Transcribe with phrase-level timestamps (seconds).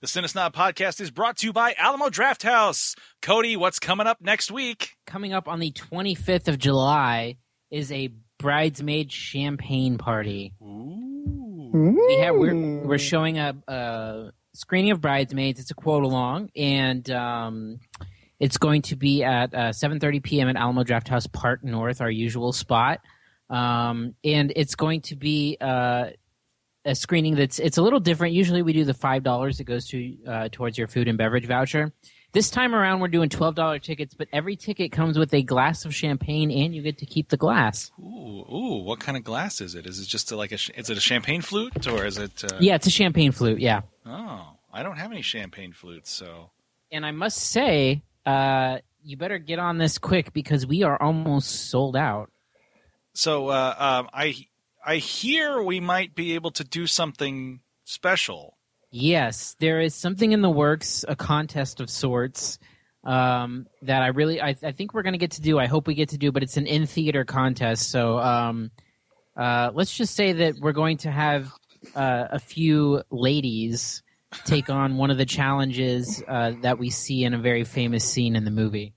[0.00, 2.96] The Cinesnob podcast is brought to you by Alamo Drafthouse.
[3.20, 4.96] Cody, what's coming up next week?
[5.06, 7.36] Coming up on the 25th of July
[7.70, 8.08] is a
[8.38, 10.54] bridesmaid champagne party.
[10.62, 11.70] Ooh.
[12.08, 15.60] We have we're we're showing a, a screening of Bridesmaids.
[15.60, 17.80] It's a quote along, and um,
[18.38, 20.48] it's going to be at uh, 7:30 p.m.
[20.48, 23.00] at Alamo Drafthouse Park North, our usual spot.
[23.50, 26.06] Um, and it's going to be uh,
[26.84, 28.34] a screening that's it's a little different.
[28.34, 31.46] Usually, we do the five dollars that goes to uh, towards your food and beverage
[31.46, 31.92] voucher.
[32.32, 35.84] This time around, we're doing twelve dollar tickets, but every ticket comes with a glass
[35.84, 37.90] of champagne, and you get to keep the glass.
[37.98, 39.84] Ooh, ooh, what kind of glass is it?
[39.84, 40.54] Is it just a, like a?
[40.76, 42.44] Is it a champagne flute or is it?
[42.44, 43.58] Uh, Yeah, it's a champagne flute.
[43.60, 43.80] Yeah.
[44.06, 46.50] Oh, I don't have any champagne flutes, so
[46.92, 51.68] and I must say, uh, you better get on this quick because we are almost
[51.70, 52.30] sold out.
[53.12, 54.36] so uh, um, I
[54.84, 58.56] I hear we might be able to do something special.
[58.90, 62.58] Yes, there is something in the works, a contest of sorts
[63.04, 65.58] um, that I really, I, I think we're going to get to do.
[65.58, 67.90] I hope we get to do, but it's an in theater contest.
[67.90, 68.70] So um,
[69.36, 71.52] uh, let's just say that we're going to have
[71.94, 74.02] uh, a few ladies
[74.44, 78.36] take on one of the challenges uh, that we see in a very famous scene
[78.36, 78.94] in the movie.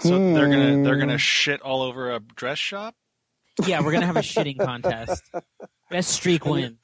[0.00, 1.00] So they're gonna they're Hmm.
[1.00, 2.94] gonna shit all over a dress shop.
[3.66, 5.22] Yeah, we're going to have a shitting contest.
[5.90, 6.78] Best streak win.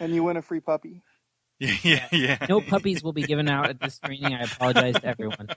[0.00, 1.02] And you win a free puppy.
[1.60, 2.46] Yeah, yeah, yeah.
[2.48, 4.32] No puppies will be given out at this screening.
[4.32, 5.48] I apologize to everyone.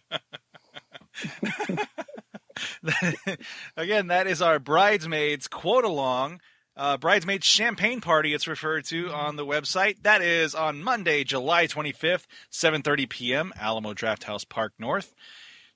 [3.78, 6.42] Again, that is our bridesmaids quote along.
[6.76, 8.34] Uh, bridesmaids champagne party.
[8.34, 10.02] It's referred to on the website.
[10.02, 13.54] That is on Monday, July 25th, 7:30 p.m.
[13.60, 15.14] Alamo Drafthouse Park North.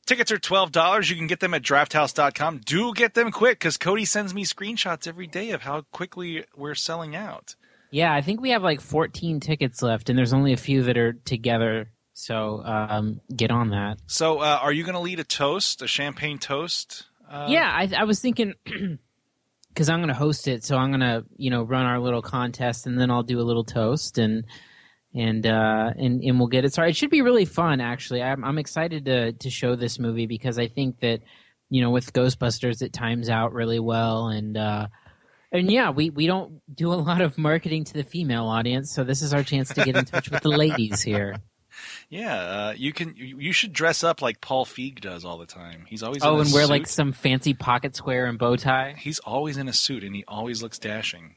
[0.06, 1.10] Tickets are twelve dollars.
[1.10, 2.62] You can get them at drafthouse.com.
[2.66, 6.76] Do get them quick because Cody sends me screenshots every day of how quickly we're
[6.76, 7.56] selling out.
[7.92, 10.98] Yeah, I think we have like 14 tickets left, and there's only a few that
[10.98, 11.92] are together.
[12.14, 13.98] So um, get on that.
[14.08, 17.06] So, uh, are you going to lead a toast, a champagne toast?
[17.30, 18.54] Uh, yeah, I, I was thinking
[19.70, 22.22] because I'm going to host it, so I'm going to you know run our little
[22.22, 24.46] contest, and then I'll do a little toast, and
[25.16, 26.92] and uh, and and we'll get it started.
[26.92, 28.22] It should be really fun, actually.
[28.22, 31.22] I'm I'm excited to to show this movie because I think that
[31.70, 34.88] you know with Ghostbusters it times out really well, and uh,
[35.52, 39.04] and yeah, we we don't do a lot of marketing to the female audience, so
[39.04, 41.36] this is our chance to get in touch with the ladies here.
[42.10, 43.16] Yeah, uh, you can.
[43.18, 45.84] You, you should dress up like Paul Feig does all the time.
[45.90, 46.70] He's always Oh, and wear suit.
[46.70, 48.96] like some fancy pocket square and bow tie.
[48.98, 51.36] He's always in a suit, and he always looks dashing.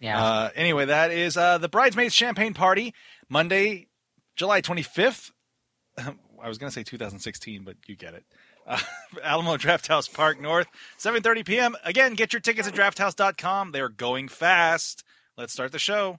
[0.00, 0.22] Yeah.
[0.22, 2.94] Uh, anyway, that is uh, the bridesmaids champagne party
[3.28, 3.88] Monday,
[4.36, 5.32] July twenty fifth.
[5.98, 8.24] I was going to say 2016, but you get it.
[8.66, 8.78] Uh,
[9.22, 10.66] Alamo Drafthouse Park North,
[10.98, 11.76] 7:30 p.m.
[11.84, 13.72] Again, get your tickets at drafthouse.com.
[13.72, 15.02] They're going fast.
[15.36, 16.18] Let's start the show.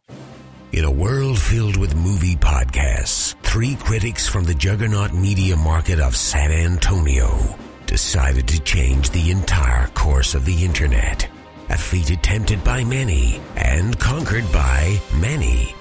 [0.72, 6.16] In a world filled with movie podcasts, three critics from the juggernaut media market of
[6.16, 7.56] San Antonio
[7.86, 11.30] decided to change the entire course of the internet.
[11.70, 15.74] A feat attempted by many and conquered by many.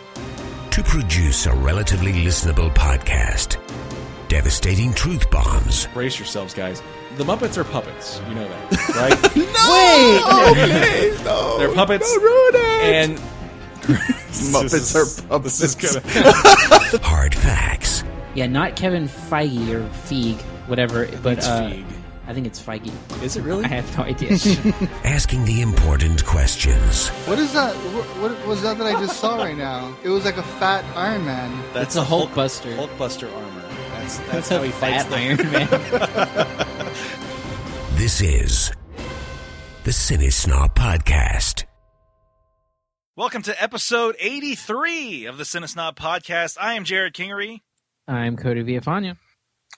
[0.71, 3.57] To produce a relatively listenable podcast,
[4.29, 6.83] devastating truth bombs, Brace yourselves, guys.
[7.17, 8.21] The Muppets are puppets.
[8.29, 9.13] You know that, right?
[10.53, 11.59] okay, no.
[11.59, 12.13] They're puppets.
[12.13, 12.95] Don't ruin it!
[12.95, 13.19] And
[14.53, 15.59] Muppets is, are puppets.
[15.61, 18.05] This is gonna, hard facts,
[18.35, 20.39] yeah, not Kevin Feige or Feig,
[20.69, 21.85] whatever, but it's uh, Feig.
[22.29, 22.91] I think it's Feige.
[23.23, 23.65] Is it really?
[23.65, 24.33] I have no idea.
[25.05, 27.09] asking the important questions.
[27.27, 27.75] What is that?
[27.77, 29.97] What, what was that that I just saw right now?
[30.03, 31.63] It was like a fat Iron Man.
[31.73, 32.75] That's a Hulkbuster.
[32.77, 33.63] Hulkbuster armor.
[33.91, 36.67] That's that's That's how he fights the Iron Man.
[37.97, 38.73] This is
[39.85, 41.65] the Cinesnob Podcast.
[43.17, 46.59] Welcome to episode 83 of the Cinesnob podcast.
[46.61, 47.63] I am Jerrod Kingery.
[48.07, 49.17] I'm Cody Villafana.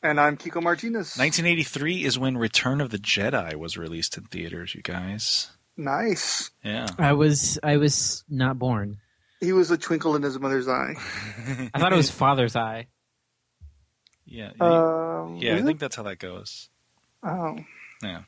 [0.02, 1.16] And I'm Kiko Martinez.
[1.16, 5.50] 1983 is when Return of the Jedi was released in theaters, you guys.
[5.76, 6.50] Nice.
[6.64, 6.86] Yeah.
[6.98, 8.98] I was I was not born.
[9.40, 10.94] He was a twinkle in his mother's eye.
[11.74, 12.86] I thought it was Father's Eye.
[14.26, 14.50] Yeah.
[14.60, 15.78] Um, yeah, I think it?
[15.80, 16.68] that's how that goes.
[17.22, 17.56] Oh,
[18.02, 18.22] Yeah.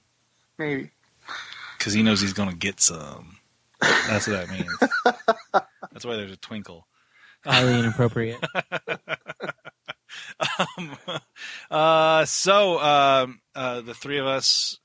[0.59, 0.91] maybe.
[1.79, 3.37] Because he knows he's going to get some.
[3.81, 4.73] That's what that means.
[5.93, 6.87] that's why there's a twinkle.
[7.45, 8.43] Highly inappropriate.
[10.79, 10.97] um,
[11.71, 14.79] uh, so um, uh, the three of us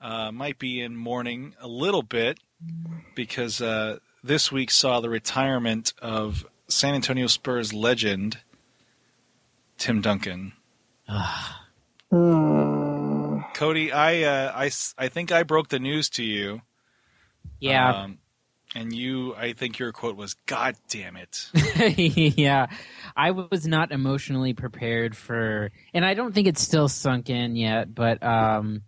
[0.00, 2.38] uh, might be in mourning a little bit
[3.14, 8.38] because uh, this week saw the retirement of San Antonio Spurs legend
[9.78, 10.52] Tim Duncan.
[13.54, 16.62] Cody, I, uh, I s- I think I broke the news to you.
[17.60, 17.90] Yeah.
[18.02, 18.18] Um,
[18.74, 21.48] And you, I think your quote was, "God damn it."
[22.38, 22.68] yeah,
[23.16, 27.94] I was not emotionally prepared for, and I don't think it's still sunk in yet.
[27.94, 28.82] But um,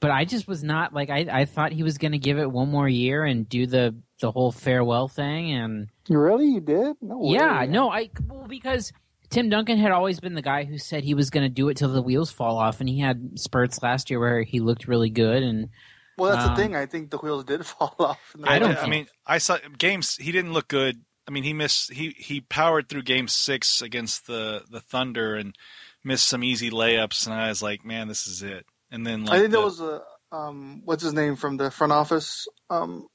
[0.00, 2.50] but I just was not like I I thought he was going to give it
[2.50, 6.96] one more year and do the the whole farewell thing and Really, you did?
[7.00, 7.34] No way.
[7.34, 8.92] yeah no I well because
[9.30, 11.76] Tim Duncan had always been the guy who said he was going to do it
[11.76, 15.10] till the wheels fall off, and he had spurts last year where he looked really
[15.10, 15.70] good and.
[16.18, 16.76] Well, that's Um, the thing.
[16.76, 18.36] I think the wheels did fall off.
[18.44, 20.16] I don't I think- mean, I saw games.
[20.16, 21.00] He didn't look good.
[21.26, 21.92] I mean, he missed.
[21.92, 25.56] He he powered through Game Six against the the Thunder and
[26.04, 27.26] missed some easy layups.
[27.26, 28.66] And I was like, man, this is it.
[28.90, 30.02] And then like I think the, that was a
[30.32, 33.06] um, what's his name from the front office, um,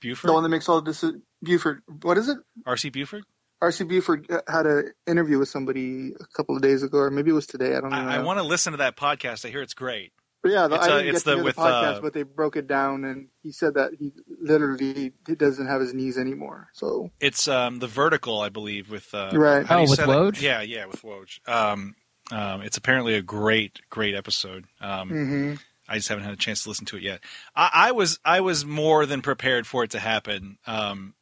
[0.00, 1.22] Buford, the one that makes all the decisions.
[1.42, 1.82] Buford.
[2.02, 2.38] What is it?
[2.66, 3.24] RC Buford.
[3.62, 7.34] RC Buford had an interview with somebody a couple of days ago, or maybe it
[7.34, 7.76] was today.
[7.76, 7.96] I don't know.
[7.96, 9.46] I, I want to listen to that podcast.
[9.46, 10.12] I hear it's great.
[10.46, 11.96] But yeah, the, It's, I uh, didn't it's get to the hear with, the podcast,
[11.96, 15.80] uh, but they broke it down, and he said that he literally he doesn't have
[15.80, 16.68] his knees anymore.
[16.72, 19.66] So It's um the vertical, I believe, with uh, Right.
[19.66, 20.08] how do Oh, with say that?
[20.08, 20.40] Woj?
[20.40, 21.48] Yeah, yeah, with Woj.
[21.48, 21.96] Um,
[22.30, 24.66] um, it's apparently a great, great episode.
[24.80, 25.54] Um, hmm
[25.88, 27.20] I just haven't had a chance to listen to it yet.
[27.56, 30.58] I, I was I was more than prepared for it to happen.
[30.64, 31.14] Um,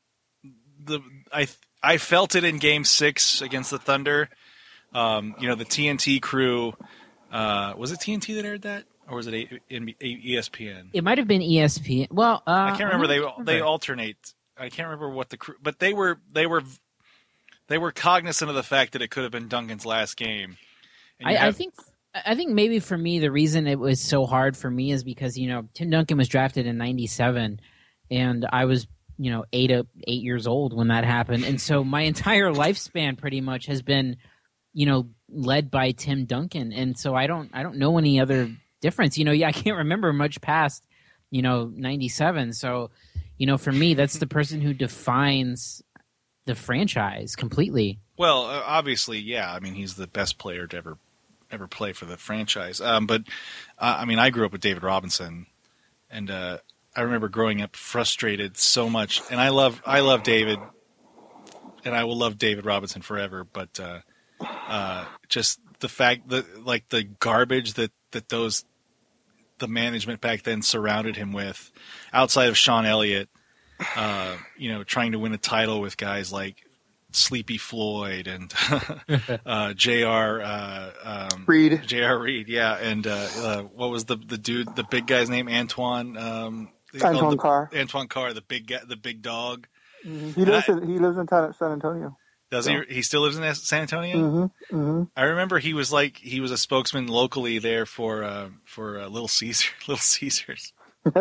[0.85, 1.01] the
[1.33, 1.49] I
[1.83, 4.29] I felt it in Game Six against the Thunder.
[4.93, 6.75] Um, you know the TNT crew.
[7.33, 10.89] Uh, was it TNT that aired that, or was it a, ESPN?
[10.93, 12.11] It might have been ESPN.
[12.11, 13.07] Well, uh, I can't remember.
[13.07, 14.35] They don't they alternate.
[14.57, 16.63] I can't remember what the crew, but they were they were
[17.69, 20.57] they were cognizant of the fact that it could have been Duncan's last game.
[21.23, 21.75] I, I think
[22.15, 25.37] I think maybe for me the reason it was so hard for me is because
[25.37, 27.61] you know Tim Duncan was drafted in '97,
[28.11, 28.87] and I was
[29.19, 33.19] you know eight up eight years old when that happened, and so my entire lifespan
[33.19, 34.17] pretty much has been
[34.73, 38.51] you know led by Tim Duncan, and so I don't I don't know any other
[38.85, 39.19] difference.
[39.19, 40.85] You know, yeah, I can't remember much past
[41.31, 42.91] you know '97, so
[43.39, 45.83] you know for me that's the person who defines
[46.45, 47.99] the franchise completely.
[48.17, 49.53] Well, uh, obviously, yeah.
[49.53, 50.99] I mean, he's the best player to ever
[51.51, 52.81] ever play for the franchise.
[52.81, 53.23] Um, but
[53.79, 55.47] uh, I mean, I grew up with David Robinson,
[56.11, 56.59] and uh,
[56.95, 59.23] I remember growing up frustrated so much.
[59.31, 60.59] And I love I love David,
[61.85, 63.45] and I will love David Robinson forever.
[63.45, 64.01] But uh,
[64.41, 68.65] uh, just the fact that like the garbage that that those
[69.65, 71.73] the management back then surrounded him with,
[72.13, 73.29] outside of Sean Elliott,
[73.97, 76.65] uh, you know, trying to win a title with guys like
[77.13, 78.53] Sleepy Floyd and
[79.47, 80.43] uh, J.R.
[80.43, 80.91] Uh,
[81.33, 81.83] um, Reid.
[81.87, 82.19] J.R.
[82.19, 86.17] Reid, yeah, and uh, uh, what was the the dude, the big guy's name, Antoine.
[86.17, 87.71] Um, they call him Antoine the- Carr.
[87.75, 89.67] Antoine Carr, the big guy, the big dog.
[90.05, 90.35] Mhm.
[90.35, 92.17] He lives in he lives in San Antonio.
[92.55, 92.81] Does he?
[92.89, 94.51] He still lives in San Antonio.
[94.71, 98.51] hmm hmm I remember he was like he was a spokesman locally there for uh,
[98.65, 100.73] for uh, Little Caesar, Little Caesars.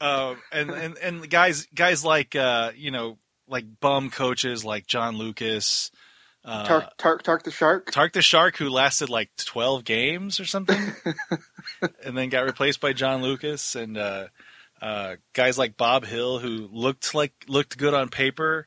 [0.00, 5.16] um, and and and guys guys like uh, you know like bum coaches like John
[5.16, 5.92] Lucas,
[6.44, 7.92] uh, Tark, Tark Tark the Shark.
[7.92, 10.92] Tark the Shark, who lasted like twelve games or something,
[12.04, 14.26] and then got replaced by John Lucas, and uh,
[14.82, 18.66] uh, guys like Bob Hill, who looked like looked good on paper,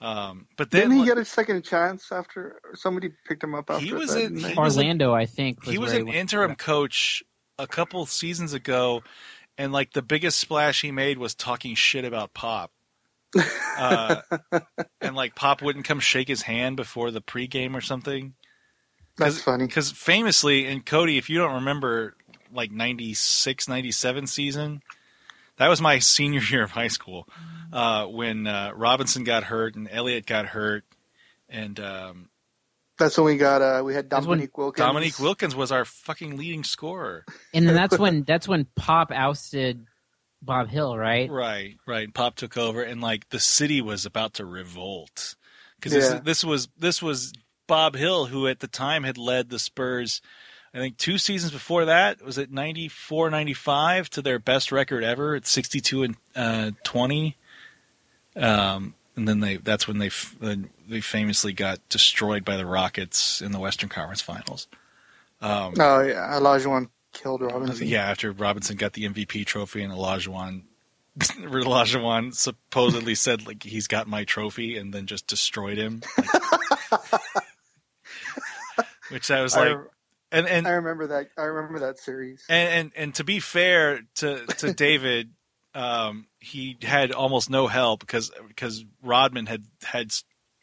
[0.00, 3.84] um, but then Didn't he get a second chance after somebody picked him up after
[3.84, 4.22] He was that?
[4.22, 4.52] in- didn't they?
[4.54, 5.64] he was Orlando, I think.
[5.64, 6.16] he was an went.
[6.16, 7.22] interim coach
[7.58, 9.02] a couple seasons ago,
[9.58, 12.70] and like the biggest splash he made was talking shit about Pop.
[13.78, 14.22] uh,
[15.00, 18.34] and like Pop wouldn't come shake his hand before the pregame or something.
[19.18, 19.66] That's funny.
[19.66, 22.16] Because famously, and Cody, if you don't remember,
[22.52, 24.82] like 96, 97 season,
[25.60, 27.28] that was my senior year of high school
[27.72, 30.84] uh, when uh, Robinson got hurt and Elliott got hurt,
[31.48, 32.30] and um,
[32.98, 34.84] That's when we got uh we had Dominique Wilkins.
[34.84, 37.24] Dominique Wilkins was our fucking leading scorer.
[37.54, 39.84] and then that's when that's when Pop ousted
[40.42, 41.30] Bob Hill, right?
[41.30, 42.12] Right, right.
[42.12, 45.36] Pop took over, and like the city was about to revolt
[45.76, 46.00] because Yeah.
[46.00, 47.32] this, this was this was
[47.68, 50.22] Bob Hill, who at the time had led the Spurs.
[50.72, 55.34] I think two seasons before that was it 94, 95 to their best record ever
[55.34, 57.36] at sixty two and uh, twenty.
[58.36, 63.42] Um, and then they that's when they f- they famously got destroyed by the Rockets
[63.42, 64.68] in the Western Conference Finals.
[65.40, 67.86] Um, Oh yeah, Olajuwon killed Robinson.
[67.88, 70.62] yeah, after Robinson got the MVP trophy and Olajuwon,
[71.18, 76.02] Olajuwon supposedly said like he's got my trophy and then just destroyed him.
[76.16, 77.20] Like-
[79.10, 79.76] which I was like,
[80.32, 81.28] and and, I remember that.
[81.36, 82.44] I remember that series.
[82.48, 85.30] and and and to be fair to to David,
[85.74, 90.12] um, he had almost no help because because Rodman had had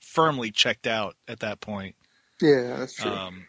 [0.02, 1.96] firmly checked out at that point.
[2.42, 3.12] Yeah, that's true.
[3.12, 3.46] Um,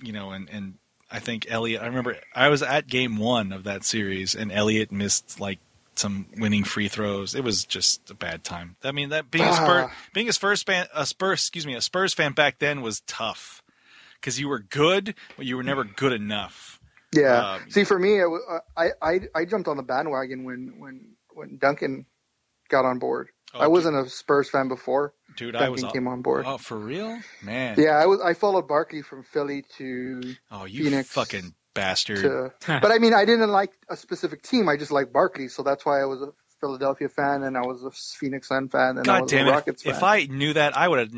[0.00, 0.74] you know, and and
[1.10, 1.82] I think Elliott.
[1.82, 5.58] I remember I was at game one of that series, and Elliott missed like
[5.96, 7.34] some winning free throws.
[7.34, 8.76] It was just a bad time.
[8.82, 9.54] I mean, that being a Ah.
[9.54, 13.00] Spurs, being a Spurs fan, a Spurs, excuse me, a Spurs fan back then was
[13.06, 13.62] tough
[14.24, 16.80] because you were good, but you were never good enough.
[17.14, 17.52] Yeah.
[17.56, 18.28] Um, See, for me, it,
[18.76, 22.06] I, I I jumped on the bandwagon when when when Duncan
[22.70, 23.28] got on board.
[23.52, 25.54] Oh, I wasn't a Spurs fan before dude.
[25.54, 25.92] I Duncan was.
[25.92, 26.44] came on board.
[26.46, 27.76] Oh, for real, man.
[27.78, 28.20] Yeah, I was.
[28.20, 32.22] I followed Barkley from Philly to Oh, you Phoenix fucking bastard.
[32.22, 32.52] to.
[32.80, 34.68] but I mean, I didn't like a specific team.
[34.68, 37.84] I just liked Barkley, so that's why I was a Philadelphia fan, and I was
[37.84, 39.50] a Phoenix Sun fan, and I was damn a!
[39.52, 39.96] Rockets If, fan.
[39.98, 41.12] if I knew that, I would have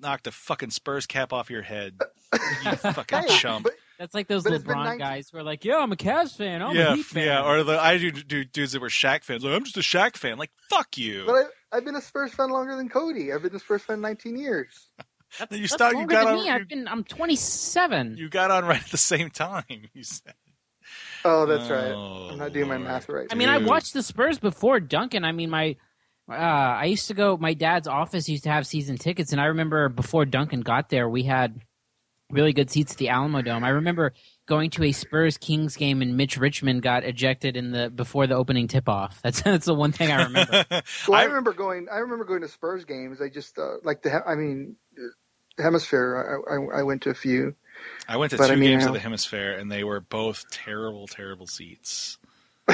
[0.00, 1.98] n- knocked a fucking Spurs cap off your head.
[2.64, 3.64] You fucking Hey, chump.
[3.64, 5.96] but That's like those But it's LeBron 19 guys who are like, "Yeah, I'm a
[5.96, 6.62] Cavs fan.
[6.62, 7.42] I'm a yeah, Heat fan." yeah.
[7.44, 9.42] Or the I do, do dudes that were Shaq fans.
[9.44, 10.38] Like, I'm just a Shaq fan.
[10.38, 11.24] Like, fuck you.
[11.26, 11.34] but
[11.72, 13.32] I, I've been a Spurs fan longer than Cody.
[13.32, 14.88] I've been a Spurs fan 19 years.
[15.38, 16.50] that's, You that's start- you longer got than on- me.
[16.50, 16.86] I've been.
[16.88, 18.16] I'm 27.
[18.16, 19.64] you got on right at the same time.
[19.92, 20.34] You said.
[21.24, 21.92] Oh, that's right.
[21.92, 23.26] Oh, I'm not doing my oh, math right.
[23.30, 25.24] I mean, I watched the Spurs before Duncan.
[25.24, 25.76] I mean, my
[26.30, 27.36] uh, I used to go.
[27.36, 31.08] My dad's office used to have season tickets, and I remember before Duncan got there,
[31.08, 31.60] we had
[32.30, 33.64] really good seats at the Alamodome.
[33.64, 34.12] I remember
[34.46, 38.34] going to a Spurs Kings game, and Mitch Richmond got ejected in the before the
[38.36, 39.20] opening tip off.
[39.24, 40.64] That's that's the one thing I remember.
[41.08, 41.88] Well, I, I- remember going.
[41.90, 43.20] I remember going to Spurs games.
[43.20, 44.26] I just uh, like the.
[44.26, 44.76] I mean,
[45.56, 46.40] the HemisFair.
[46.48, 47.54] I, I, I went to a few.
[48.08, 50.44] I went to But two I mean, games of the HemisFair, and they were both
[50.50, 52.18] terrible, terrible seats.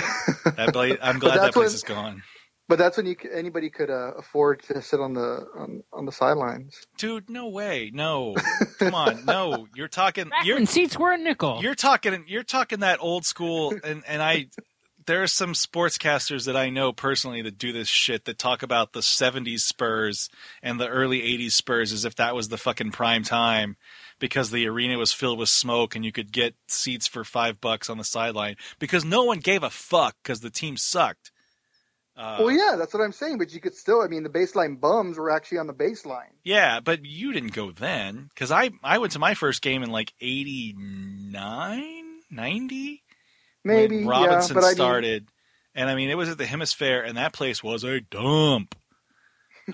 [0.56, 2.22] That pla- I'm glad that place when- is gone,
[2.68, 6.12] But that's when you anybody could uh, afford to sit on the on, on the
[6.12, 6.84] sidelines.
[6.98, 7.30] dude.
[7.30, 8.34] No way, no.
[8.78, 9.68] Come on, no.
[9.74, 10.28] You're talking.
[10.28, 11.60] Back You're when seats were a nickel.
[11.62, 14.48] You're talking you're talking that old school and and I
[15.06, 18.92] there are some sportscasters that I know personally that do this shit that talk about
[18.92, 20.28] the 70s Spurs
[20.62, 23.76] and the early 80s Spurs as if that was the fucking prime time
[24.18, 27.88] because the arena was filled with smoke and you could get seats for 5 bucks
[27.88, 31.30] on the sideline because no one gave a fuck cuz the team sucked.
[32.16, 33.38] Uh, well, yeah, that's what I'm saying.
[33.38, 34.00] But you could still.
[34.00, 36.32] I mean, the baseline bums were actually on the baseline.
[36.42, 39.90] Yeah, but you didn't go then because I I went to my first game in
[39.90, 43.02] like 89, 90
[43.64, 44.60] Maybe, when Robinson yeah.
[44.60, 45.28] But I mean, started,
[45.74, 48.74] and I mean it was at the HemisFair, and that place was a dump.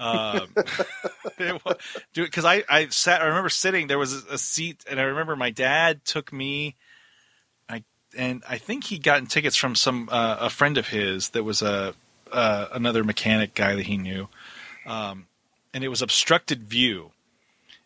[0.00, 0.52] Um,
[2.14, 3.86] because I I sat, I remember sitting.
[3.86, 6.74] There was a, a seat, and I remember my dad took me.
[7.68, 7.84] I
[8.16, 11.62] and I think he'd gotten tickets from some uh, a friend of his that was
[11.62, 11.94] a
[12.32, 14.28] uh, another mechanic guy that he knew,
[14.86, 15.26] um,
[15.72, 17.12] and it was obstructed view.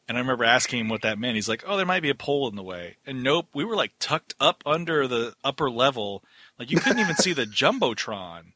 [0.09, 1.35] And I remember asking him what that meant.
[1.35, 3.77] He's like, "Oh, there might be a pole in the way." And nope, we were
[3.77, 6.23] like tucked up under the upper level.
[6.59, 8.53] Like you couldn't even see the jumbotron.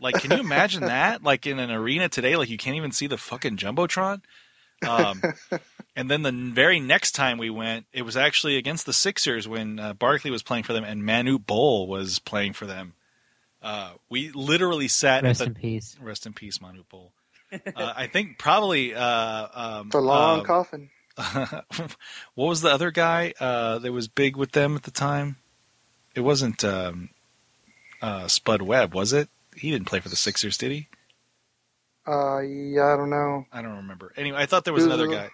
[0.00, 1.22] Like, can you imagine that?
[1.22, 4.22] Like in an arena today, like you can't even see the fucking jumbotron.
[4.86, 5.22] Um,
[5.96, 9.78] and then the very next time we went, it was actually against the Sixers when
[9.78, 12.94] uh, Barkley was playing for them and Manute Bol was playing for them.
[13.64, 15.96] Uh, we literally sat Rest at in the peace.
[15.98, 17.12] rest in peace, Manute Bol.
[17.52, 20.90] Uh, I think probably uh, um, it's a long uh, coffin.
[22.34, 25.36] what was the other guy uh, that was big with them at the time?
[26.14, 27.08] It wasn't um,
[28.02, 29.28] uh, Spud Webb, was it?
[29.56, 30.88] He didn't play for the Sixers, did he?
[32.06, 33.46] Uh, yeah, I don't know.
[33.50, 34.12] I don't remember.
[34.16, 35.30] Anyway, I thought there was It another guy.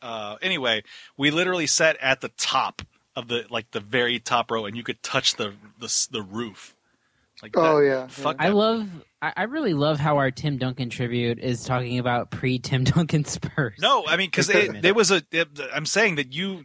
[0.00, 0.82] Uh, anyway,
[1.16, 2.82] we literally sat at the top
[3.16, 6.74] of the like the very top row, and you could touch the the, the roof.
[7.42, 8.06] Like Oh that- yeah.
[8.08, 8.88] fuck I love.
[9.22, 13.24] I I really love how our Tim Duncan tribute is talking about pre Tim Duncan
[13.24, 13.78] Spurs.
[13.80, 15.22] No, I mean because it, there was a.
[15.32, 16.64] It, I'm saying that you,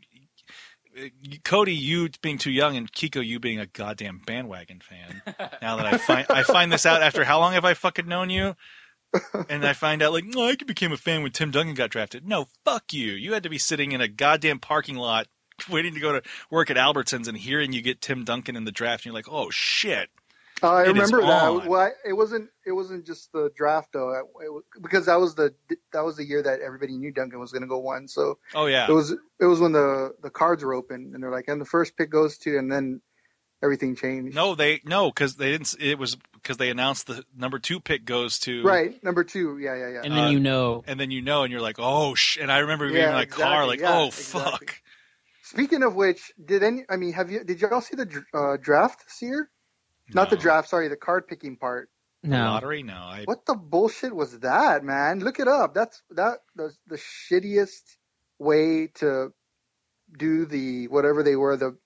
[1.43, 5.21] Cody, you being too young, and Kiko, you being a goddamn bandwagon fan.
[5.61, 8.29] now that I find I find this out after how long have I fucking known
[8.29, 8.55] you?
[9.47, 12.27] And I find out like, no, I became a fan when Tim Duncan got drafted.
[12.27, 13.11] No, fuck you.
[13.11, 15.27] You had to be sitting in a goddamn parking lot
[15.69, 18.71] waiting to go to work at Albertsons and hearing you get Tim Duncan in the
[18.71, 20.09] draft, and you're like, oh shit.
[20.63, 21.53] Uh, I It is remember that.
[21.53, 21.67] on.
[21.67, 22.49] Well, I, it wasn't.
[22.65, 25.53] It wasn't just the draft though, it, it, because that was the
[25.91, 28.07] that was the year that everybody knew Duncan was going to go one.
[28.07, 28.87] So Oh yeah.
[28.87, 31.65] it was it was when the the cards were open and they're like, and the
[31.65, 33.01] first pick goes to, and then
[33.63, 34.35] everything changed.
[34.35, 35.75] No, they no because they didn't.
[35.79, 39.57] It was because they announced the number two pick goes to Right, number two.
[39.59, 40.03] Yeah, yeah, yeah.
[40.03, 40.83] and then Uh, you know.
[40.87, 42.37] and then you know, and you're like, oh sh.
[42.41, 44.67] And I remember being Yeah, in my car, like, yeah, oh exactly.
[44.67, 44.81] fuck.
[45.43, 46.85] Speaking of which, did any?
[46.89, 47.43] I mean, have you?
[47.43, 49.49] Did y'all see the uh, draft this year?
[50.09, 50.69] Not the draft.
[50.69, 51.89] Sorry, the card picking part.
[52.23, 52.83] The lottery?
[52.83, 53.23] No, I.
[53.25, 55.19] What the bullshit was that, man?
[55.19, 55.73] Look it up.
[55.73, 57.81] That's that the the shittiest
[58.39, 59.33] way to
[60.17, 61.77] do the whatever they were the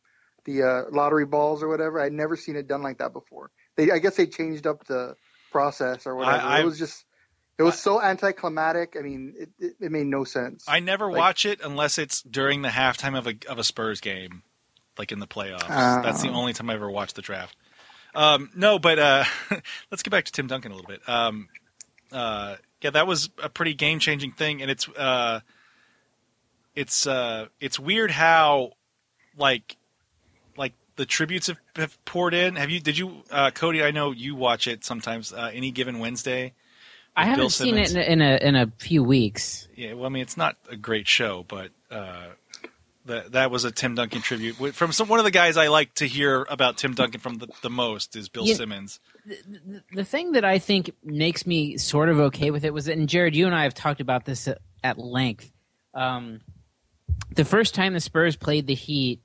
[0.46, 2.00] the uh, lottery balls or whatever.
[2.00, 3.52] I'd never seen it done like that before.
[3.76, 5.16] They I guess they changed up the
[5.52, 6.38] process or whatever.
[6.38, 7.04] I- I- it was just
[7.58, 8.96] it was so anticlimactic.
[9.00, 10.66] I mean, it, it, it made no sense.
[10.68, 14.02] I never Like- watch it unless it's during the halftime of a of a Spurs
[14.02, 14.44] game,
[15.00, 15.66] like in the playoffs.
[15.68, 16.02] Ah.
[16.04, 17.56] That's the only time I ever watched the draft.
[18.16, 19.24] Um, no, but uh,
[19.92, 21.08] let's get back to Tim Duncan a little bit.
[21.08, 21.50] Um,
[22.12, 25.42] uh, yeah, that was a pretty game changing thing, and it's uh,
[26.76, 28.72] it's uh, it's weird how
[29.38, 29.78] like
[30.58, 32.56] like the tributes have, have poured in.
[32.56, 32.80] Have you?
[32.80, 33.84] Did you, uh, Cody?
[33.84, 35.34] I know you watch it sometimes.
[35.34, 36.54] Uh, any given Wednesday.
[37.16, 39.68] I haven't seen it in a, in a in a few weeks.
[39.76, 42.28] Yeah, well, I mean, it's not a great show, but uh,
[43.08, 44.56] that that was a Tim Duncan tribute.
[44.76, 47.48] From some one of the guys I like to hear about Tim Duncan from the,
[47.62, 49.00] the most is Bill You- Simmons.
[49.94, 53.10] the thing that I think makes me sort of okay with it was, that, and
[53.10, 55.52] Jerrod, you and I have talked about this at, at length.
[55.94, 56.42] Um,
[57.34, 59.22] the first time the Spurs played the Heat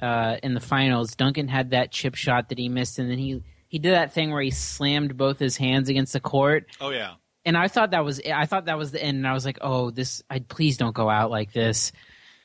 [0.00, 3.42] uh, in the finals, Duncan had that chip shot that he missed, and then he
[3.68, 7.14] he did that thing where he slammed both his hands against the court, Oh yeah,
[7.44, 9.58] and I thought that was I thought that was the end, and I was like,
[9.60, 11.92] oh, this, I please don't go out like this,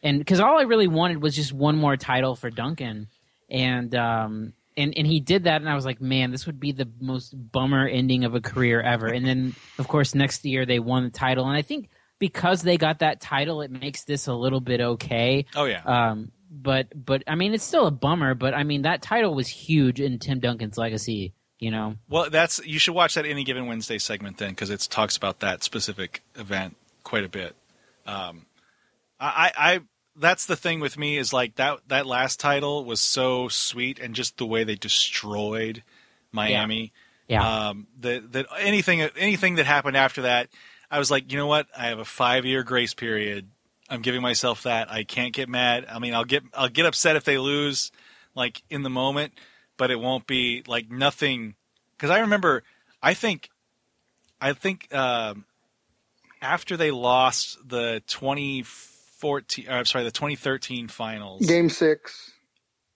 [0.02, 3.08] and because all I really wanted was just one more title for Duncan,
[3.50, 6.72] and um, and and he did that, and I was like, man, this would be
[6.72, 9.08] the most bummer ending of a career ever.
[9.08, 12.78] And then, of course, next year they won the title, and I think because they
[12.78, 15.46] got that title, it makes this a little bit okay.
[15.56, 15.82] oh yeah.
[15.84, 18.34] Um, but but I mean, it's still a bummer.
[18.36, 21.34] But I mean, that title was huge in Tim Duncan's legacy.
[21.60, 24.80] You know, Well, that's you should watch that any given Wednesday segment then because it
[24.90, 27.54] talks about that specific event quite a bit.
[28.06, 28.46] Um,
[29.20, 29.80] I, I, I
[30.20, 34.14] that's the thing with me is like that that last title was so sweet and
[34.14, 35.84] just the way they destroyed
[36.32, 36.92] Miami.
[37.28, 37.70] yeah.
[37.70, 40.50] Um, that that anything anything that happened after that,
[40.92, 41.68] I was like, you know what?
[41.78, 43.48] I have a five year grace period.
[43.90, 44.92] I'm giving myself that.
[44.92, 45.86] I can't get mad.
[45.90, 47.92] I mean, I'll get I'll get upset if they lose,
[48.36, 49.34] like in the moment,
[49.78, 51.56] but it won't be like nothing.
[51.98, 52.64] Because I remember,
[53.02, 53.50] I think,
[54.40, 55.46] I think um,
[56.42, 58.89] after they lost the 2014,
[59.24, 61.46] uh, I'm sorry, the 2013 finals.
[61.46, 62.32] Game six.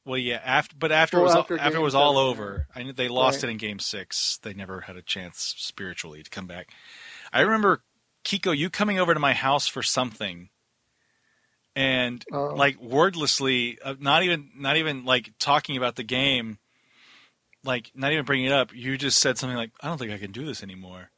[0.06, 2.68] Well, yeah, after but after Well, it was after after, it was all seven, over,
[2.76, 3.50] I knew they lost Right.
[3.50, 4.38] it in Game Six.
[4.42, 6.72] They never had a chance spiritually to come back.
[7.32, 7.84] I remember
[8.26, 10.50] Kiko, you coming over to my house for something,
[11.76, 12.54] and Oh.
[12.54, 16.60] like wordlessly, uh, not even not even like talking about the game,
[17.64, 18.74] like not even bringing it up.
[18.76, 21.12] You just said something like, "I don't think I can do this anymore."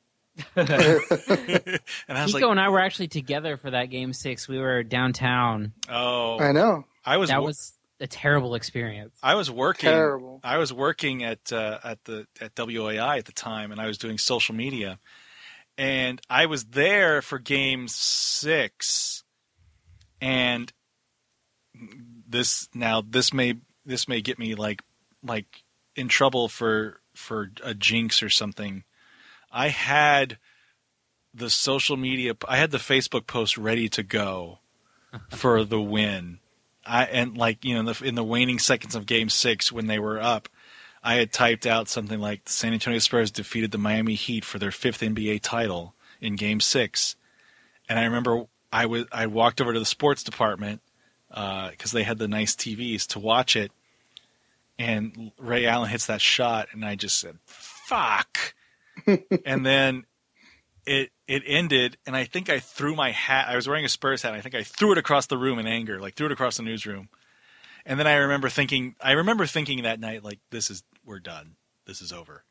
[0.55, 4.47] and I was Nico like, and I were actually together for that game six.
[4.47, 5.73] We were downtown.
[5.89, 6.85] "Oh, I know.
[7.05, 9.17] I was That wo- was a terrible experience.
[9.23, 9.89] I was working.
[9.89, 10.41] Terrible.
[10.43, 13.97] I was working at uh, at the at WOAI at the time, and I was
[13.97, 14.99] doing social media,
[15.77, 19.23] and I was there for Game Six,
[20.19, 20.71] and
[22.27, 24.81] this now this may this may get me like
[25.23, 25.63] like
[25.95, 28.83] in trouble for for a jinx or something.
[29.55, 30.37] I had
[31.33, 32.35] the social media.
[32.47, 34.59] I had the Facebook post ready to go
[35.29, 36.39] for the win.
[36.85, 39.87] I and like you know in the, in the waning seconds of Game Six when
[39.87, 40.49] they were up,
[41.01, 44.59] I had typed out something like the San Antonio Spurs defeated the Miami Heat for
[44.59, 47.15] their fifth NBA title in Game Six,
[47.87, 50.81] and I remember I was I walked over to the sports department
[51.31, 53.71] uh, because they had the nice TVs to watch it,
[54.77, 58.53] and Ray Allen hits that shot, and I just said "fuck,"
[59.45, 60.05] and then
[60.85, 63.47] it it ended, and I think I threw my hat.
[63.49, 64.29] I was wearing a Spurs hat.
[64.29, 66.57] And I think I threw it across the room in anger, like threw it across
[66.57, 67.09] the newsroom.
[67.85, 71.55] And then I remember thinking, I remember thinking that night, like, this is we're done.
[71.85, 72.43] This is over.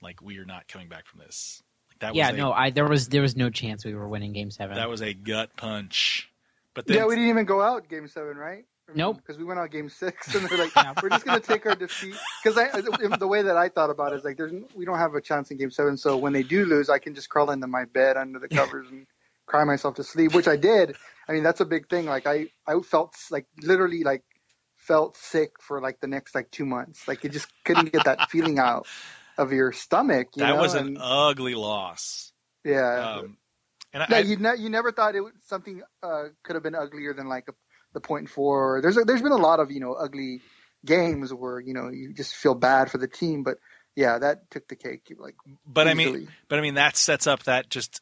[0.00, 1.62] Like we are not coming back from this.
[1.90, 4.08] Like that yeah, was a, no, I there was there was no chance we were
[4.08, 4.76] winning game seven.
[4.76, 6.30] that was a gut punch.
[6.74, 8.64] But then Yeah, we didn't even go out game seven, right?
[8.94, 9.16] Nope.
[9.18, 10.94] Because we went out game six, and they're like, Yeah.
[11.02, 12.80] "We're just gonna take our defeat." Because I,
[13.16, 15.50] the way that I thought about it is like, "There's we don't have a chance
[15.50, 18.16] in game seven, so when they do lose, I can just crawl into my bed
[18.16, 19.06] under the covers and
[19.46, 20.96] cry myself to sleep," which I did.
[21.28, 22.06] I mean, that's a big thing.
[22.06, 24.22] Like I, I felt like literally like
[24.76, 27.06] felt sick for like the next like two months.
[27.06, 28.86] Like you just couldn't get that feeling out
[29.36, 30.28] of your stomach.
[30.36, 30.60] You that know?
[30.62, 32.32] was an And, ugly loss.
[32.64, 33.16] yeah.
[33.18, 33.36] Um,
[33.92, 36.62] and I, Yeah, I- you ne- you never thought it was something uh, could have
[36.62, 37.52] been uglier than like a,
[37.92, 38.80] the point four.
[38.82, 40.40] There's a, there's been a lot of you know ugly
[40.84, 43.58] games where you know you just feel bad for the team, but
[43.96, 45.12] yeah, that took the cake.
[45.18, 45.34] Like,
[45.66, 48.00] but I mean, but I mean that sets up that just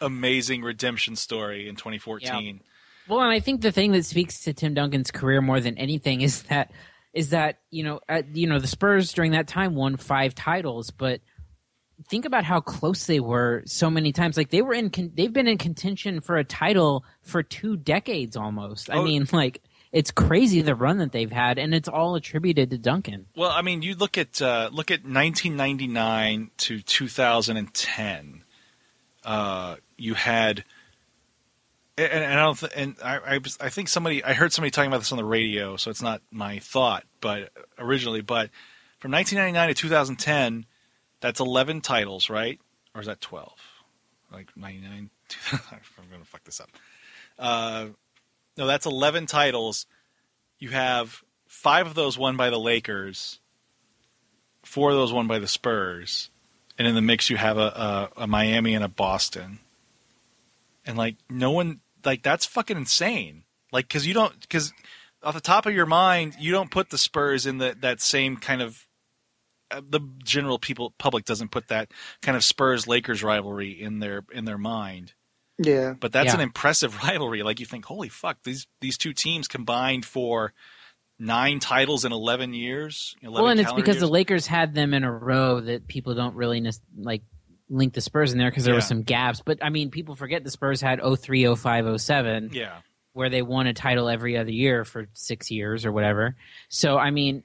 [0.00, 2.60] amazing redemption story in 2014.
[3.08, 6.20] Well, and I think the thing that speaks to Tim Duncan's career more than anything
[6.20, 6.70] is that
[7.12, 10.90] is that you know at, you know the Spurs during that time won five titles,
[10.90, 11.20] but
[12.08, 14.36] think about how close they were so many times.
[14.36, 18.36] Like they were in con- they've been in contention for a title for two decades
[18.36, 18.88] almost.
[18.90, 19.04] I Oh.
[19.04, 23.26] mean, like it's crazy the run that they've had, and it's all attributed to Duncan.
[23.36, 28.44] Well, I mean, you look at uh, look at 1999 to 2010.
[29.24, 30.64] Uh, you had,
[31.98, 34.70] and, and I don't, th- and I, I, was- I think somebody, I heard somebody
[34.70, 38.48] talking about this on the radio, so it's not my thought, but originally, but
[38.98, 40.64] from 1999 to 2010,
[41.20, 42.58] that's 11 titles, right?
[42.94, 43.52] Or is that 12?
[44.32, 45.10] Like 99?
[45.52, 46.70] I'm going to fuck this up.
[47.38, 47.86] Uh,
[48.56, 49.86] no, that's 11 titles.
[50.58, 53.40] You have five of those won by the Lakers,
[54.62, 56.30] four of those won by the Spurs,
[56.78, 59.58] and in the mix you have a, a, a Miami and a Boston.
[60.86, 63.44] And like no one like that's fucking insane.
[63.72, 64.72] Like because you don't because
[65.22, 68.36] off the top of your mind you don't put the Spurs in the that same
[68.36, 68.86] kind of
[69.70, 71.90] Uh, the general people public doesn't put that
[72.22, 75.12] kind of Spurs Lakers rivalry in their in their mind.
[75.58, 75.92] Yeah.
[75.98, 76.34] But that's Yeah.
[76.36, 77.42] an impressive rivalry.
[77.42, 80.52] Like you think, holy fuck, these these two teams combined for
[81.18, 83.14] nine titles in eleven years.
[83.22, 84.08] 11 well, and it's calendar because the.
[84.08, 87.22] Lakers had them in a row that people don't really nes- like
[87.68, 89.42] link the Spurs in there because there were some gaps.
[89.44, 92.78] But I mean, people forget the Spurs had 03, 05, 07, yeah,
[93.12, 96.36] where they won a title every other year for six years or whatever.
[96.70, 97.44] So I mean,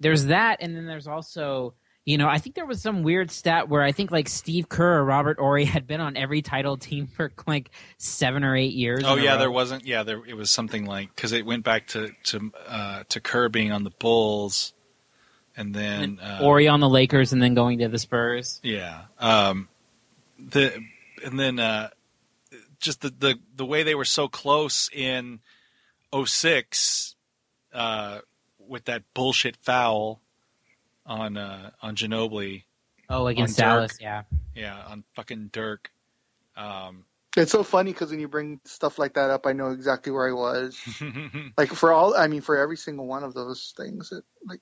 [0.00, 1.74] there's that, and then there's also.
[2.08, 4.98] You know, I think there was some weird stat where I think like Steve Kerr
[4.98, 9.02] or Robert Horry had been on every title team for like seven or eight years.
[9.04, 9.84] Oh yeah, there wasn't.
[9.84, 13.48] Yeah, there it was something like because it went back to to uh, to Kerr
[13.48, 14.72] being on the Bulls,
[15.56, 18.60] and then uh, Horry on the Lakers and then going to the Spurs.
[18.62, 19.68] yeah, um,
[20.38, 20.78] the
[21.24, 21.90] and then uh,
[22.78, 25.40] just the, the the way they were so close in
[26.24, 27.16] 06,
[27.72, 28.20] uh,
[28.68, 30.20] with that bullshit foul
[31.04, 32.64] on uh, on Ginobili,
[33.08, 33.76] Oh, against On Dirk.
[33.78, 34.22] Dallas, yeah.
[34.54, 35.90] yeah, on fucking Dirk.
[36.56, 37.04] Um,
[37.36, 40.28] It's so funny because when you bring stuff like that up, I know exactly where
[40.28, 40.76] I was.
[41.58, 44.60] like for all, I mean, for every single one of those things, it, like,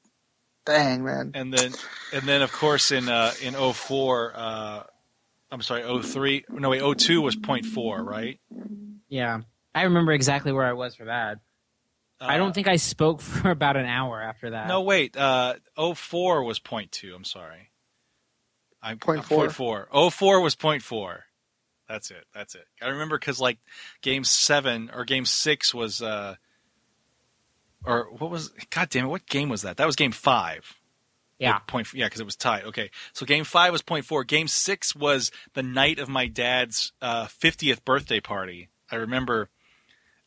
[0.66, 1.30] dang man.
[1.34, 1.72] and then
[2.12, 4.82] and then of course in uh in 04 uh
[5.50, 8.40] I'm sorry 03 no wait 02 was point four right
[9.10, 9.40] Yeah.
[9.74, 11.38] I remember exactly where I was for that.
[12.24, 14.68] I Uh, don't think I spoke for about an hour after that.
[14.68, 15.54] no wait uh
[15.94, 17.70] 04 was point two I'm sorry
[18.82, 19.38] I'm Point uh, four.
[19.48, 21.24] point four 04 was point four
[21.88, 23.58] that's it that's it I remember because like
[24.02, 26.36] game seven or game six was uh
[27.84, 30.74] or what was god damn it what game was that that was game five
[31.38, 31.58] Yeah.
[31.66, 32.64] Point, yeah, because it was tied.
[32.64, 34.22] Okay, so game five was point four.
[34.24, 38.68] Game six was the night of my dad's uh, fiftieth birthday party.
[38.90, 39.50] I remember,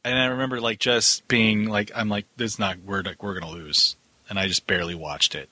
[0.03, 3.39] and I remember like just being like, I'm like, this is not we're like we're
[3.39, 3.95] gonna lose,
[4.29, 5.49] and I just barely watched it,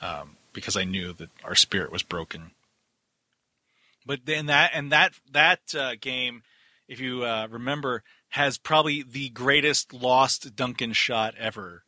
[0.00, 2.50] um, because I knew that our spirit was broken.
[4.04, 6.42] But then that and that that uh, game,
[6.88, 11.82] if you uh, remember, has probably the greatest lost Duncan shot ever.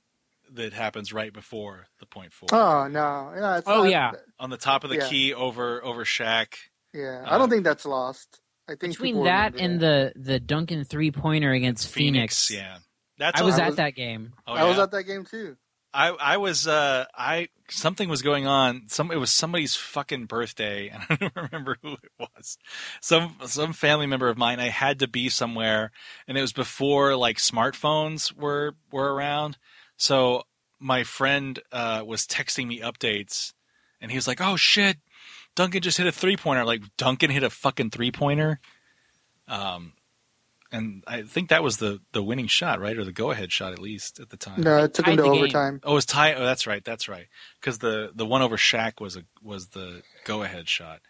[0.50, 3.58] That happens right before the point four Oh no, yeah.
[3.58, 4.12] It's Oh, not- yeah.
[4.40, 5.06] on the top of the Yeah.
[5.06, 6.54] key over over Shaq.
[6.94, 7.22] yeah.
[7.26, 8.40] I don't think that's lost.
[8.68, 12.78] I think Between that remember and the, the Duncan three pointer against Phoenix, yeah.
[13.18, 14.34] That's I was all- at that game.
[14.46, 15.56] Oh, I was at that game too.
[15.94, 18.82] I I was uh I something was going on.
[18.88, 22.58] Some it was somebody's fucking birthday, and I don't remember who it was.
[23.00, 24.60] Some some family member of mine.
[24.60, 25.90] I had to be somewhere,
[26.28, 29.56] and it was before like smartphones were were around.
[29.96, 30.42] So
[30.78, 33.54] my friend uh, was texting me updates,
[34.00, 34.98] and he was like, "Oh shit,
[35.58, 38.60] Duncan just hit a three pointer." Like Duncan hit a fucking three pointer.
[39.48, 39.92] Um,
[40.70, 43.72] and I think that was the the winning shot, right, or the go ahead shot
[43.72, 44.60] at least at the time.
[44.60, 45.38] No, it took him tied to the game.
[45.38, 45.80] overtime.
[45.82, 46.34] Oh, it was tie.
[46.34, 46.84] Oh, that's right.
[46.84, 47.26] That's right.
[47.60, 51.00] Because the the one over Shaq was a was the go ahead shot.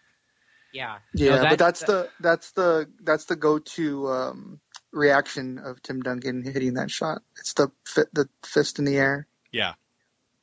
[0.71, 0.99] Yeah.
[1.13, 4.59] Yeah, No, that- but that's the that's the that's the go to um,
[4.91, 7.21] reaction of Tim Duncan hitting that shot.
[7.37, 9.73] It's the fi- the fist in the air, Yeah.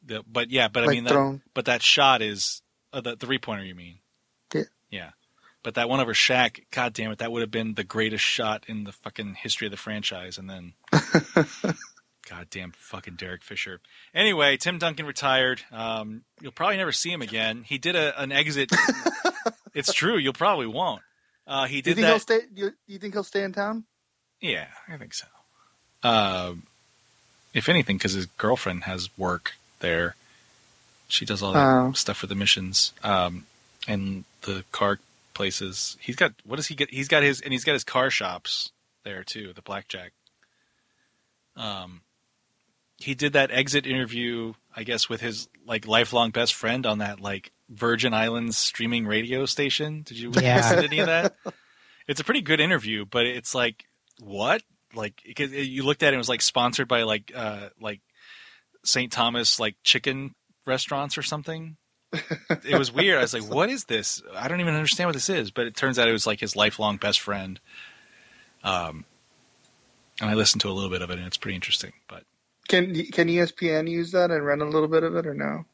[0.05, 2.63] The, but yeah, but I mean, that, but that shot is
[2.97, 3.65] uh, the three pointer.
[3.65, 3.99] You mean?
[4.55, 4.63] Yeah.
[4.91, 5.11] Yeah.
[5.63, 8.65] But that one over Shaq, god damn it, that would have been the greatest shot
[8.69, 10.39] in the fucking history of the franchise.
[10.39, 10.75] And then,
[12.29, 13.81] goddamn fucking Derek Fisher.
[14.15, 15.63] Anyway, Tim Duncan retired.
[15.73, 17.65] Um, you'll probably never see him again.
[17.67, 18.71] He did a, an exit.
[19.75, 20.17] it's true.
[20.17, 21.03] You'll probably won't.
[21.47, 22.21] Uh, he Do you did think he'll that.
[22.23, 22.41] stay?
[22.55, 23.85] You, you think he'll stay in town?
[24.41, 25.27] Yeah, I think so.
[26.03, 26.55] Uh,
[27.55, 30.15] if anything, because his girlfriend has work there.
[31.09, 31.93] She does all that Oh.
[31.93, 33.47] stuff for the missions um,
[33.87, 34.99] and the car
[35.35, 35.97] places.
[36.01, 36.91] He's got what does he get?
[36.91, 38.71] He's got his and he's got his car shops
[39.05, 39.53] there too.
[39.53, 40.13] The blackjack.
[41.57, 42.03] Um,
[42.99, 47.21] he did that exit interview, I guess, with his like lifelong best friend on that
[47.21, 50.03] like Virgin Islands streaming radio station.
[50.03, 50.57] Did you Yeah.
[50.57, 51.35] listen to any of that?
[52.09, 53.85] It's a pretty good interview, but it's like
[54.21, 54.63] what?
[54.95, 58.01] Like because you looked at it, it was like sponsored by like uh like
[58.85, 59.11] St.
[59.13, 60.35] Thomas like chicken
[60.67, 61.77] restaurants or something.
[62.13, 63.19] it was weird.
[63.19, 64.23] I was like, "What is this?
[64.35, 66.55] I don't even understand what this is." But it turns out it was like his
[66.57, 67.59] lifelong best friend.
[68.63, 69.05] Um,
[70.21, 71.93] and I listened to a little bit of it, and it's pretty interesting.
[72.09, 72.25] But
[72.69, 75.65] Can can ESPN use that and run a little bit of it or no?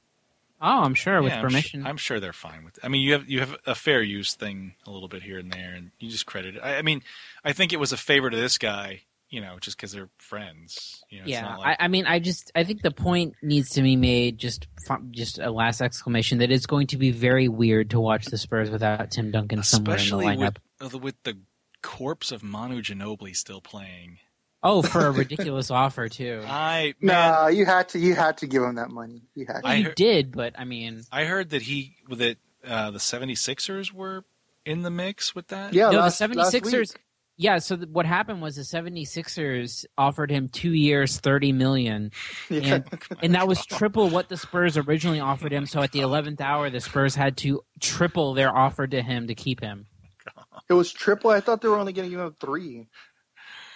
[0.64, 1.86] Oh, I'm sure with Yeah, I'm sh- permission.
[1.86, 2.78] I'm, sure they're fine with.
[2.84, 5.52] I mean, you have you have a fair use thing a little bit here and
[5.52, 6.60] there, and you just credit it.
[6.62, 7.02] I, I mean,
[7.44, 11.02] I think it was a favor to this guy, you know, just because they're friends.
[11.08, 13.34] You know, it's yeah, not like, I, I mean, I just I think the point
[13.42, 14.36] needs to be made.
[14.36, 14.68] Just
[15.10, 18.70] just a last exclamation that it's going to be very weird to watch the Spurs
[18.70, 20.58] without Tim Duncan somewhere in the lineup.
[20.80, 21.38] with with the
[21.82, 24.18] corpse of Manu Ginobili still playing.
[24.62, 26.42] Oh, for a ridiculous offer too.
[26.46, 29.22] I man, Nah, you had to you had to give him that money.
[29.34, 29.66] You had to.
[29.66, 33.92] I you heard- did, but I mean, I heard that he that uh, the 76ers
[33.92, 34.24] were
[34.66, 35.72] in the mix with that.
[35.72, 36.94] yeah, no, last, the last 76ers.
[37.36, 37.44] Week.
[37.44, 42.10] Yeah, so th- what happened was the 76ers offered him 2 years, 30 million,
[42.50, 42.74] Yeah.
[42.74, 42.84] and
[43.22, 45.66] and that was triple what the Spurs originally offered him.
[45.66, 49.34] So at the 11th hour, the Spurs had to triple their offer to him to
[49.34, 49.86] keep him.
[50.68, 51.30] It was triple.
[51.30, 52.86] I thought they were only going to give him three.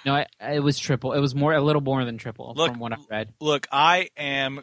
[0.07, 1.13] No, I, it was triple.
[1.13, 3.33] It was more a little more than triple Look, from what I read.
[3.41, 4.61] Look, I am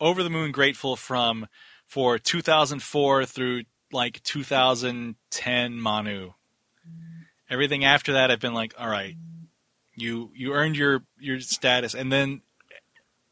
[0.00, 1.46] over the moon grateful from
[1.86, 6.32] for 2004 through like 2010 Manu.
[7.52, 9.14] Everything after that, I've been like, all right,
[9.94, 12.40] you you earned your your status, and then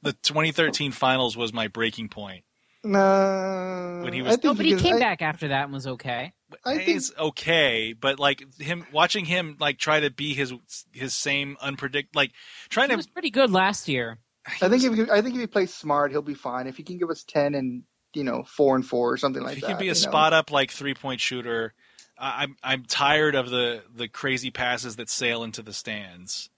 [0.02, 2.44] the 2013 finals was my breaking point.
[2.84, 5.72] No, When he was- think No, but you he came I- back after that and
[5.72, 6.32] was okay.
[6.64, 10.52] I think- He's okay, but like him watching him like try to be his
[10.92, 12.32] his same unpredict like
[12.68, 14.18] trying He to was pretty good last year.
[14.60, 16.66] I think if he, I think if he plays smart, he'll be fine.
[16.66, 19.52] If he can give us ten and you know four and four or something like
[19.52, 20.10] if he that, can be a you know?
[20.10, 21.72] spot up like three point shooter.
[22.20, 26.50] I'm I'm tired of the the crazy passes that sail into the stands.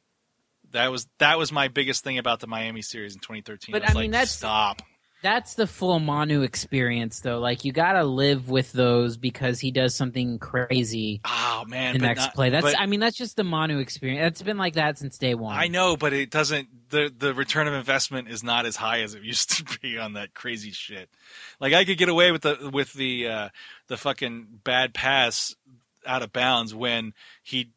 [0.73, 3.73] That was that was my biggest thing about the Miami series in 2013.
[3.73, 4.83] But, I I mean, like, that's- stop.
[5.23, 7.39] That's the full Manu experience, though.
[7.39, 12.01] Like you got to live with those because he does something crazy Oh man, the
[12.01, 12.51] but next not- play.
[12.51, 14.21] That's but I mean that's just the Manu experience.
[14.21, 15.57] That's been like that since day one.
[15.57, 16.91] I know, but it doesn't.
[16.91, 20.15] the The return of investment is not as high as it used to be on
[20.15, 21.09] that crazy shit.
[21.61, 23.49] Like I could get away with the with the uh,
[23.93, 25.55] the fucking bad pass
[26.07, 27.71] out of bounds when he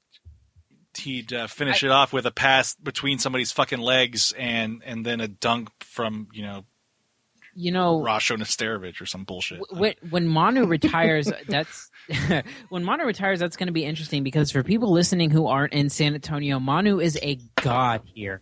[0.98, 5.20] he'd uh, finish it off with a pass between somebody's fucking legs and and then
[5.20, 6.64] a dunk from you know
[7.54, 9.60] You know, Rasho Nesterovic or some bullshit.
[9.60, 11.92] w- when, when Manu retires, that's
[12.70, 13.40] when Manu retires.
[13.40, 17.00] That's going to be interesting because for people listening who aren't in San Antonio, Manu
[17.00, 18.42] is a god here.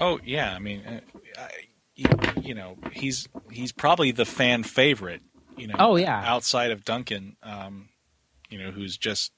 [0.00, 1.00] Oh yeah, I mean, uh,
[1.38, 1.48] I,
[2.40, 5.22] you know, he's he's probably the fan favorite.
[5.56, 6.22] You know, Oh, yeah.
[6.24, 7.88] outside of Duncan, um,
[8.50, 9.32] you know, who's just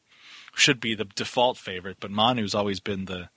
[0.55, 3.29] should be the default favorite, but Manu's always been the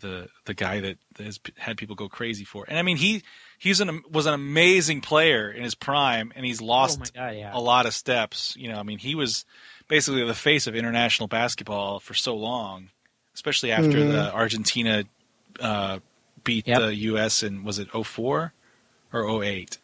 [0.00, 2.64] the the guy that has had people go crazy for.
[2.68, 3.22] And I mean, he
[3.58, 7.36] he's an was an amazing player in his prime, and he's Oh lost my god,
[7.36, 7.50] yeah.
[7.54, 8.54] a lot of steps.
[8.58, 9.44] You know, I mean, he was
[9.88, 12.88] basically the face of international basketball for so long,
[13.34, 14.08] especially after Mhm.
[14.12, 15.04] the Argentina
[15.60, 16.00] uh,
[16.42, 16.80] beat Yep.
[16.80, 17.42] the U.S.
[17.42, 18.52] in was it 04
[19.12, 19.78] or 08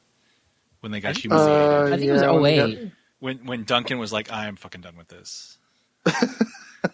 [0.80, 1.56] when they got think- humiliated.
[1.56, 2.92] Uh, I think it was yeah, when he 08.
[3.20, 5.58] when when Duncan was like, "I'm fucking done with this."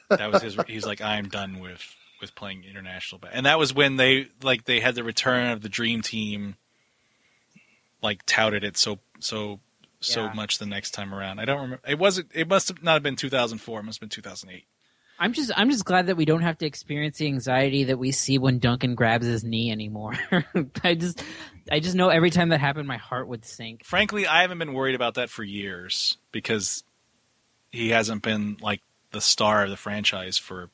[0.09, 0.57] that was his.
[0.67, 1.83] He's like, "I'm done with
[2.21, 5.69] with playing international." And that was when they like they had the return of the
[5.69, 6.57] dream team.
[8.03, 9.61] Like touted it so so
[10.01, 10.33] so Yeah.
[10.35, 11.41] much the next time around.
[11.41, 11.81] I don't remember.
[11.89, 12.29] It wasn't.
[12.35, 13.81] It must have not have been 2004.
[13.81, 14.65] It must have been 2008.
[15.19, 18.13] I'm just I'm just glad that we don't have to experience the anxiety that we
[18.13, 20.13] see when Duncan grabs his knee anymore.
[20.85, 21.23] I just
[21.71, 23.85] I just know every time that happened, my heart would sink.
[23.85, 26.85] Frankly, I haven't been worried about that for years because
[27.73, 28.81] he hasn't been like
[29.13, 30.71] the star of the franchise for.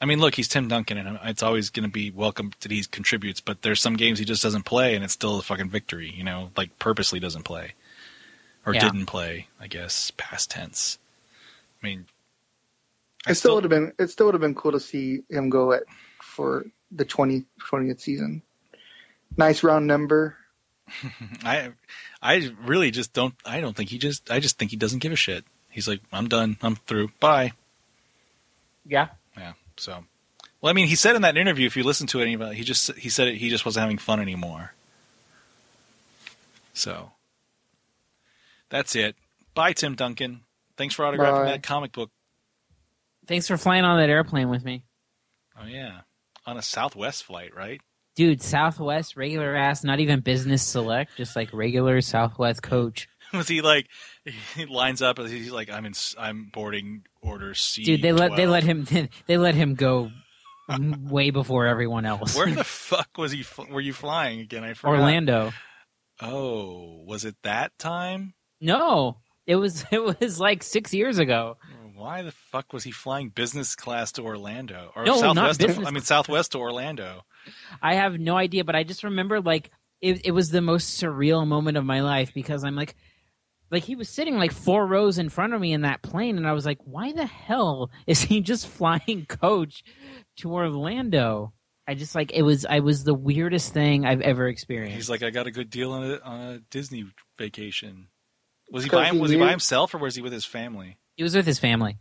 [0.00, 2.84] I mean, look, he's Tim Duncan, and it's always going to be welcome that he
[2.84, 3.40] contributes.
[3.40, 6.12] But there's some games he just doesn't play, and it's still a fucking victory.
[6.14, 7.72] You know, like purposely doesn't play
[8.66, 8.80] or Yeah.
[8.80, 9.48] didn't play.
[9.60, 10.98] I guess past tense.
[11.82, 12.06] I mean,
[13.26, 15.48] I It still would have been it still would have been cool to see him
[15.48, 15.84] go at
[16.22, 18.42] for the 20, 20th season.
[19.36, 20.36] Nice round number.
[21.44, 21.72] I
[22.22, 25.12] I really just don't I don't think he just I just think he doesn't give
[25.12, 25.44] a shit.
[25.70, 26.56] He's like, I'm done.
[26.62, 27.10] I'm through.
[27.20, 27.52] Bye.
[28.86, 29.08] Yeah.
[29.36, 29.52] Yeah.
[29.76, 30.04] So
[30.60, 32.94] well I mean he said in that interview, if you listen to it he just
[32.94, 34.72] he said it, he just wasn't having fun anymore.
[36.72, 37.10] So
[38.68, 39.16] that's it.
[39.54, 40.42] Bye Tim Duncan.
[40.76, 41.50] Thanks for autographing Bye.
[41.52, 42.10] that comic book.
[43.26, 44.84] Thanks for flying on that airplane with me.
[45.60, 46.00] Oh yeah.
[46.46, 47.80] On a Southwest flight, right?
[48.16, 53.08] Dude, Southwest, regular ass, not even business select, just like regular Southwest coach.
[53.32, 53.88] Was he like
[54.54, 57.84] he lines up and he's like I'm in I'm boarding order C.
[57.84, 58.86] Dude, they let they let him
[59.26, 60.10] they let him go
[60.78, 62.36] way before everyone else.
[62.36, 63.44] Where the fuck was he?
[63.70, 64.64] Were you flying again?
[64.64, 64.92] I forgot.
[64.94, 65.52] Orlando.
[66.20, 68.34] Oh, was it that time?
[68.60, 71.58] No, it was it was like six years ago.
[71.94, 75.60] Why the fuck was he flying business class to Orlando or No, Southwest?
[75.60, 77.24] To, I mean Southwest to Orlando.
[77.82, 81.46] I have no idea, but I just remember like it it was the most surreal
[81.46, 82.94] moment of my life because I'm like
[83.70, 86.46] like he was sitting like four rows in front of me in that plane and
[86.46, 89.82] I was like why the hell is he just flying coach
[90.38, 91.52] to Orlando?
[91.88, 94.96] I just like it was I was the weirdest thing I've ever experienced.
[94.96, 97.06] He's like, I got a good deal on a, on a Disney
[97.38, 98.08] vacation.
[98.72, 100.98] Was he by he was he by himself or was he with his family?
[101.16, 101.98] he was with his family.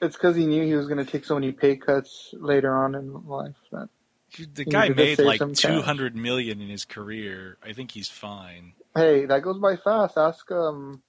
[0.00, 2.94] It's because he knew he was going to take so many pay cuts later on
[2.94, 3.54] in life.
[3.72, 3.88] That
[4.36, 7.58] The guy made like two hundred million in his career.
[7.62, 8.74] I think he's fine.
[8.94, 10.16] hey, that goes by fast.
[10.16, 11.02] Ask um,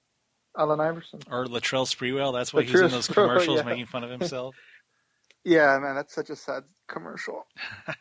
[0.58, 1.22] Allen Iverson.
[1.30, 2.34] Or Latrell Sprewell.
[2.34, 3.64] That's why he's in those commercials yeah.
[3.64, 4.56] making fun of himself.
[5.46, 7.46] Yeah, man, that's such a sad commercial.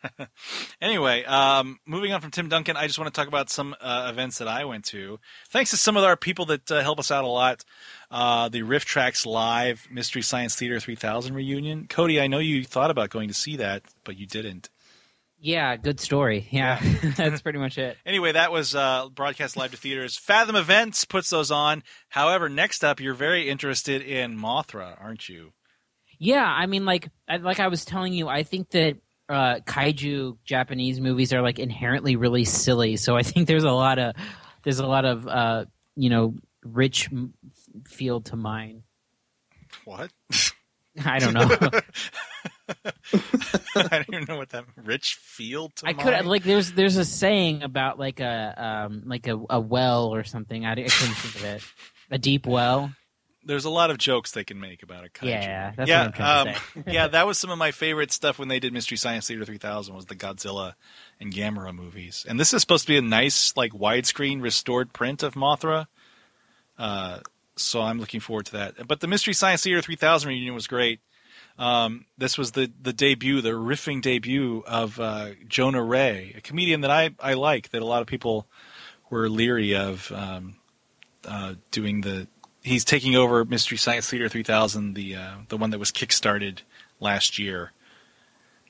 [0.81, 4.07] anyway, um, moving on from Tim Duncan, I just want to talk about some uh,
[4.11, 5.19] events that I went to.
[5.49, 7.63] Thanks to some of our people that uh, help us out a lot.
[8.09, 11.85] Uh, the RiffTrax Live Mystery Science Theater 3000 reunion.
[11.87, 14.71] Cody, I know you thought about going to see that, but you didn't.
[15.45, 16.47] Yeah, good story.
[16.49, 16.81] Yeah,
[17.17, 17.97] that's pretty much it.
[18.03, 20.17] Anyway, that was uh, broadcast live to theaters.
[20.17, 21.83] Fathom Events puts those on.
[22.09, 25.53] However, next up, you're very interested in Mothra, aren't you?
[26.17, 28.97] Yeah, I mean, like, I, like I was telling you, I think that
[29.29, 32.97] uh, kaiju Japanese movies are like inherently really silly.
[32.97, 34.15] So I think there's a lot of
[34.63, 37.35] there's a lot of uh, you know rich m-
[37.87, 38.81] field to mine.
[39.83, 40.11] What?
[41.05, 41.41] I don't know.
[43.75, 47.05] I don't even know what that rich field to I could like there's there's a
[47.05, 50.65] saying about like a um like a, a well or something.
[50.65, 51.63] I, I couldn't think of it.
[52.11, 52.91] A deep well.
[53.43, 55.29] There's a lot of jokes they can make about a kaiju.
[55.29, 58.11] Yeah, that's yeah, what I'm trying to um, yeah, that was some of my favorite
[58.11, 60.73] stuff when they did Mystery Science Theater 3000 was the Godzilla
[61.19, 62.25] and Gamera movies.
[62.27, 65.85] And this is supposed to be a nice like widescreen restored print of Mothra.
[66.77, 67.19] Uh,
[67.55, 68.87] so I'm looking forward to that.
[68.87, 70.99] But the Mystery Science Theater 3000 reunion was great.
[71.57, 76.81] Um, this was the the debut, the riffing debut of uh, Jonah Ray, a comedian
[76.81, 78.47] that I I like that a lot of people
[79.09, 80.55] were leery of um,
[81.25, 82.27] uh, doing the.
[82.61, 86.59] He's taking over Mystery Science Theater 3000, the uh, the one that was kickstarted
[86.99, 87.71] last year.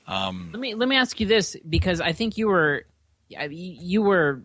[0.06, 2.84] Um, Let me let me ask you this because I think you were
[3.28, 4.42] you were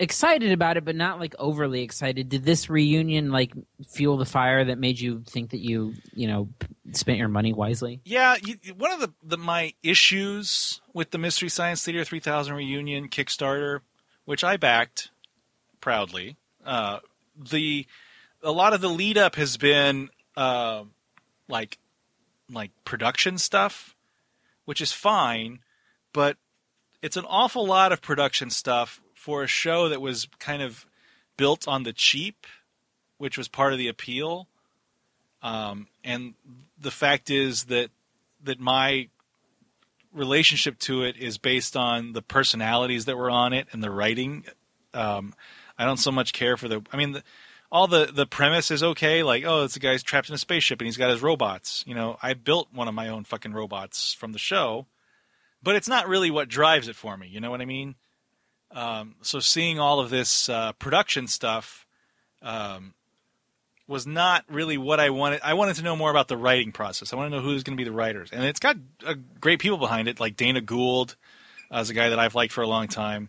[0.00, 2.30] excited about it, but not like overly excited.
[2.30, 3.52] Did this reunion like
[3.86, 6.48] fuel the fire that made you think that you you know
[6.92, 8.00] spent your money wisely?
[8.04, 13.08] Yeah, you, one of the, the my issues with the Mystery Science Theater 3000 reunion
[13.08, 13.80] Kickstarter,
[14.24, 15.10] which I backed
[15.80, 16.98] proudly, uh,
[17.38, 17.86] the
[18.42, 20.84] a lot of the lead up has been uh,
[21.46, 21.78] like
[22.50, 23.94] like production stuff,
[24.64, 25.60] which is fine,
[26.12, 26.38] but
[27.02, 30.86] it's an awful lot of production stuff for a show that was kind of
[31.36, 32.46] built on the cheap,
[33.18, 34.48] which was part of the appeal.
[35.42, 36.32] Um, and
[36.80, 37.90] the fact is that
[38.44, 39.08] that my
[40.14, 44.44] relationship to it is based on the personalities that were on it and the writing.
[44.94, 45.34] Um,
[45.78, 46.82] I don't so much care for the.
[46.90, 47.22] I mean, the,
[47.70, 49.22] all the the premise is okay.
[49.22, 51.84] Like, oh, it's a guy's trapped in a spaceship and he's got his robots.
[51.86, 54.86] You know, I built one of my own fucking robots from the show,
[55.62, 57.28] but it's not really what drives it for me.
[57.28, 57.96] You know what I mean?
[58.72, 61.86] Um, so seeing all of this uh, production stuff
[62.42, 62.94] um,
[63.86, 65.40] was not really what I wanted.
[65.42, 67.12] I wanted to know more about the writing process.
[67.12, 69.58] I want to know who's going to be the writers, and it's got uh, great
[69.58, 71.16] people behind it, like Dana Gould,
[71.74, 73.28] uh, is a guy that I've liked for a long time.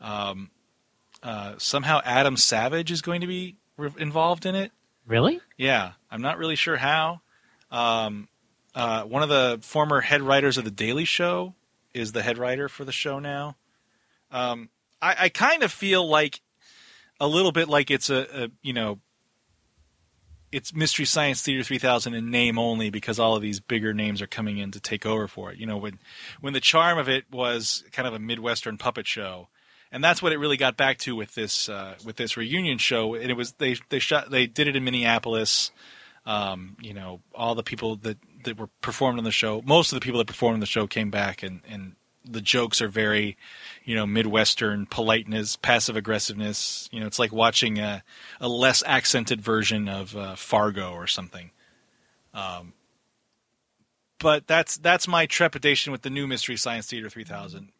[0.00, 0.50] Um,
[1.22, 4.72] uh, somehow Adam Savage is going to be re- involved in it.
[5.06, 5.40] Really?
[5.56, 7.20] Yeah, I'm not really sure how.
[7.70, 8.28] Um,
[8.74, 11.54] uh, one of the former head writers of the Daily Show
[11.94, 13.56] is the head writer for the show now.
[14.30, 14.68] Um,
[15.02, 16.40] I, I kind of feel like
[17.20, 18.98] a little bit like it's a, a you know
[20.52, 24.26] it's Mystery Science Theater 3000 in name only because all of these bigger names are
[24.26, 25.58] coming in to take over for it.
[25.58, 25.98] You know, when
[26.40, 29.48] when the charm of it was kind of a midwestern puppet show,
[29.92, 33.14] and that's what it really got back to with this uh, with this reunion show.
[33.14, 35.70] And it was they they shot they did it in Minneapolis.
[36.26, 39.96] Um, you know, all the people that that were performed on the show, most of
[39.96, 43.36] the people that performed on the show came back, and and the jokes are very,
[43.84, 46.88] you know, midwestern politeness, passive aggressiveness.
[46.92, 48.02] You know, it's like watching a
[48.40, 51.50] a less accented version of uh, Fargo or something.
[52.34, 52.74] Um,
[54.18, 57.70] but that's that's my trepidation with the new Mystery Science Theater 3000.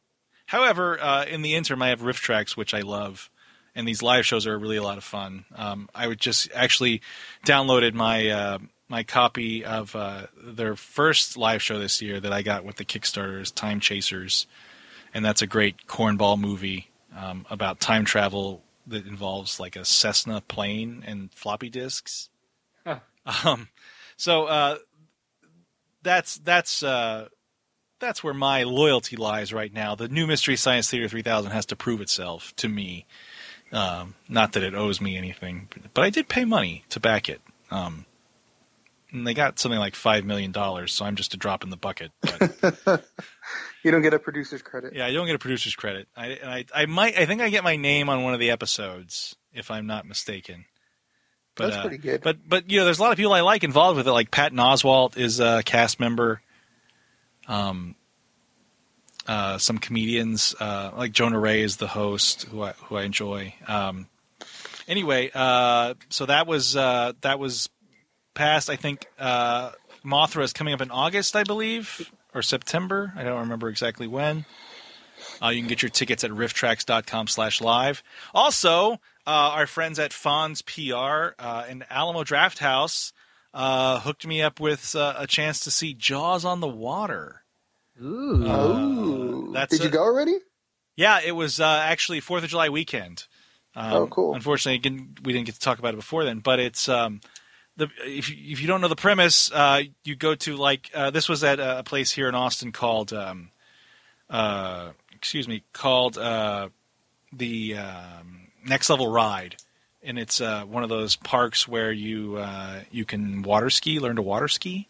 [0.46, 3.30] However, uh, in the interim, I have RiffTrax which I love,
[3.74, 5.44] and these live shows are really a lot of fun.
[5.54, 7.02] Um, I would just actually
[7.46, 8.58] downloaded my uh,
[8.90, 12.84] my copy of uh, their first live show this year that I got with the
[12.84, 14.48] Kickstarter is Time Chasers,
[15.14, 20.40] and that's a great cornball movie um, about time travel that involves like a Cessna
[20.40, 22.28] plane and floppy disks.
[23.44, 23.68] Um,
[24.16, 24.78] so uh,
[26.02, 27.28] that's that's uh,
[28.00, 29.94] that's where my loyalty lies right now.
[29.94, 33.06] The new Mystery Science Theater 3000 has to prove itself to me.
[33.72, 37.40] Um, not that it owes me anything, but I did pay money to back it.
[37.70, 38.04] Um,
[39.12, 41.76] and they got something like five million dollars, so I'm just a drop in the
[41.76, 42.12] bucket.
[42.20, 43.04] But
[43.84, 44.94] You don't get a producer's credit.
[44.94, 46.08] yeah, I don't get a producer's credit.
[46.16, 48.50] I, and I, I might, I think I get my name on one of the
[48.50, 50.66] episodes, if I'm not mistaken.
[51.54, 52.20] But, That's uh, pretty good.
[52.22, 54.12] But but you know, there's a lot of people I like involved with it.
[54.12, 56.40] Like Patton Oswalt is a cast member.
[57.48, 57.96] Um.
[59.26, 63.54] Uh, some comedians uh, like Jonah Ray is the host, who I who I enjoy.
[63.68, 64.08] Um,
[64.88, 67.68] anyway, uh, so that was uh, that was
[68.34, 68.70] passed.
[68.70, 69.72] I think uh,
[70.04, 73.12] Mothra is coming up in August, I believe, or September.
[73.16, 74.44] I don't remember exactly when.
[75.42, 78.02] Uh, you can get your tickets at rifftrax.com slash live.
[78.34, 83.12] Also, uh, our friends at Fonz PR uh, and Alamo Drafthouse
[83.52, 87.42] uh, hooked me up with uh, a chance to see Jaws on the Water.
[88.02, 88.46] Ooh.
[88.46, 90.38] Uh, that's did you go already?
[90.96, 93.26] Yeah, it was uh, actually Fourth of July weekend.
[93.74, 94.34] Um, Oh, cool.
[94.34, 97.20] Unfortunately, again, we didn't get to talk about it before then, but it's um,
[97.80, 101.10] the if you, if you don't know the premise, uh, you go to like uh,
[101.10, 103.50] this was at a place here in Austin called um,
[104.28, 106.68] uh, excuse me called uh,
[107.32, 109.56] the um, Next Level Ride,
[110.02, 114.16] and it's uh, one of those parks where you uh, you can water ski, learn
[114.16, 114.88] to water ski,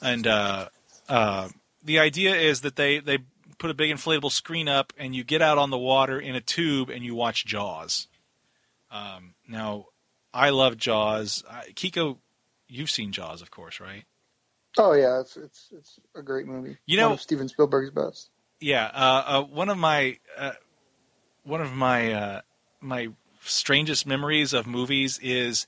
[0.00, 3.18] and the idea is that they they
[3.58, 6.40] put a big inflatable screen up and you get out on the water in a
[6.40, 8.08] tube and you watch Jaws.
[8.90, 9.86] Um, now,
[10.34, 11.44] I love Jaws.
[11.74, 12.18] Kiko,
[12.68, 14.04] you've seen Jaws, of course, right?
[14.78, 16.78] Oh yeah, it's it's it's a great movie.
[16.86, 18.30] You know- one of Steven Spielberg's best.
[18.60, 18.86] Yeah.
[18.94, 20.52] Uh, uh, one of my uh,
[21.42, 22.40] one of my uh,
[22.80, 23.08] my
[23.42, 25.66] strangest memories of movies is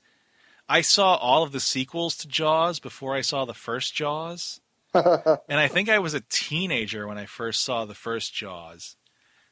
[0.67, 4.61] I saw all of the sequels to Jaws before I saw the first Jaws.
[4.93, 8.95] and I think I was a teenager when I first saw the first Jaws,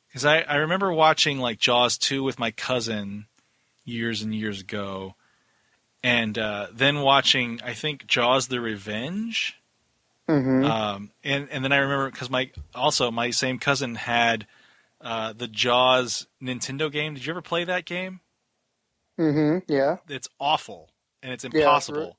[0.07, 3.25] because I, I remember watching like Jaws two with my cousin
[3.85, 5.15] years and years ago,
[6.03, 9.59] and uh, then watching I think Jaws the Revenge,
[10.27, 14.47] hmm um, and and then I remember because my also my same cousin had
[15.01, 17.13] uh, the Jaws Nintendo game.
[17.13, 18.21] Did you ever play that game?
[19.17, 19.97] hmm Yeah.
[20.09, 20.89] It's awful
[21.21, 21.99] and it's impossible.
[21.99, 22.13] re-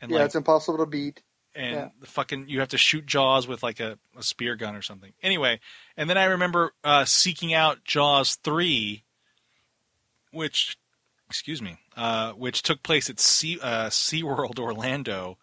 [0.00, 1.22] and yeah, like it's impossible to beat.
[1.54, 1.88] and Yeah.
[2.00, 5.12] the fucking you have to shoot Jaws with like a, a spear gun or something.
[5.22, 5.60] Anyway,
[5.96, 9.04] and then I remember uh, seeking out Jaws three,
[10.32, 10.76] which
[11.28, 15.38] excuse me, uh, which took place at Sea uh, SeaWorld Orlando,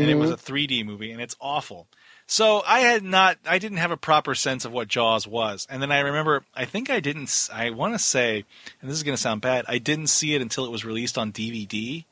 [0.00, 1.86] and it was a 3D movie, and it's awful.
[2.28, 5.80] So I had not, I didn't have a proper sense of what Jaws was, and
[5.80, 8.44] then I remember, I think I didn't, I want to say,
[8.80, 11.16] and this is going to sound bad, I didn't see it until it was released
[11.18, 12.04] on DVD.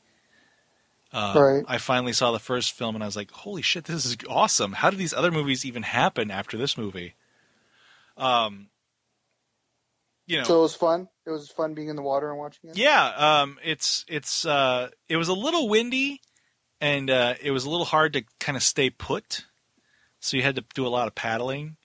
[1.11, 1.65] Uh, Right.
[1.67, 4.73] I finally saw the first film, and I was like, "Holy shit, this is awesome!
[4.73, 7.13] How did these other movies even happen after this movie?"
[8.17, 8.67] Um,
[10.27, 11.07] you know, So it was fun.
[11.25, 12.77] It was fun being in the water and watching it.
[12.77, 16.21] yeah, um, it's it's uh, it was a little windy,
[16.81, 19.45] and uh, it was a little hard to kind of stay put,
[20.19, 21.77] so you had to do a lot of paddling.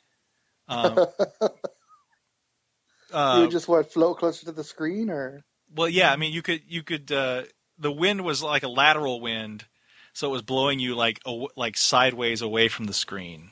[0.68, 0.96] Um,
[1.40, 1.48] you
[3.12, 6.42] uh, would just what float closer to the screen, or well, yeah, I mean, you
[6.42, 7.42] could you could uh,
[7.78, 9.64] the wind was like a lateral wind,
[10.12, 13.50] so it was blowing you like aw- like sideways away from the screen.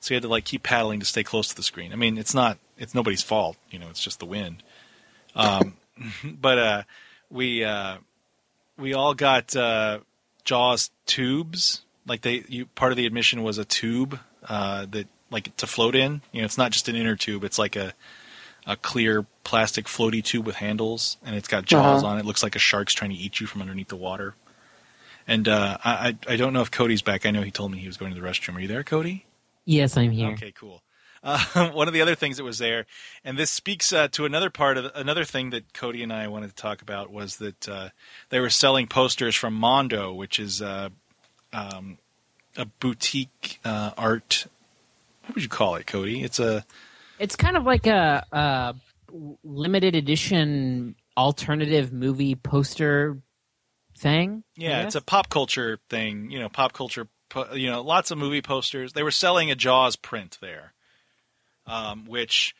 [0.00, 1.92] So you had to like keep paddling to stay close to the screen.
[1.92, 4.62] I mean, it's not it's nobody's fault, you know, it's just the wind.
[5.36, 5.74] Um,
[6.24, 6.82] but uh,
[7.30, 7.98] we uh,
[8.76, 10.00] we all got uh,
[10.44, 11.82] Jaws tubes.
[12.06, 14.18] Like they, you part of the admission was a tube
[14.48, 16.22] uh, that like to float in.
[16.32, 17.92] You know, it's not just an inner tube; it's like a
[18.66, 22.12] a clear plastic floaty tube with handles, and it's got jaws Uh-huh.
[22.14, 22.24] on it.
[22.26, 24.34] Looks like a shark's trying to eat you from underneath the water.
[25.28, 27.24] And uh, I, I I don't know if Cody's back.
[27.26, 28.56] I know he told me he was going to the restroom.
[28.56, 29.26] Are you there, Cody?
[29.66, 30.30] Yes, I'm here.
[30.32, 30.82] Okay, cool.
[31.22, 32.86] Uh, one of the other things that was there,
[33.24, 36.48] and this speaks uh, to another part of another thing that Cody and I wanted
[36.48, 37.88] to talk about was that uh,
[38.30, 40.88] they were selling posters from Mondo, which is uh,
[41.52, 41.98] um,
[42.56, 44.46] a boutique uh, art.
[45.26, 46.22] What would you call it, Cody?
[46.22, 46.64] It's a
[47.18, 48.74] It's kind of like a, a
[49.44, 53.18] limited edition alternative movie poster
[53.98, 54.42] thing.
[54.56, 56.30] Yeah, it's a pop culture thing.
[56.30, 57.08] You know, pop culture.
[57.54, 58.92] You know, lots of movie posters.
[58.92, 60.72] They were selling a Jaws print there,
[61.70, 62.54] um, which,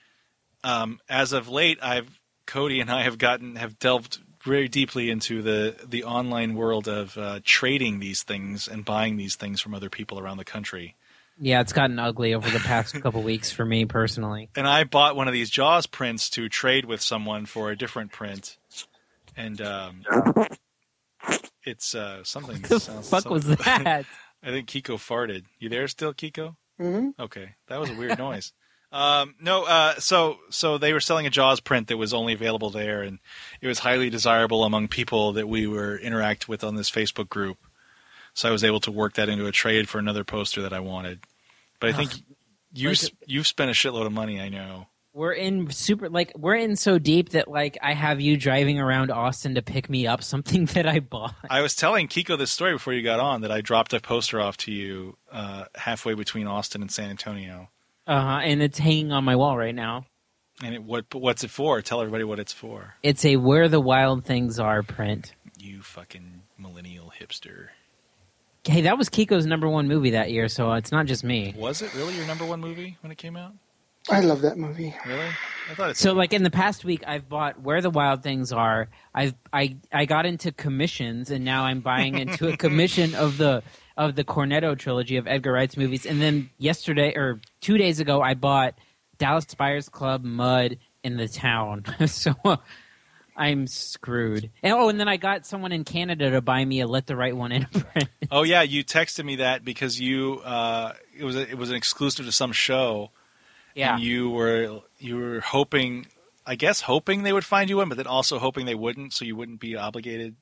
[0.64, 2.08] um, as of late, I've
[2.46, 7.16] Cody and I have gotten have delved very deeply into the the online world of
[7.18, 10.96] uh, trading these things and buying these things from other people around the country.
[11.38, 14.48] yeah, it's gotten ugly over the past couple weeks for me personally.
[14.56, 18.12] And I bought one of these Jaws prints to trade with someone for a different
[18.12, 18.56] print,
[19.36, 20.02] and um,
[21.64, 22.56] it's uh, something.
[22.62, 24.06] that The sounds- fuck was that?
[24.42, 25.44] I think Kiko farted.
[25.58, 26.56] You there still, Kiko?
[26.78, 28.52] hmm Okay, that was a weird noise.
[28.92, 32.70] Um, no, uh, so so they were selling a Jaws print that was only available
[32.70, 33.20] there, and
[33.60, 37.58] it was highly desirable among people that we were interact with on this Facebook group.
[38.34, 40.80] So I was able to work that into a trade for another poster that I
[40.80, 41.20] wanted.
[41.78, 42.12] But I think
[42.72, 44.40] you like, you've spent a shitload of money.
[44.40, 44.86] I know.
[45.12, 49.10] We're in super like we're in so deep that like I have you driving around
[49.10, 51.34] Austin to pick me up something that I bought.
[51.48, 54.40] I was telling Kiko this story before you got on that I dropped a poster
[54.40, 57.68] off to you uh, halfway between Austin and San Antonio.
[58.10, 58.40] Uh huh.
[58.42, 60.04] And it's hanging on my wall right now.
[60.64, 61.80] And it, what what's it for?
[61.80, 62.94] Tell everybody what it's for.
[63.04, 65.32] It's a "Where the Wild Things Are" print.
[65.56, 67.68] You fucking millennial hipster.
[68.64, 71.54] Hey, that was Kiko's number one movie that year, so it's not just me.
[71.56, 73.52] Was it really your number one movie when it came out?
[74.10, 74.94] I love that movie.
[75.06, 75.28] Really?
[75.70, 75.96] I thought it.
[75.96, 79.76] So, like in the past week, I've bought "Where the Wild Things Are." I've I
[79.92, 83.62] I got into commissions, and now I'm buying into a commission of the
[84.00, 86.06] of the Cornetto trilogy of Edgar Wright's movies.
[86.06, 88.74] And then yesterday or two days ago, I bought
[89.18, 91.84] Dallas Buyers Club, Mud, in the Town.
[92.06, 92.56] so uh,
[93.36, 94.50] I'm screwed.
[94.62, 97.14] And oh, and then I got someone in Canada to buy me a Let the
[97.14, 98.08] Right One In print.
[98.30, 101.76] oh yeah, you texted me that because you uh, it was a, it was an
[101.76, 103.10] exclusive to some show.
[103.74, 103.96] yeah.
[103.96, 106.06] And you were you were hoping,
[106.46, 109.26] I guess, hoping they would find you one, but then also hoping they wouldn't, so
[109.26, 110.36] you wouldn't be obligated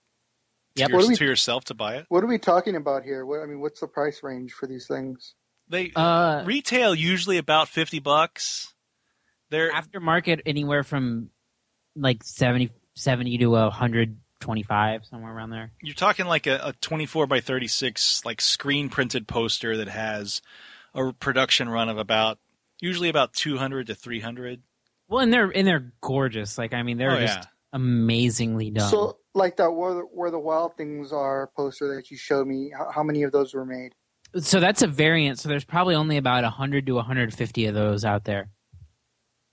[0.78, 0.88] Yep.
[0.90, 2.06] your- What we- to yourself to buy it.
[2.08, 3.24] What are we talking about here?
[3.26, 5.34] What, I mean, what's the price range for these things?
[5.68, 8.72] They Uh, retail usually about fifty bucks.
[9.50, 11.30] They're aftermarket anywhere from
[11.96, 15.72] like 70, 70 to a hundred twenty five somewhere around there.
[15.82, 20.40] you're talking like a, a 24 by 36 like screen printed poster that has
[20.94, 22.38] a production run of about
[22.80, 24.62] usually about 200 to 300
[25.08, 26.56] Well, and they're and they're gorgeous.
[26.56, 27.44] Like I mean, they're Oh, just yeah.
[27.72, 28.90] amazingly done.
[28.90, 32.70] So, like that where the, where the wild things are poster that you showed me.
[32.76, 33.94] How, how many of those were made?
[34.36, 35.38] So that's a variant.
[35.38, 38.50] So there's probably only about hundred to 150 of those out there.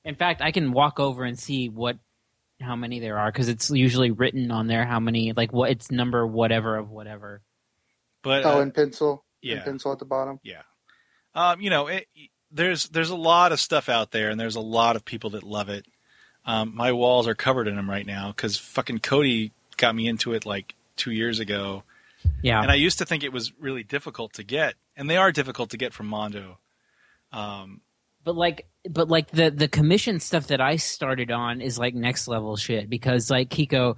[0.04, 1.98] In fact, I can walk over and see what
[2.62, 5.92] how many there are because it's usually written on there how many like what it's
[5.92, 7.42] number whatever of whatever.
[8.24, 9.26] but oh, uh, in pencil.
[9.42, 10.40] yeah In pencil at the bottom.
[10.44, 10.62] yeah
[11.34, 12.08] um, you know it,
[12.52, 15.44] there's there's a lot of stuff out there and there's a lot of people that
[15.44, 15.86] love it
[16.46, 20.34] um, my walls are covered in them right now because fucking cody got me into
[20.34, 21.84] it like two years ago
[22.42, 25.32] Yeah, and i used to think it was really difficult to get and they are
[25.32, 26.58] difficult to get from mondo
[27.32, 27.82] um,
[28.24, 32.28] but like but like the the commission stuff that I started on is like next
[32.28, 33.98] level shit because like Kiko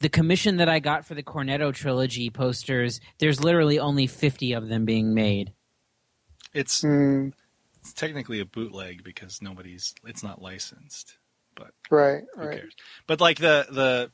[0.00, 4.68] the commission that I got for the Cornetto trilogy posters there's literally only 50 of
[4.68, 5.52] them being made.
[6.54, 7.30] it's Hmm.
[7.80, 11.16] it's technically a bootleg because nobody's it's not licensed
[11.56, 12.22] but Right.
[12.36, 12.60] who Right.
[12.60, 12.74] cares
[13.06, 14.10] but like the the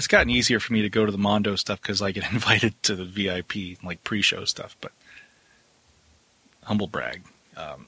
[0.00, 2.80] it's gotten easier for me to go to the mondo stuff because i get invited
[2.82, 3.52] to the vip
[3.84, 4.92] like pre-show stuff but
[6.64, 7.22] humble brag
[7.56, 7.86] um,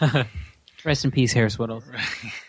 [0.84, 1.82] Rest in peace Harris Wittels.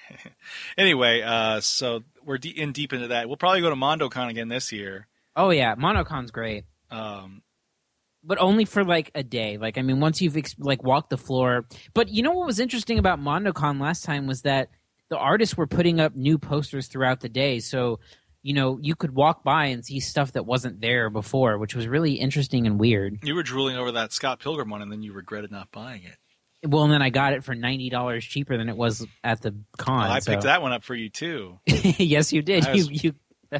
[0.77, 4.47] anyway uh, so we're de- in deep into that we'll probably go to mondocon again
[4.49, 6.63] this year Oh yeah, MondoCon's great.
[6.91, 7.41] um,
[8.23, 9.57] but only for like a day.
[9.57, 11.65] Like I mean, once you've ex- like walked the floor.
[11.93, 14.69] But you know what was interesting about MondoCon last time was that
[15.09, 17.99] the artists were putting up new posters throughout the day, so
[18.45, 21.87] you know you could walk by and see stuff that wasn't there before, which was
[21.87, 23.17] really interesting and weird.
[23.23, 26.15] you were drooling over that scott pilgrim one and then you regretted not buying it
[26.69, 29.55] Well, and then I got it for ninety dollars cheaper than it was at the
[29.77, 30.03] con.
[30.03, 32.67] Well, i so- picked that one up for you too yes, you did.
[32.67, 33.13] I was- You,
[33.51, 33.59] you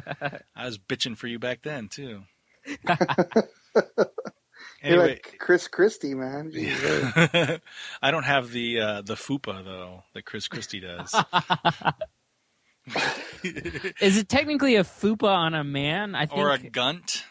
[0.54, 2.22] i was bitching for you back then too
[4.84, 6.52] You're like Chris Christie, man.
[8.02, 11.12] I don't have the uh, the fupa though that Chris Christie does.
[14.00, 16.14] is it technically a fupa on a man?
[16.14, 16.38] I think.
[16.38, 17.24] or a gunt.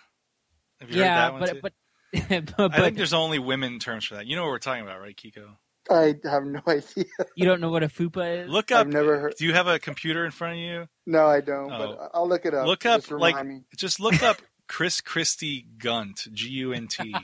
[0.82, 1.74] Have you yeah, heard that one but but
[2.58, 4.26] but, I think there's only women terms for that.
[4.26, 5.58] You know what we're talking about, right, Kiko?
[5.89, 7.06] I have no idea.
[7.36, 8.49] you don't know what a fupa is.
[8.49, 8.82] Look up.
[8.82, 9.36] I've never heard.
[9.38, 10.88] Do you have a computer in front of you?
[11.06, 11.72] No, I don't.
[11.72, 11.78] Oh.
[11.78, 12.68] But I'll look it up.
[12.68, 13.62] Look up Just like me.
[13.78, 17.16] just look up Chris Christie Gunt G U N T.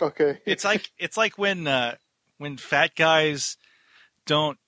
[0.00, 0.38] Okay.
[0.46, 1.96] It's like it's like when uh,
[2.38, 3.56] when fat guys
[4.26, 4.58] don't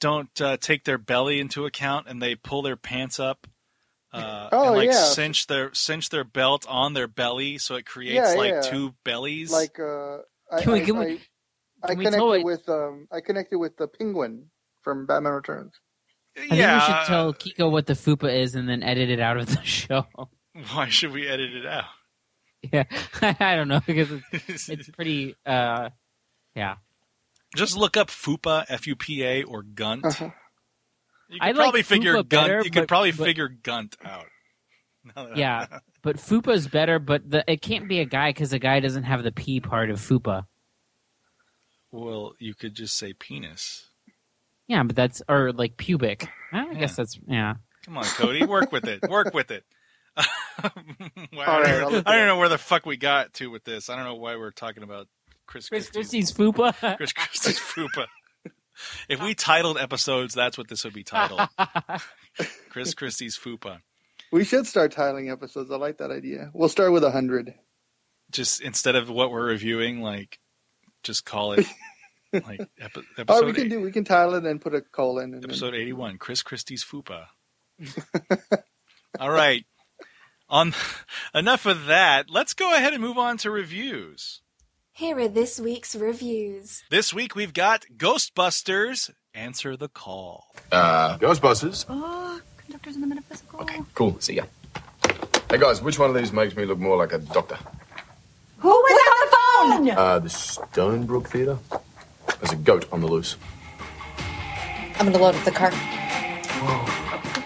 [0.00, 3.46] don't uh, take their belly into account and they pull their pants up.
[4.12, 5.04] Uh, Oh, and like yeah.
[5.04, 8.60] cinch their cinch their belt on their belly so it creates Yeah, like yeah.
[8.62, 9.52] two bellies.
[9.52, 10.18] like uh,
[10.50, 11.18] I, Can we- I, can we- I,
[11.84, 14.50] I can we connected tell with um, I connected with the penguin
[14.82, 15.74] from Batman Returns.
[16.36, 19.36] I think we should tell Kiko what the fupa is and then edit it out
[19.36, 20.06] of the show.
[20.72, 21.84] Why should we edit it out?
[22.72, 22.84] yeah,
[23.40, 25.36] I don't know because it's it's pretty.
[25.46, 25.90] uh
[26.56, 26.76] Yeah,
[27.56, 30.04] Just look up FUPA, F U P A, or Gunt.
[30.06, 30.30] Uh-huh.
[31.28, 32.48] You I could like probably figure FUPA Gunt.
[32.48, 34.26] better, you could but- probably but- figure Gunt out.
[35.16, 35.66] Now that I- yeah,
[36.02, 36.98] but fupa's better.
[36.98, 39.90] But the it can't be a guy because a guy doesn't have the P part
[39.90, 40.44] of fupa.
[41.90, 43.88] Well, you could just say penis.
[44.68, 46.28] Yeah, but that's or like pubic.
[46.52, 46.74] I Yeah.
[46.80, 47.54] guess that's yeah.
[47.84, 49.00] Come on, Cody, work with it.
[49.08, 49.64] Work with it.
[50.62, 50.72] Well,
[51.40, 52.98] I, All right, don't, I'll know- look I it don't know where the fuck we
[52.98, 53.88] got to with this.
[53.88, 55.06] I don't know why we're talking about
[55.50, 56.96] Chris, Chris Christie's, Christie's fupa.
[56.96, 58.06] Chris Christie's fupa.
[59.08, 61.48] If we titled episodes, that's what this would be titled.
[62.70, 63.80] Chris Christie's fupa.
[64.32, 65.70] We should start titling episodes.
[65.72, 66.50] I like that idea.
[66.54, 67.52] We'll start with a hundred.
[68.30, 70.38] Just instead of what we're reviewing, like,
[71.02, 71.66] just call it
[72.32, 73.46] like epi- Oh, episode.
[73.46, 73.80] we can eight- do.
[73.80, 75.34] We can title it and put a colon.
[75.34, 77.24] And then- Episode 81, Chris Christie's Fupa.
[79.18, 79.64] All right.
[80.48, 80.72] On
[81.34, 84.42] enough of that, let's go ahead and move on to reviews.
[85.00, 86.82] Here are this week's reviews.
[86.90, 90.54] This week we've got Ghostbusters Answer the Call.
[90.70, 91.86] Uh, Ghostbusters.
[91.88, 93.60] Oh, conductors in the metaphysical.
[93.60, 94.20] Okay, cool.
[94.20, 94.42] See ya.
[95.48, 97.56] Hey guys, which one of these makes me look more like a doctor?
[98.58, 99.96] Who was on the phone?
[99.96, 101.56] Uh, the Stonebrook Theater.
[102.38, 103.38] There's a goat on the loose.
[104.98, 105.68] I'm gonna load up the car.
[105.68, 105.78] Okay,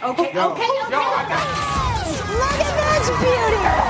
[0.02, 0.68] okay, okay.
[2.34, 3.83] Look at this beauty!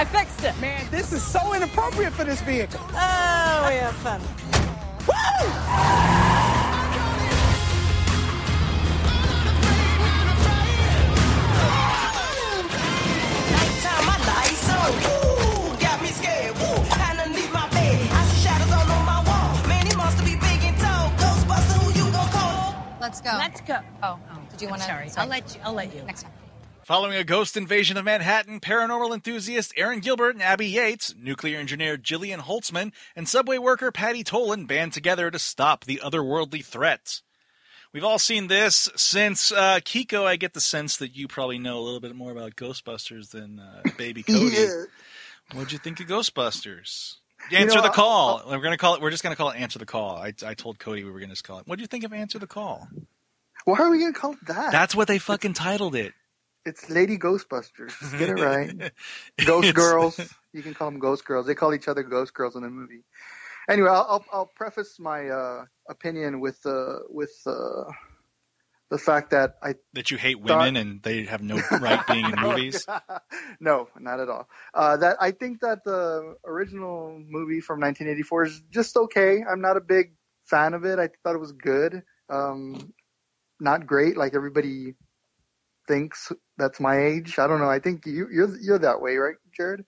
[0.00, 0.58] I fixed it.
[0.62, 2.80] Man, this is so inappropriate for this vehicle.
[2.80, 4.18] Oh, we have fun.
[13.52, 14.90] Nighttime, my lights on.
[15.04, 16.56] Ooh, got me scared.
[16.56, 18.00] Ooh, hiding underneath my bed.
[18.10, 19.68] I see shadows all on my wall.
[19.68, 21.10] Man, he must be big and tall.
[21.18, 22.74] Ghostbuster, who you gon' call?
[23.02, 23.36] Let's go.
[23.36, 23.80] Let's go.
[24.02, 24.38] oh, oh.
[24.48, 24.88] did you want to?
[24.88, 25.60] Sorry, I'll let you.
[25.62, 26.00] I'll let you.
[26.04, 26.32] Next time.
[26.84, 31.96] Following a ghost invasion of Manhattan, paranormal enthusiast Erin Gilbert and Abby Yates, nuclear engineer
[31.96, 37.20] Jillian Holtzmann, and subway worker Patty Tolan band together to stop the otherworldly threat.
[37.92, 40.24] We've all seen this since uh, Kiko.
[40.24, 43.60] I get the sense that you probably know a little bit more about Ghostbusters than
[43.60, 44.38] uh, Baby Cody.
[44.56, 44.84] Yeah.
[45.52, 47.16] What'd you think of Ghostbusters?
[47.50, 48.42] You Answer know, the call.
[48.46, 49.00] we're gonna call it.
[49.02, 50.16] We're just gonna call it Answer the Call.
[50.16, 51.66] I, I told Cody we were gonna just call it.
[51.66, 52.86] What do you think of Answer the Call?
[53.64, 54.70] Why are we gonna call it that?
[54.70, 56.12] That's what they fucking titled it.
[56.66, 58.18] It's Lady Ghostbusters.
[58.18, 58.92] Get it right.
[59.46, 60.20] Ghost Girls.
[60.52, 61.46] You can call them Ghost Girls.
[61.46, 63.04] They call each other Ghost Girls in the movie.
[63.68, 67.84] Anyway, I'll I'll, I'll preface my uh, opinion with uh, with uh,
[68.90, 72.34] the fact that I That you hate women and they have no right being in
[72.40, 72.84] movies.
[73.60, 74.48] no, not at all.
[74.74, 79.42] Uh, that I think that the original movie from 1984 is just okay.
[79.48, 80.98] I'm not a big fan of it.
[80.98, 82.02] I thought it was good.
[82.28, 82.92] Um,
[83.60, 84.94] not great, like everybody
[85.90, 86.32] thinks.
[86.56, 87.38] That's my age.
[87.38, 87.68] I don't know.
[87.70, 89.84] I think you, you're you're that way, right, Jerrod?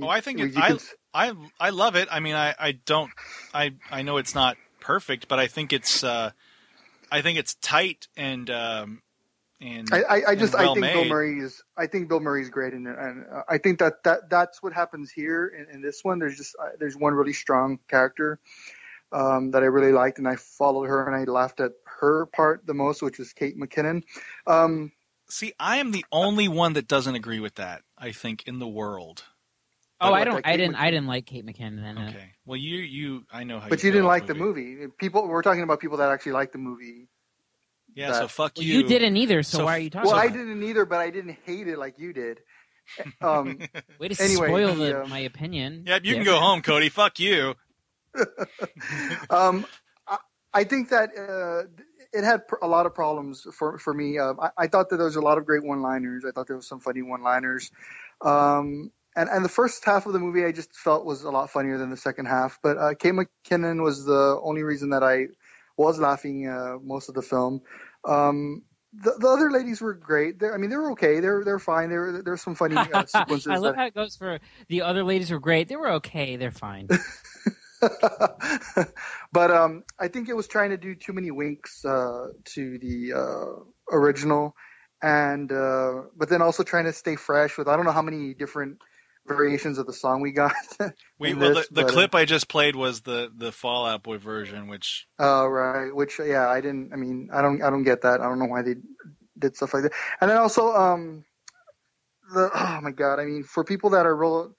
[0.00, 0.78] Oh, I think You- it, I, can-
[1.12, 2.08] I I love it.
[2.10, 3.10] I mean, I, I don't
[3.52, 6.30] I I know it's not perfect, but I think it's uh,
[7.10, 9.02] I think it's tight and um,
[9.60, 11.04] and I, I, I just I think Bill.
[11.04, 14.30] Murray is I think Bill Murray's great in it, and uh, I think that, that
[14.30, 16.18] that's what happens here in, in this one.
[16.18, 18.40] There's just uh, there's one really strong character
[19.12, 22.66] um, that I really liked, and I followed her, and I laughed at her part
[22.66, 24.02] the most, which was Kate McKinnon.
[24.46, 24.92] Um,
[25.32, 27.80] See, I am the only one that doesn't agree with that.
[27.96, 29.24] I think in the world.
[29.98, 30.34] Oh, But I don't.
[30.44, 30.72] that I didn't.
[30.72, 32.08] Mc- I didn't like Kate McKinnon in it.
[32.10, 32.32] Okay.
[32.44, 33.70] Well, you you I know how.
[33.70, 34.86] but you, you didn't about like the movie.
[34.98, 37.08] People we're talking about people that actually like the movie.
[37.94, 38.10] Yeah.
[38.10, 38.80] that- So fuck Well, you.
[38.80, 39.42] you didn't either.
[39.42, 40.10] So, So- why are you talking?
[40.10, 40.44] Well, I about it?
[40.44, 42.40] didn't either, but I didn't hate it like you did.
[43.22, 43.58] Um,
[43.98, 45.84] Way to Anyway, spoil the, the, um, my opinion.
[45.86, 46.04] Yep.
[46.04, 46.88] You can go home, Cody.
[46.90, 47.54] Fuck you.
[49.30, 49.64] um,
[50.08, 50.18] I,
[50.52, 51.68] I think that uh,
[52.12, 54.18] it had pr- a lot of problems for for me.
[54.18, 56.24] Uh, I, I thought that there was a lot of great one-liners.
[56.26, 57.70] I thought there was some funny one-liners.
[58.20, 61.50] Um, and and the first half of the movie I just felt was a lot
[61.50, 62.58] funnier than the second half.
[62.62, 65.28] But uh, Kate McKinnon was the only reason that I
[65.76, 67.62] was laughing uh, most of the film.
[68.04, 68.62] Um,
[68.94, 70.38] the, the other ladies were great.
[70.38, 71.20] They're, I mean, they were okay.
[71.20, 71.88] They're they're fine.
[71.88, 73.46] There there's some funny uh, sequences.
[73.48, 74.38] I love that- how it goes for
[74.68, 75.68] the other ladies were great.
[75.68, 76.36] They were okay.
[76.36, 76.88] They're fine.
[79.32, 83.12] but um, I think it was trying to do too many winks uh, to the
[83.12, 84.54] uh, original,
[85.02, 88.34] and uh, but then also trying to stay fresh with I don't know how many
[88.34, 88.78] different
[89.26, 90.54] variations of the song we got.
[91.18, 94.02] We well, this, the, the uh, clip I just played was the the Fall Out
[94.02, 96.92] Boy version, which Oh right, which yeah, I didn't.
[96.92, 97.62] I mean, I don't.
[97.62, 98.20] I don't get that.
[98.20, 98.74] I don't know why they
[99.38, 99.92] did stuff like that.
[100.20, 101.24] And then also, um,
[102.34, 104.54] the oh my god, I mean, for people that are real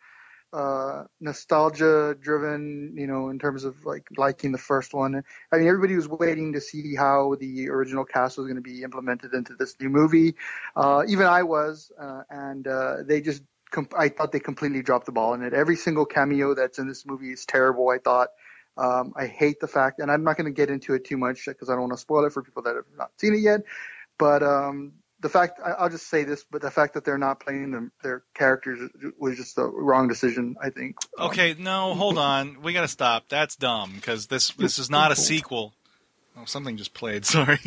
[0.54, 5.24] uh, nostalgia driven, you know, in terms of like liking the first one.
[5.51, 8.84] I mean, everybody was waiting to see how the original cast was going to be
[8.84, 10.36] implemented into this new movie.
[10.76, 13.43] Uh, even I was, uh, and uh, they just.
[13.72, 15.51] Com- I thought they completely dropped the ball in it.
[15.51, 17.89] Every single cameo that's in this movie is terrible.
[17.89, 18.30] I thought.
[18.76, 21.45] Um, I hate the fact, and I'm not going to get into it too much
[21.45, 23.62] because I don't want to spoil it for people that have not seen it yet.
[24.18, 24.93] But um,
[25.24, 27.91] the fact I, I'll just say this, but the fact that they're not playing them,
[28.03, 30.55] their characters was just the wrong decision.
[30.61, 30.97] I think.
[31.17, 32.61] Um, Okay, no, hold on.
[32.61, 33.30] We gotta stop.
[33.30, 35.74] That's dumb because this this is not a sequel.
[36.38, 37.26] Oh, something just played.
[37.38, 37.59] Sorry.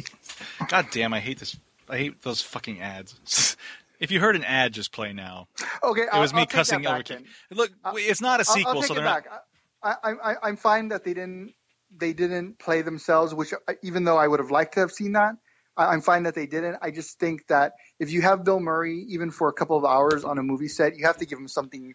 [0.68, 1.56] God damn, I hate this.
[1.88, 3.56] I hate those fucking ads.
[4.00, 5.48] if you heard an ad just play now,
[5.82, 6.98] Okay, it was I'll, me I'll take cussing that over.
[6.98, 7.24] back then.
[7.50, 9.24] Look, it's not a I'll- sequel, I'll, take so it they're not.
[9.24, 9.42] back.
[9.82, 11.54] I, I, I, I'm fine that they didn't
[11.96, 15.12] they didn't play themselves, which uh, even though I would have liked to have seen
[15.12, 15.36] that, I,
[15.76, 16.78] I'm fine that they didn't.
[16.80, 20.24] I just think that if you have Bill Murray, even for a couple of hours
[20.24, 21.94] on a movie set, you have to give him something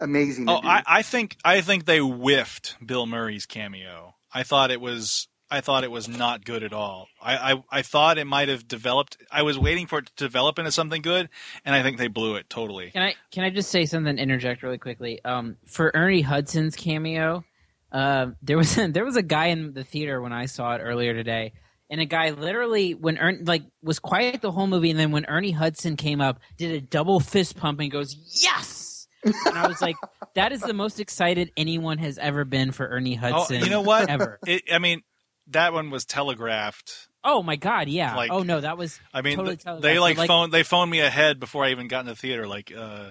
[0.00, 0.48] amazing.
[0.48, 0.60] Oh.
[0.62, 4.14] I, I think I think they whiffed Bill Murray's cameo.
[4.34, 7.08] I thought it was I thought it was not good at all.
[7.20, 9.18] I, I, I thought it might have developed.
[9.30, 11.28] I was waiting for it to develop into something good,
[11.62, 12.90] and I think they blew it totally.
[12.90, 14.16] Can I can I just say something?
[14.16, 15.22] Interject really quickly.
[15.24, 17.44] Um, for Ernie Hudson's cameo,
[17.92, 21.12] uh, there was there was a guy in the theater when I saw it earlier
[21.12, 21.52] today,
[21.92, 25.26] and a guy literally when Ern like was quiet the whole movie, and then when
[25.26, 29.06] Ernie Hudson came up, did a double fist pump and goes yes.
[29.24, 29.94] and I was like,
[30.34, 33.60] that is the most excited anyone has ever been for Ernie Oh, Hudson.
[33.62, 34.08] you know what?
[34.10, 34.40] Ever.
[34.46, 35.02] It, I mean,
[35.48, 37.08] that one was telegraphed.
[37.22, 38.16] Oh my god, yeah.
[38.16, 38.98] Like- oh no, that was.
[39.14, 39.82] I mean, totally th- telegraphed.
[39.82, 42.48] they like, But, phoned they phoned me ahead before I even got in the theater.
[42.48, 43.10] Like, uh,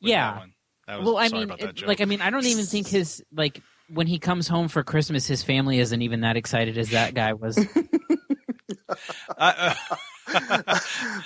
[0.00, 0.32] Yeah.
[0.32, 0.54] that one.
[0.86, 1.88] That was, well, I sorry mean, about that it- joke.
[1.88, 5.26] like, I mean, I don't even think his like when he comes home for Christmas,
[5.26, 7.58] his family isn't even that excited as that guy was.
[9.38, 9.76] I-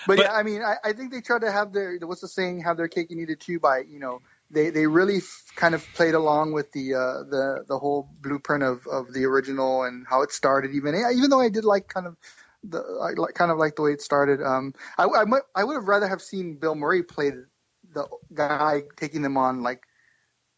[0.06, 2.60] but, yeah, I mean, I, I think they tried to have their what's the saying?
[2.60, 3.60] Have their cake and eat it too.
[3.60, 7.64] By you know, they they really f- kind of played along with the uh, the
[7.68, 10.72] the whole blueprint of, of the original and how it started.
[10.72, 12.16] Even even though I did like kind of
[12.64, 14.42] the I like, kind of like the way it started.
[14.42, 17.46] Um, I I, might, I would have rather have seen Bill Murray play the,
[17.92, 19.82] the guy taking them on like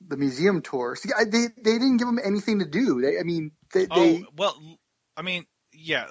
[0.07, 0.97] the museum tour.
[0.97, 3.01] See, I, they they didn't give him anything to do.
[3.01, 4.57] They, I mean, they, they oh well,
[5.17, 6.07] I mean, yeah.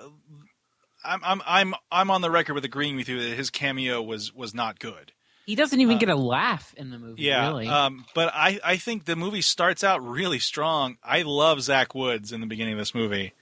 [1.03, 4.33] I'm I'm I'm I'm on the record with agreeing with you that his cameo was
[4.33, 5.13] was not good.
[5.45, 7.23] he doesn't even get a laugh in the movie.
[7.23, 7.67] Yeah, really.
[7.67, 10.97] um, but I, I think the movie starts out really strong.
[11.03, 13.33] I love Zach Woods in the beginning of this movie.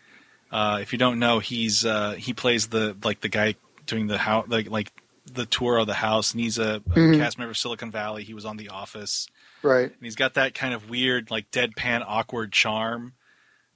[0.52, 3.56] Uh, if you don't know, he's uh, he plays the like the guy
[3.88, 4.92] doing the house like like
[5.26, 7.18] the tour of the house, and he's a, a Mhm.
[7.18, 8.24] cast member of Silicon Valley.
[8.24, 9.28] He was on The Office,
[9.64, 9.86] right.
[9.92, 13.14] and he's got that kind of weird like deadpan awkward charm.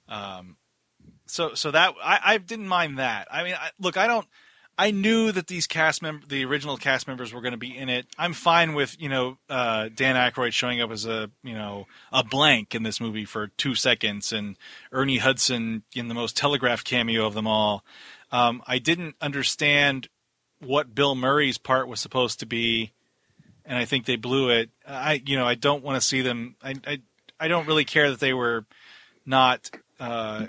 [0.08, 0.56] Um,
[1.26, 3.28] so so that I, I didn't mind that.
[3.30, 4.26] I mean, I, look, I don't.
[4.78, 7.90] I knew that these cast mem- the original cast members were going to be in
[7.90, 8.06] it.
[8.18, 12.24] I'm fine with you know uh, Dan Aykroyd showing up as a you know a
[12.24, 14.56] blank in this movie for two seconds, and
[14.90, 17.84] Ernie Hudson in the most telegraphed cameo of them all.
[18.30, 20.08] Um, I didn't understand
[20.60, 22.92] what Bill Murray's part was supposed to be,
[23.64, 24.70] and I think they blew it.
[24.86, 26.56] I you know I don't want to see them.
[26.62, 26.98] I, I
[27.40, 28.64] I don't really care that they were
[29.26, 29.70] not.
[30.00, 30.46] Uh,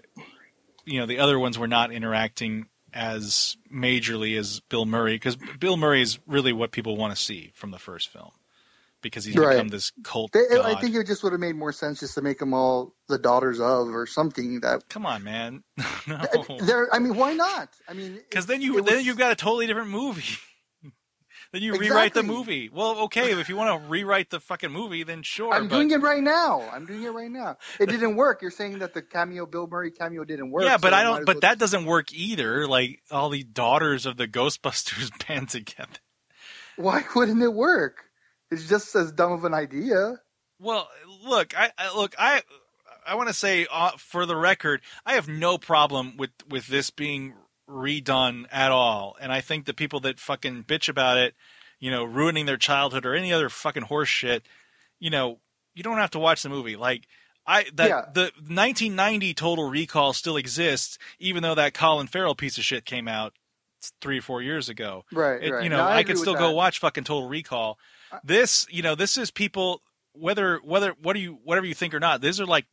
[0.86, 5.78] you know the other ones were not interacting as majorly as Bill Murray because Bill
[5.78, 8.32] Murray is really what people want to see from the first film
[9.01, 9.51] because he's Right.
[9.55, 10.66] become this cult They, god.
[10.66, 13.18] I think it just would have made more sense just to make them all the
[13.18, 14.88] daughters of or something that.
[14.89, 15.64] Come on, man.
[16.07, 17.70] no, I mean, why not?
[17.88, 20.38] I mean, because then you then was- you've got a totally different movie.
[21.53, 22.67] Then you rewrite the movie.
[22.73, 25.53] Well, okay, if you want to rewrite the fucking movie, then sure.
[25.53, 26.67] I'm but, doing it right now.
[26.73, 27.57] I'm doing it right now.
[27.79, 28.41] It didn't work.
[28.41, 30.63] You're saying that the cameo, Bill Murray cameo, didn't work.
[30.63, 31.25] yeah, but so I don't.
[31.25, 32.67] But well that doesn't work either.
[32.67, 35.99] Like all the daughters of the Ghostbusters band together.
[36.75, 38.05] Why wouldn't it work?
[38.49, 40.15] It's just as dumb of an idea.
[40.59, 40.89] Well,
[41.23, 42.41] look, I, I look, I,
[43.05, 46.89] I want to say uh, for the record, I have no problem with with this
[46.89, 47.35] being
[47.70, 51.36] redone at all, and I think the people that fucking bitch about it,
[51.80, 54.45] you know, ruining their childhood or any other fucking horse shit,
[54.99, 55.39] you know,
[55.74, 56.76] you don't have to watch the movie.
[56.76, 57.07] Like,
[57.45, 58.01] I that Yeah.
[58.14, 63.07] the 1990 Total Recall still exists, even though that Colin Farrell piece of shit came
[63.07, 63.34] out
[63.99, 65.03] three or four years ago.
[65.11, 65.64] Right, It- right.
[65.64, 67.78] You know, No, I I, could still go watch fucking Total Recall.
[68.24, 69.82] This, you know, this is people
[70.14, 72.22] whether whether what do you whatever you think or not.
[72.22, 72.66] These are like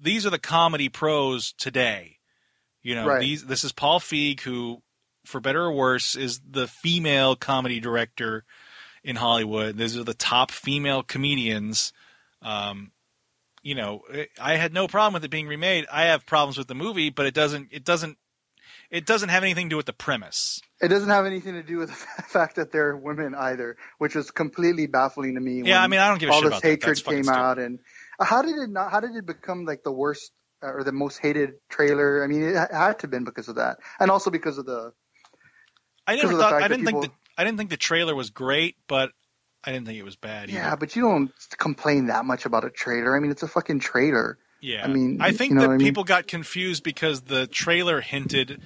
[0.00, 2.17] these are the comedy pros today.
[2.88, 3.20] You know, Right.
[3.20, 4.82] these this is Paul Feig who
[5.26, 8.46] for better or worse is the female comedy director
[9.04, 9.76] in Hollywood.
[9.76, 11.92] These are the top female comedians.
[12.40, 12.92] Um,
[13.62, 14.04] you know,
[14.40, 15.84] I had no problem with it being remade.
[15.92, 18.16] I have problems with the movie, but it doesn't it doesn't
[18.90, 20.58] it doesn't have anything to do with the premise.
[20.80, 24.30] It doesn't have anything to do with the fact that they're women either, which was
[24.30, 25.60] completely baffling to me.
[25.62, 26.68] Yeah, I mean, I don't give a all shit this about that.
[26.68, 27.80] hatred fucking came out, and
[28.18, 28.90] how did it not?
[28.90, 32.24] How did it become like the worst uh, Uh, or the most hated trailer?
[32.24, 34.92] I mean, it had to have been because of that, and also because of the.
[36.06, 38.76] I never thought I didn't think people- the, I didn't think the trailer was great,
[38.88, 39.12] but
[39.62, 40.50] I didn't think it was bad.
[40.50, 40.76] Yeah, either.
[40.76, 43.16] but you don't complain that much about a trailer.
[43.16, 44.38] I mean, it's a fucking trailer.
[44.60, 45.86] Yeah, I mean, I think you know that I mean?
[45.86, 48.60] people got confused because the trailer hinted,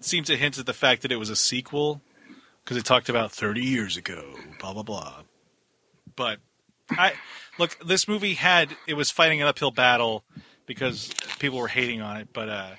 [0.00, 2.02] seemed to hint at the fact that it was a sequel.
[2.62, 5.22] because it talked about 30 years ago, blah blah blah.
[6.14, 6.40] But
[6.90, 7.14] I
[7.58, 10.24] look, this movie had it was fighting an uphill battle
[10.70, 12.28] because people were hating on it.
[12.32, 12.70] But uh,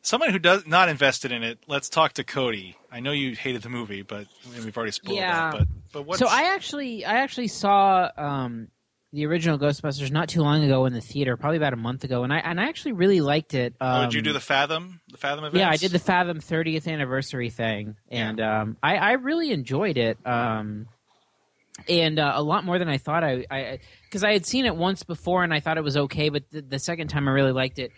[0.00, 2.76] someone who does not invested in it, let's talk to Cody.
[2.90, 4.26] I know you hated the movie, but
[4.62, 5.50] we've already spoiled Yeah.
[5.50, 5.58] that.
[5.58, 8.68] But but what's So I actually, I actually saw um,
[9.12, 12.22] the original Ghostbusters not too long ago in the theater, probably about a month ago,
[12.22, 13.74] and I and I actually really liked it.
[13.80, 15.58] Um, oh, did you do the Fathom the Fathom event?
[15.58, 20.24] Yeah, I did the Fathom 30th anniversary thing, and um, I, I really enjoyed it.
[20.24, 20.86] Um,
[21.88, 24.76] and uh, a lot more than I thought I, I, because I had seen it
[24.76, 27.52] once before and I thought it was okay, but the, the second time I really
[27.52, 27.92] liked it.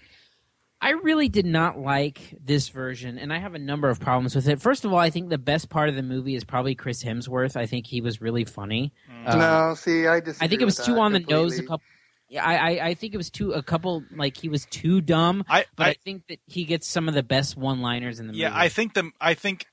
[0.80, 4.46] I really did not like this version, and I have a number of problems with
[4.48, 4.60] it.
[4.60, 7.56] First of all, I think the best part of the movie is probably Chris Hemsworth.
[7.56, 8.92] I think he was really funny.
[9.24, 11.58] Um, no, see, I disagree I think it was too that on the nose.
[11.58, 11.80] A couple.
[12.28, 15.44] Yeah, I, I, I think it was too a couple like he was too dumb.
[15.48, 18.34] I, but I, I think that he gets some of the best one-liners in the
[18.34, 18.56] yeah, movie.
[18.58, 19.66] Yeah, I think the I think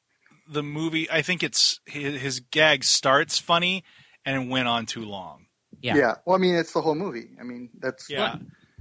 [0.52, 1.10] the movie.
[1.10, 3.84] I think it's his, his gag starts funny
[4.26, 5.46] and went on too long.
[5.82, 5.96] Yeah.
[5.96, 6.16] Yeah.
[6.26, 7.30] Well, I mean, it's the whole movie.
[7.40, 8.36] I mean, that's Yeah.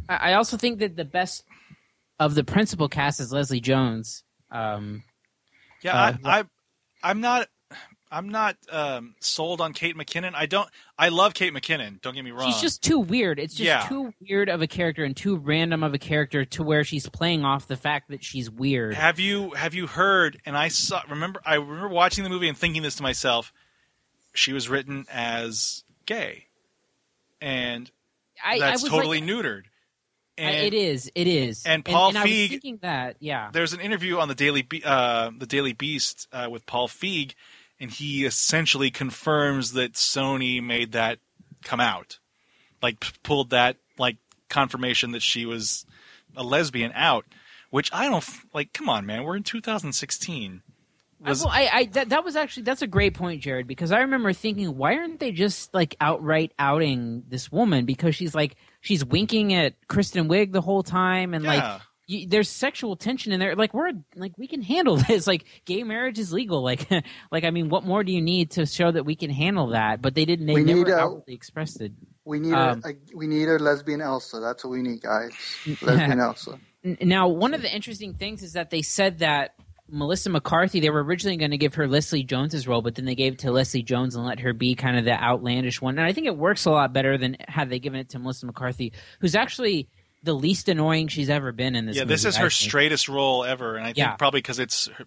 [0.08, 1.44] I I also think that the best
[2.18, 4.24] of the principal cast is Leslie Jones.
[4.50, 5.04] Um,
[5.82, 6.44] Yeah, Uh, I, I,
[7.02, 7.48] I'm not,
[8.12, 10.32] I'm not um, sold on Kate McKinnon.
[10.34, 10.68] I don't.
[10.98, 12.00] I love Kate McKinnon.
[12.02, 12.50] Don't get me wrong.
[12.50, 13.38] she's just too weird.
[13.38, 13.86] It's just Yeah.
[13.88, 17.44] too weird of a character and too random of a character to where she's playing
[17.44, 18.94] off the fact that she's weird.
[18.94, 20.40] Have you have you heard?
[20.44, 21.02] And I saw.
[21.08, 23.52] Remember, I remember watching the movie and thinking this to myself.
[24.34, 26.46] She was written as gay,
[27.40, 27.90] and
[28.44, 29.62] I, I that's was totally like, neutered.
[30.38, 31.11] I- And it is.
[31.14, 31.64] It is.
[31.66, 33.16] and Paul and, I was Feig- thinking that.
[33.20, 33.50] Yeah.
[33.52, 37.34] there's an interview on the Daily Be- uh, the Daily Beast uh, with Paul Feig,
[37.81, 41.18] and he essentially confirms that Sony made that
[41.64, 42.18] come out,
[42.83, 44.16] like p- pulled that like
[44.49, 45.87] confirmation that she was
[46.37, 47.24] a lesbian out,
[47.70, 48.72] which I don't f- like.
[48.72, 50.62] Come on, man, we're in 2016.
[51.22, 54.01] Was- well, I, I that, that was actually that's a great point, Jerrod, because I
[54.01, 59.05] remember thinking, why aren't they just like outright outing this woman because she's like she's
[59.05, 61.51] winking at Kristen Wiig the whole time, and Yeah.
[61.74, 63.54] like you, there's sexual tension in there.
[63.54, 65.26] Like we're like we can handle this.
[65.26, 66.62] Like gay marriage is legal.
[66.62, 66.88] Like
[67.32, 70.02] like I mean, what more do you need to show that we can handle that?
[70.02, 70.46] But they didn't.
[70.46, 71.92] They We never need a- expressed it.
[72.24, 74.40] we need Um, a, a we need a lesbian Elsa.
[74.40, 75.30] That's what we need, guys.
[75.82, 76.58] Lesbian Elsa.
[77.02, 79.54] Now, one of the interesting things is that they said that
[79.92, 83.14] Melissa McCarthy, they were originally going to give her Leslie Jones's role, but then they
[83.16, 85.98] gave it to Leslie Jones and let her be kind of the outlandish one.
[85.98, 88.46] And I think it works a lot better than had they given it to Melissa
[88.46, 89.88] McCarthy, who's actually
[90.22, 91.96] the least annoying she's ever been in this.
[91.96, 92.68] yeah, this is I her think.
[92.70, 94.16] straightest role ever, and I think Yeah.
[94.16, 95.06] probably because it's her,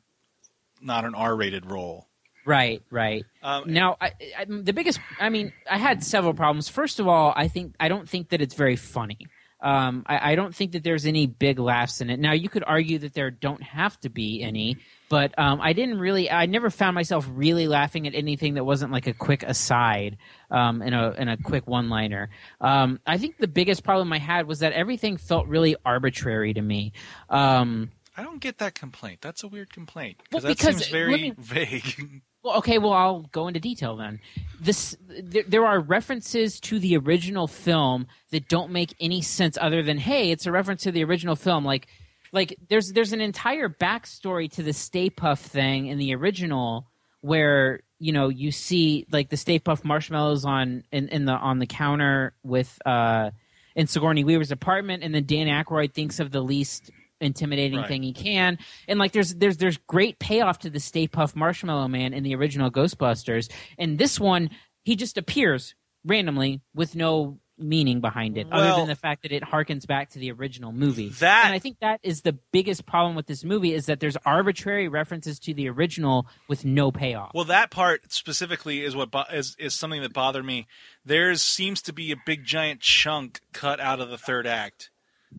[0.82, 2.08] not an R-rated role.
[2.46, 3.24] Right, right.
[3.42, 6.68] Um, now, I, I, the biggest, I mean, I had several problems.
[6.68, 9.20] First of all, I think I don't think that it's very funny.
[9.62, 12.20] Um, I, I don't think that there's any big laughs in it.
[12.20, 14.76] Now, you could argue that there don't have to be any,
[15.14, 16.32] but um, I didn't really.
[16.32, 20.18] I never found myself really laughing at anything that wasn't like a quick aside
[20.50, 22.32] um, in a in a quick one liner.
[22.60, 26.62] Um, I think the biggest problem I had was that everything felt really arbitrary to
[26.64, 26.94] me.
[27.30, 29.20] Um, I don't get that complaint.
[29.22, 32.22] That's a weird complaint Well, that because- seems very me- vague.
[32.44, 32.80] Well, okay.
[32.80, 34.20] Well, I'll go into detail then.
[34.60, 40.00] This there are references to the original film that don't make any sense other than
[40.00, 41.64] hey, it's a reference to the original film.
[41.64, 41.86] Like,
[42.34, 46.88] like there's there's an entire backstory to the Stay Puft thing in the original
[47.22, 51.60] where you know you see like the Stay Puft marshmallows on in, in the on
[51.60, 53.32] the counter with uh
[53.76, 57.88] in Sigourney Weaver's apartment, and then Dan Aykroyd thinks of the least intimidating Right.
[57.88, 58.58] thing he can,
[58.88, 62.36] and like there's there's there's great payoff to the Stay Puft Marshmallow Man in the
[62.36, 64.50] original Ghostbusters, and this one
[64.84, 69.44] he just appears randomly with no meaning behind it, other than the fact that it
[69.44, 71.10] harkens back to the original movie.
[71.10, 74.18] That- and I think that is the biggest problem with this movie is that there's
[74.26, 77.32] arbitrary references to the original with no payoff.
[77.34, 80.68] Well, that part specifically is what bo- is is something that bothered me.
[81.06, 84.90] There seems to be a big giant chunk cut out of the third act.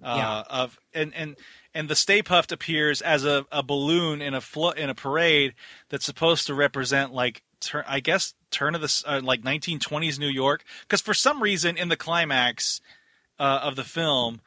[0.03, 0.43] Uh, Yeah.
[0.63, 1.37] Of and and
[1.75, 5.55] and the Stay Puft appears as a, a balloon in a flo- in a parade
[5.89, 10.29] that's supposed to represent like tur- I guess turn of the uh, like 1920s New
[10.29, 12.81] York because for some reason in the climax
[13.39, 14.41] uh, of the film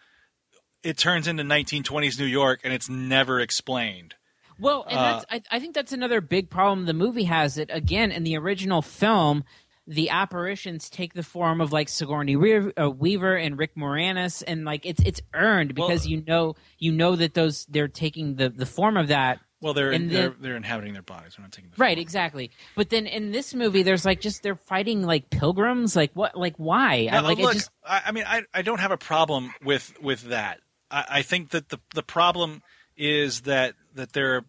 [0.84, 4.16] it turns into 1920s New York and it's never explained.
[4.60, 7.58] Well, and Uh, that's I, I think that's another big problem the movie has.
[7.58, 9.44] It again in the original film,
[9.86, 14.66] the apparitions take the form of like Sigourney Weaver, uh, Weaver and Rick Moranis, and
[14.66, 18.50] like it's it's earned because Well- you know you know that those they're taking the
[18.50, 19.40] the form of that.
[19.60, 21.38] Well, they're And they're, then- they're inhabiting their bodies.
[21.38, 22.52] We're not taking the Right, exactly.
[22.76, 25.96] But then in this movie, there's like just they're fighting like pilgrims.
[25.96, 26.36] Like what?
[26.36, 27.10] Like why?
[27.12, 29.94] I like look, it just I, I mean, I, I don't have a problem with
[30.02, 30.60] with that.
[30.92, 32.62] I, I think that the the problem
[32.96, 34.46] is that that there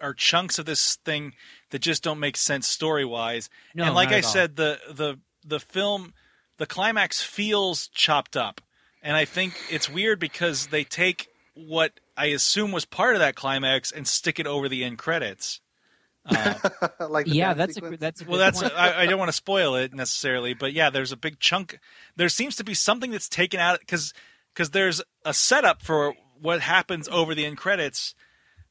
[0.00, 1.32] are chunks of this thing
[1.70, 3.48] that just don't make sense story wise.
[3.74, 6.14] No, and like I said, the the the film,
[6.56, 8.60] the climax feels chopped up,
[9.02, 13.34] and I think it's weird because they take what I assume was part of that
[13.34, 15.60] climax and stick it over the end credits.
[16.28, 16.54] Uh,
[17.08, 18.74] like yeah, dance that's a that's a Well, that's point.
[18.74, 21.78] I, I don't want to spoil it necessarily, but yeah, there's a big chunk.
[22.16, 24.12] There seems to be something that's taken out because
[24.52, 28.14] because there's a setup for what happens over the end credits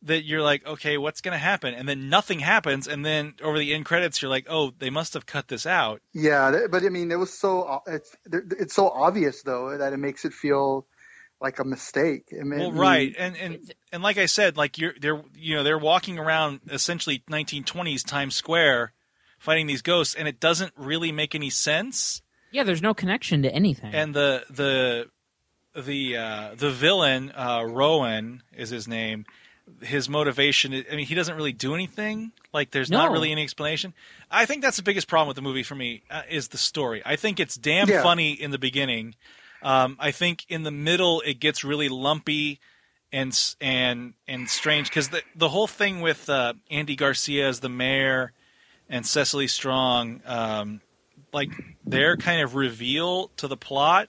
[0.02, 3.58] that you're like, okay, what's going to happen, and then nothing happens, and then over
[3.58, 6.02] the end credits, you're like, oh, they must have cut this out.
[6.14, 9.98] Yeah, but I mean, it was so uh, it's it's so obvious though that it
[9.98, 10.86] makes it feel
[11.42, 12.24] like a mistake.
[12.40, 15.56] I mean, Well, I right, and and and like I said, like you're they're you
[15.56, 18.94] know they're walking around essentially 1920s Times Square,
[19.40, 22.22] fighting these ghosts, and it doesn't really make any sense.
[22.52, 23.94] yeah, there's no connection to anything.
[23.94, 25.10] and the the
[25.80, 29.26] the uh, the villain uh, Rowan is his name.
[29.82, 30.74] His motivation.
[30.92, 32.32] I mean, he doesn't really do anything.
[32.54, 33.96] Like, there's not really any explanation.
[34.30, 37.02] I think that's the biggest problem with the movie for me uh, is the story.
[37.04, 38.04] I think it's damn Yeah.
[38.04, 39.16] funny in the beginning.
[39.66, 42.60] Um, I think in the middle it gets really lumpy
[43.12, 47.70] and and and strange because the the whole thing with uh, Andy Garcia as the
[47.70, 48.32] mayor
[48.88, 50.82] and Cecily Strong, um,
[51.34, 51.50] like
[51.84, 54.08] their kind of reveal to the plot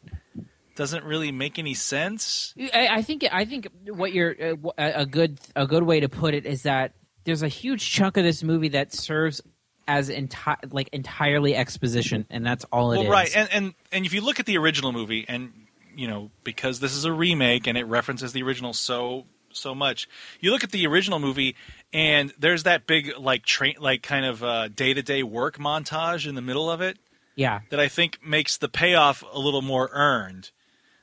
[0.74, 2.52] doesn't really make any sense.
[2.74, 6.10] I, I think I think what you're uh, a a good a good way to
[6.10, 6.92] put it is that
[7.24, 9.40] there's a huge chunk of this movie that serves
[9.88, 13.02] as enti- like entirely exposition, and that's all it is.
[13.02, 15.52] well, right, and and and if you look at the original movie, and
[15.94, 20.08] you know because this is a remake and it references the original so so much,
[20.40, 21.56] you look at the original movie,
[21.92, 26.34] and there's that big like train like kind of day to day work montage in
[26.34, 26.98] the middle of it
[27.36, 30.50] yeah, that I think makes the payoff a little more earned.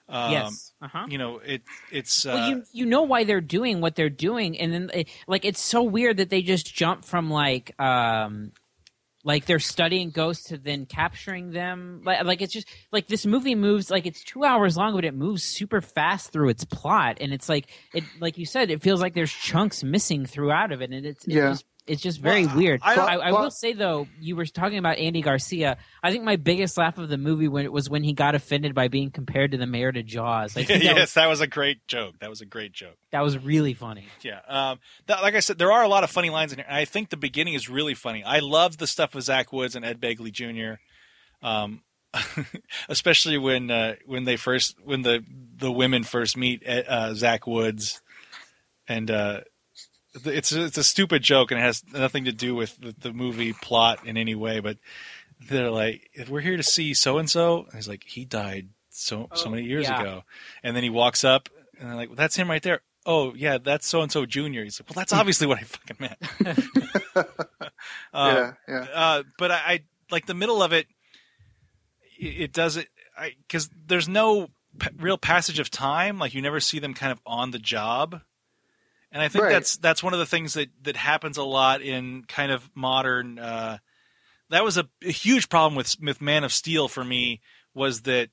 [0.10, 1.06] Um, yes, uh-huh.
[1.08, 1.62] You know, it
[1.92, 5.04] it's uh, well, you you know why they're doing what they're doing, and then eh,
[5.28, 8.52] like it's so weird that they just jump from like um
[9.24, 12.02] like they're studying ghosts to then capturing them.
[12.04, 15.14] Like, like it's just like this movie moves like it's two hours long, but it
[15.14, 19.02] moves super fast through its plot, and it's like it like you said, it feels
[19.02, 21.50] like there's chunks missing throughout of it, and it's, it's Yeah.
[21.52, 22.82] just it's just very Well, weird.
[22.84, 25.78] I- I, I will say though, you were talking about Andy Garcia.
[26.02, 28.88] I think my biggest laugh of the movie when was when he got offended by
[28.88, 30.56] being compared to the mayor to Jaws.
[30.56, 32.16] I think that, yes, was, that was a great joke.
[32.20, 32.96] That was a great joke.
[33.12, 34.06] that was really funny.
[34.22, 34.40] Yeah.
[34.48, 36.68] Um, that, like I said, there are a lot of funny lines in here.
[36.70, 38.24] I think the beginning is really funny.
[38.24, 40.80] I love the stuff with Zach Woods and Ed Begley Jr.
[41.46, 41.82] Um,
[42.90, 45.24] especially when uh, when they first when the
[45.58, 48.02] the women first meet uh, Zach Woods,
[48.88, 49.42] and uh,
[50.26, 53.54] it's it's a stupid joke and it has nothing to do with the, the movie
[53.54, 54.60] plot in any way.
[54.60, 54.78] But
[55.50, 58.70] they're like, "If we're here to see so and so," and he's like, "He died
[58.90, 60.02] so so many years yeah.
[60.02, 60.24] ago,"
[60.64, 61.50] and then he walks up
[61.80, 64.64] and they're like, well, "That's him right there." Oh yeah, that's so and so Junior.
[64.64, 66.18] He's like, "Well, that's obviously what I fucking meant."
[67.16, 67.24] uh,
[68.14, 68.88] yeah, yeah.
[68.94, 69.80] uh, but I, I
[70.12, 70.88] like the middle of it.
[72.20, 72.88] It, it doesn't
[73.48, 74.48] because there's no
[74.80, 76.20] p- real passage of time.
[76.20, 78.22] Like you never see them kind of on the job,
[79.14, 79.52] and I think Right.
[79.52, 83.40] that's that's one of the things that that happens a lot in kind of modern.
[83.40, 83.78] Uh,
[84.50, 87.40] that was a, a huge problem with with Man of Steel for me
[87.74, 88.30] was that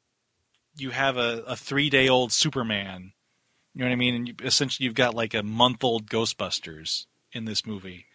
[0.76, 3.12] you have a, a three day old Superman.
[3.74, 4.14] You know what I mean?
[4.14, 8.06] And you, essentially, you've got like a month old Ghostbusters in this movie.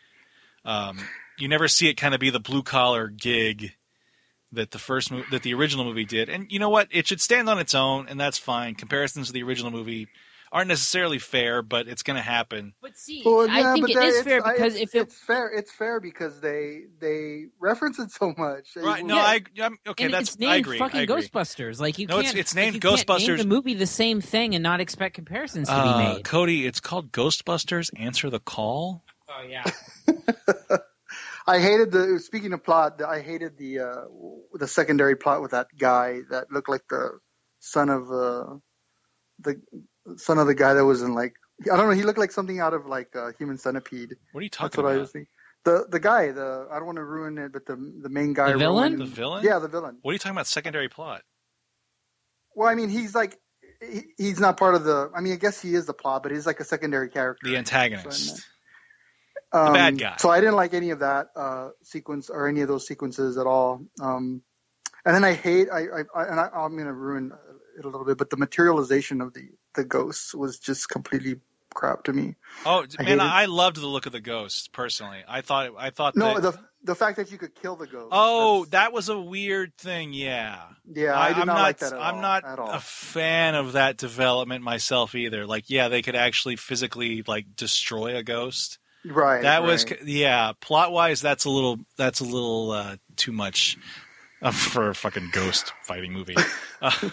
[0.65, 0.99] Um,
[1.37, 3.71] you never see it kind of be the blue collar gig
[4.51, 6.29] that the first mo- that the original movie did.
[6.29, 6.87] And you know what?
[6.91, 8.75] It should stand on its own, and that's fine.
[8.75, 10.07] Comparisons to the original movie
[10.51, 12.73] aren't necessarily fair, but it's going to happen.
[12.81, 14.99] But see, Well, I think but it that- is it's- fair because it's, if it
[15.01, 18.69] it's fair, it's fair because they they reference it so much.
[18.75, 19.05] Right?
[19.05, 19.21] No, Yeah.
[19.23, 20.05] I I'm, okay.
[20.05, 20.77] and that's it's named I agree.
[20.79, 21.21] fucking I agree.
[21.23, 21.79] Ghostbusters.
[21.79, 22.39] Like you No, it's- can't.
[22.39, 25.15] it's like, named you can't name Ghostbusters- the movie the same thing and not expect
[25.15, 26.23] comparisons to Uh, be made.
[26.25, 27.89] Cody, it's called Ghostbusters.
[27.99, 29.03] Answer the call.
[29.29, 29.63] Oh yeah.
[31.47, 33.01] I hated the speaking of plot.
[33.03, 34.01] I hated the uh,
[34.53, 37.19] the secondary plot with that guy that looked like the
[37.59, 38.55] son of uh,
[39.39, 39.61] the
[40.17, 41.35] son of the guy that was in like
[41.71, 41.95] I don't know.
[41.95, 44.15] He looked like something out of like uh, Human Centipede.
[44.33, 45.01] What are you That's talking what I about?
[45.01, 45.27] was thinking.
[45.63, 46.31] The the guy.
[46.31, 48.51] The I don't want to ruin it, but the the main guy.
[48.51, 48.93] The villain?
[48.93, 49.43] Rowan- The villain?
[49.45, 49.97] Yeah, the villain.
[50.01, 50.47] What are you talking about?
[50.47, 51.21] Secondary plot.
[52.55, 53.37] Well, I mean, he's like
[53.81, 55.09] he, he's not part of the.
[55.15, 57.47] I mean, I guess he is the plot, but he's like a secondary character.
[57.49, 58.45] The antagonist.
[59.51, 60.15] Um, bad guy.
[60.19, 63.45] So I didn't like any of that uh, sequence or any of those sequences at
[63.47, 63.81] all.
[64.01, 64.41] Um,
[65.05, 67.31] and then I hate I, I, I and I, I'm going to ruin
[67.77, 71.37] it a little bit, but the materialization of the the ghosts was just completely
[71.73, 72.35] crap to me.
[72.65, 73.25] Oh I man, hate.
[73.25, 74.71] I loved the look of the ghost.
[74.71, 75.71] Personally, I thought.
[75.77, 76.15] I thought.
[76.15, 78.09] No, that, the the fact that you could kill the ghost.
[78.11, 80.13] Oh, that was a weird thing.
[80.13, 80.61] Yeah.
[80.91, 82.71] Yeah, I did am not like that at I'm all, not at all.
[82.71, 85.45] a fan of that development myself either.
[85.45, 88.79] Like, yeah, they could actually physically like destroy a ghost.
[89.03, 89.43] Right.
[89.43, 90.03] that was right.
[90.05, 90.53] yeah.
[90.59, 93.77] Plot wise, that's a little that's a little uh, too much
[94.41, 96.35] uh, for a fucking ghost fighting movie.
[96.81, 97.09] Uh,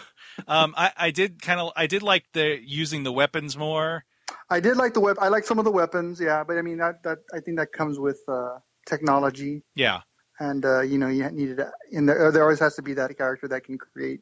[0.46, 4.04] um, I, I did kind of I did like the using the weapons more.
[4.48, 5.16] I did like the web.
[5.20, 6.44] I like some of the weapons, yeah.
[6.44, 10.00] But I mean, that that I think that comes with uh, technology, Yeah,
[10.38, 11.60] and uh, you know, you needed
[11.90, 12.30] in there.
[12.32, 14.20] There always has to be that character that can create.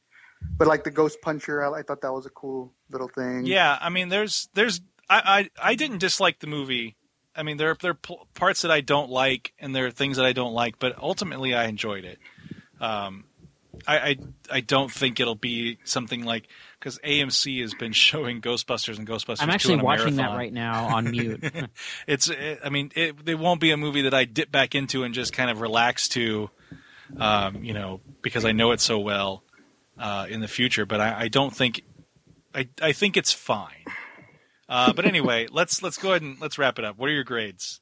[0.57, 3.45] But like the Ghost Puncher, I, I thought that was a cool little thing.
[3.45, 3.77] yeah.
[3.81, 6.97] I mean, there's there's I I, I didn't dislike the movie.
[7.37, 10.17] I mean, there there are p- parts that I don't like, and there are things
[10.17, 12.19] that I don't like, but ultimately I enjoyed it.
[12.81, 13.25] Um,
[13.87, 14.17] I, I
[14.51, 16.49] I don't think it'll be something like
[16.79, 19.43] because AMC has been showing Ghostbusters and Ghostbusters.
[19.43, 21.45] I'm 2 actually watching that right now on mute.
[22.07, 25.05] it's it, I mean it, it won't be a movie that I dip back into
[25.05, 26.51] and just kind of relax to,
[27.17, 29.45] um, you know, because I know it so well
[29.99, 30.87] uh, in the future.
[30.87, 31.83] But I, I don't think
[32.55, 33.85] I I think it's fine.
[34.69, 36.97] Uh, but anyway, let's let's go ahead and let's wrap it up.
[36.97, 37.81] What are your grades?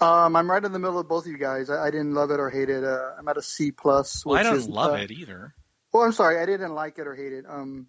[0.00, 1.68] Um, I'm right in the middle of both of you guys.
[1.68, 2.84] I, I didn't love it or hate it.
[2.84, 4.24] Uh, I'm at a C plus.
[4.24, 5.54] Well, I which don't is, love uh, it either.
[5.92, 7.44] Well, I'm sorry, I didn't like it or hate it.
[7.48, 7.86] Um,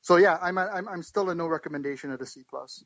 [0.00, 2.82] so yeah, I'm at, I'm I'm still a no recommendation at a C plus.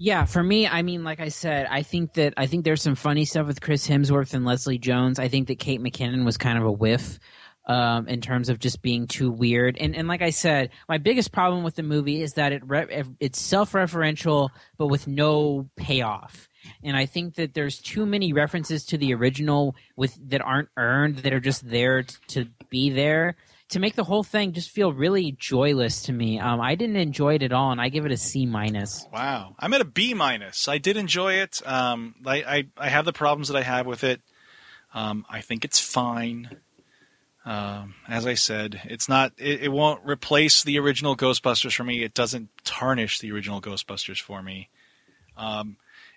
[0.00, 2.94] Yeah, for me, I mean, like I said, I think that I think there's some
[2.94, 5.18] funny stuff with Chris Hemsworth and Leslie Jones.
[5.18, 7.18] I think that Kate McKinnon was kind of a whiff
[7.66, 9.76] um, in terms of just being too weird.
[9.78, 13.04] And and like I said, my biggest problem with the movie is that it re-
[13.20, 16.48] it's self-referential, but with no payoff.
[16.82, 21.18] And I think that there's too many references to the original with that aren't earned
[21.18, 23.36] that are just there t- to be there
[23.70, 26.38] to make the whole thing just feel really joyless to me.
[26.38, 29.06] Um, I didn't enjoy it at all, and I give it a C minus.
[29.12, 30.68] Wow, I'm at a B minus.
[30.68, 31.60] I did enjoy it.
[31.66, 34.20] Um, I, I I have the problems that I have with it.
[34.94, 36.56] Um, I think it's fine.
[37.44, 39.32] Um, as I said, it's not.
[39.38, 42.02] It, it won't replace the original Ghostbusters for me.
[42.02, 44.70] It doesn't tarnish the original Ghostbusters for me.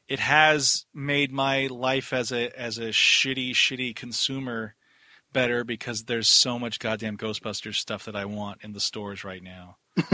[0.08, 4.76] It has made my life as a as a shitty shitty consumer
[5.34, 9.42] better because there's so much goddamn Ghostbusters stuff that I want in the stores right
[9.42, 9.78] now.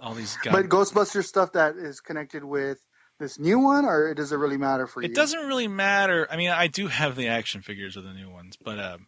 [0.00, 2.78] All these god- But Ghostbusters stuff that is connected with
[3.18, 5.08] this new one, or does it really matter for you?
[5.08, 6.26] It doesn't really matter.
[6.30, 9.06] I mean, I do have the action figures of the new ones, but um,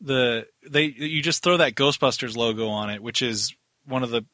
[0.00, 3.54] the they you just throw that Ghostbusters logo on it, which is
[3.86, 4.24] one of the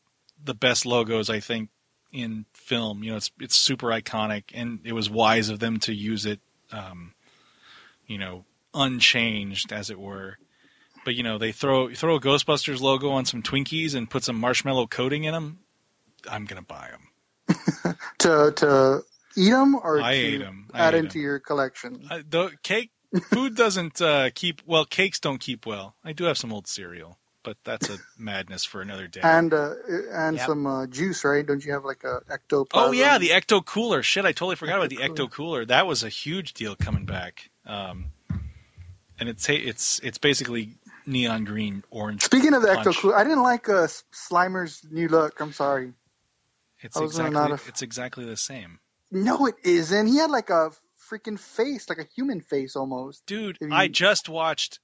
[0.43, 1.71] the best logos I think
[2.13, 3.03] in film.
[3.03, 6.41] You know, it's it's super iconic, and it was wise of them to use it,
[6.73, 7.15] um,
[8.07, 8.45] you know,
[8.75, 10.39] unchanged as it were.
[11.05, 14.37] But you know, they throw throw a Ghostbusters logo on some Twinkies and put some
[14.37, 15.61] marshmallow coating in them.
[16.29, 17.97] I'm gonna buy them.
[18.19, 19.05] to to
[19.37, 20.69] eat them or I to ate 'em.
[20.73, 22.07] I add ate into your collection.
[22.11, 22.91] Uh, the cake
[23.31, 24.85] food doesn't uh, keep well.
[24.85, 25.95] Cakes don't keep well.
[26.05, 27.19] I do have some old cereal,
[27.49, 29.21] but that's a madness for another day.
[29.23, 29.73] And uh,
[30.13, 30.47] and Yep.
[30.47, 31.47] some uh, juice, right?
[31.47, 32.89] Don't you have like a ectoplasm?
[32.91, 34.03] oh yeah, the Ecto Cooler.
[34.03, 35.65] Shit, I totally forgot about the Ecto Cooler.
[35.65, 37.49] That was a huge deal coming back.
[37.65, 38.07] Um,
[39.19, 40.75] and it's it's it's basically
[41.07, 42.23] neon green orange.
[42.23, 45.41] Speaking of the ecto, I didn't like uh, Slimer's new look.
[45.41, 45.95] I'm sorry.
[46.81, 48.79] it's exactly it's exactly the same.
[49.11, 50.07] No, it isn't.
[50.07, 50.71] He had like a
[51.11, 53.25] freaking face, like a human face almost.
[53.25, 54.81] Dude, you- I just watched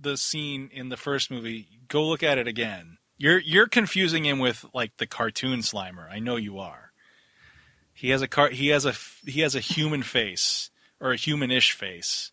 [0.00, 1.68] the scene in the first movie.
[1.88, 2.98] Go look at it again.
[3.18, 6.10] You're you're confusing him with like the cartoon Slimer.
[6.10, 6.92] I know you are.
[7.94, 8.50] He has a car.
[8.50, 8.94] He has a
[9.24, 10.70] he has a human face
[11.00, 12.32] or a humanish face.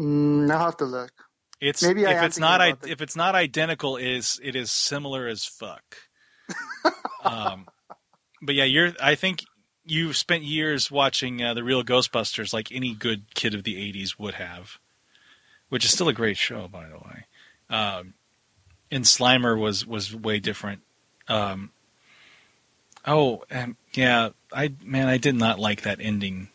[0.00, 1.12] Mm, I'll have to look.
[1.60, 5.26] It's Maybe if it's not i- if it's not identical, it is it is similar
[5.26, 5.96] as fuck.
[7.24, 7.66] um,
[8.42, 8.92] but yeah, you're.
[9.02, 9.44] I think
[9.84, 14.18] you've spent years watching uh, the real Ghostbusters, like any good kid of the '80s
[14.18, 14.78] would have,
[15.68, 17.26] which is still a great show, by the way.
[17.70, 18.14] Um,
[18.90, 20.82] and Slimer was was way different.
[21.28, 21.72] Um,
[23.06, 26.48] oh, um, yeah, I man, I did not like that ending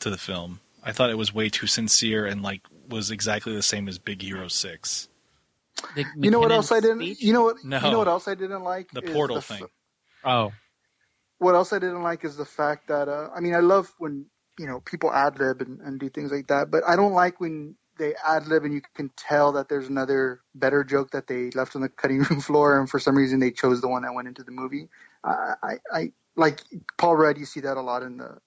[0.00, 0.60] to the film.
[0.82, 4.22] I thought it was way too sincere and like was exactly the same as Big
[4.22, 5.08] Hero Six.
[5.94, 6.98] The You know what else I didn't?
[7.02, 7.22] speech?
[7.22, 7.56] You know what?
[7.64, 7.80] No.
[7.80, 8.90] You know what else I didn't like?
[8.92, 9.68] The is portal f- thing.
[10.24, 10.52] Oh,
[11.38, 14.26] What else I didn't like is the fact that uh, I mean I love when
[14.58, 17.40] you know people ad lib and, and do things like that, but I don't like
[17.40, 21.50] when they ad lib and you can tell that there's another better joke that they
[21.52, 24.14] left on the cutting room floor, and for some reason they chose the one that
[24.14, 24.88] went into the movie.
[25.24, 26.62] I I, I like
[26.98, 27.38] Paul Rudd.
[27.38, 28.38] You see that a lot in the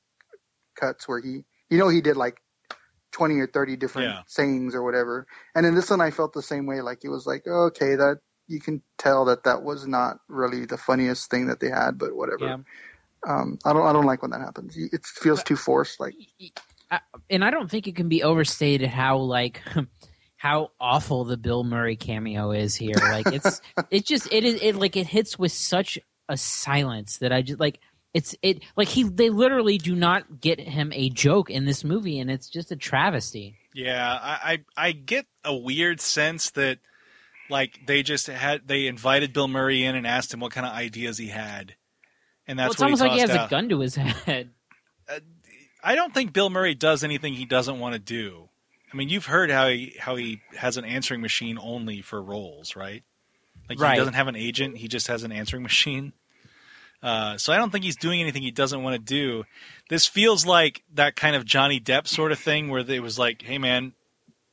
[0.80, 2.42] cuts where he you know he did like
[3.14, 4.24] 20 or 30 different Yeah.
[4.28, 5.28] sayings or whatever.
[5.56, 6.82] And in this one, I felt the same way.
[6.82, 10.78] Like it was like, okay, that you can tell that that was not really the
[10.78, 12.48] funniest thing that they had, but whatever.
[12.48, 12.58] Yeah.
[13.28, 14.76] Um, I don't, I don't like when that happens.
[14.78, 16.00] It feels too forced.
[16.00, 16.14] Like,
[16.96, 19.62] I- and I don't think it can be overstated how like
[20.38, 22.96] how awful the Bill Murray cameo is here.
[23.02, 23.62] Like it's
[23.92, 25.98] it just it is it like it hits with such
[26.30, 27.80] a silence that I just like
[28.14, 32.20] It's it like he they literally do not get him a joke in this movie,
[32.20, 33.56] and it's just a travesty.
[33.74, 36.78] Yeah, I, I I get a weird sense that
[37.50, 40.74] like they just had they invited Bill Murray in and asked him what kind of
[40.74, 41.76] ideas he had,
[42.48, 43.96] and Well, that's it's what almost he like he has tossed a gun to his
[44.26, 44.52] head.
[45.10, 45.20] Uh,
[45.84, 48.50] I don't think Bill Murray does anything he doesn't want to do.
[48.92, 52.76] I mean, you've heard how he how he has an answering machine only for roles,
[52.76, 53.04] right?
[53.70, 53.94] Like Right.
[53.94, 56.14] he doesn't have an agent; he just has an answering machine.
[57.02, 59.44] Uh, so I don't think he's doing anything he doesn't want to do.
[59.90, 63.42] This feels like that kind of Johnny Depp sort of thing, where it was like,
[63.42, 63.94] "Hey, man,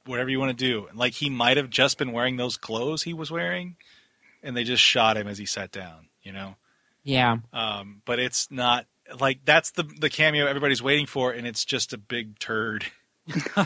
[0.07, 3.03] whatever you want to do." And like he might have just been wearing those clothes
[3.05, 3.77] he was wearing,
[4.43, 6.09] and they just shot him as he sat down.
[6.23, 6.57] You know.
[7.05, 7.39] Yeah.
[7.53, 8.87] Um, but it's not
[9.19, 12.87] like that's the the cameo everybody's waiting for, and it's just a big turd.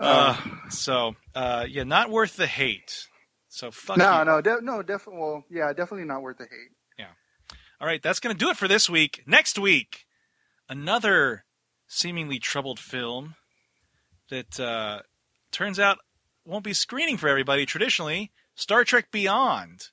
[0.00, 0.36] uh,
[0.68, 3.06] so uh, yeah, not worth the hate.
[3.48, 4.24] So fuck no, you.
[4.24, 5.20] no, de- no, definitely.
[5.20, 6.72] Well, yeah, definitely not worth the hate.
[6.98, 7.06] Yeah.
[7.80, 9.22] All right, that's going to do it for this week.
[9.26, 10.06] Next week,
[10.68, 11.44] another
[11.86, 13.34] seemingly troubled film
[14.28, 15.00] that uh,
[15.52, 15.98] turns out
[16.44, 18.32] won't be screening for everybody traditionally.
[18.54, 19.88] Star Trek Beyond.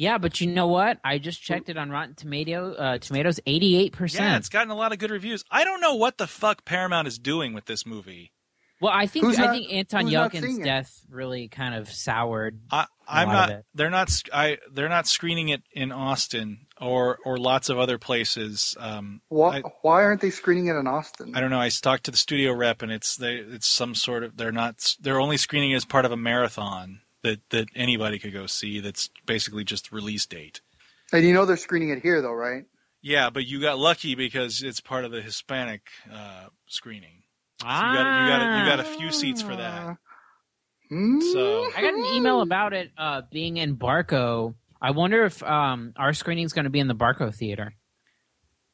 [0.00, 0.98] Yeah, but you know what?
[1.04, 2.72] I just checked it on Rotten Tomato.
[2.72, 4.14] Uh, Tomatoes, 88%.
[4.14, 5.44] Yeah, it's gotten a lot of good reviews.
[5.50, 8.32] I don't know what the fuck Paramount is doing with this movie.
[8.80, 11.92] Well, I think Who's I not- think Anton who's not Yelchin's death really kind of
[11.92, 12.60] soured.
[12.70, 13.50] I, am lot of not.
[13.50, 13.64] it.
[13.74, 14.10] They're not.
[14.32, 14.56] I.
[14.72, 18.74] They're not screening it in Austin or or lots of other places.
[18.80, 21.36] Um, Why, I, why aren't they screening it in Austin?
[21.36, 21.60] I don't know.
[21.60, 23.34] I talked to the studio rep, and it's they.
[23.34, 24.38] It's some sort of.
[24.38, 24.96] They're not.
[24.98, 28.80] They're only screening it as part of a marathon that that anybody could go see.
[28.80, 30.60] That's basically just release date.
[31.12, 32.64] And you know they're screening it here, though, right?
[33.02, 35.82] Yeah, but you got lucky because it's part of the Hispanic
[36.12, 37.22] uh, screening.
[37.60, 37.90] So you got
[38.22, 39.96] you got you got a few seats for that.
[40.90, 44.54] So I got an email about it uh, being in Barco.
[44.82, 47.74] I wonder if um, our screening is going to be in the Barco theater.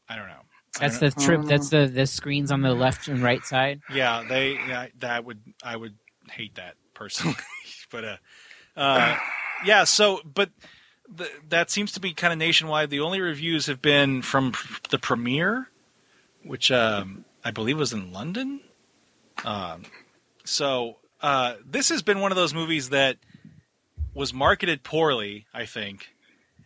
[0.09, 0.41] I don't know.
[0.81, 1.43] That's I the don't- trip.
[1.45, 3.81] That's the the screens on the left and right side.
[3.93, 4.53] Yeah, they.
[4.53, 5.41] Yeah, that would.
[5.63, 5.95] I would
[6.31, 7.37] hate that personally,
[7.91, 8.17] but uh,
[8.77, 9.17] uh,
[9.65, 9.85] yeah.
[9.85, 10.51] So, but
[11.13, 12.91] the, that seems to be kind of nationwide.
[12.91, 15.69] The only reviews have been from pr- the premiere,
[16.45, 18.61] which um, I believe was in London.
[19.45, 19.85] Um,
[20.45, 23.17] so uh, this has been one of those movies that
[24.15, 26.09] was marketed poorly, I think,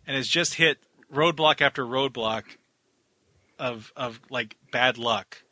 [0.07, 0.79] and has just hit
[1.13, 2.45] roadblock after roadblock
[3.59, 5.43] of of like bad luck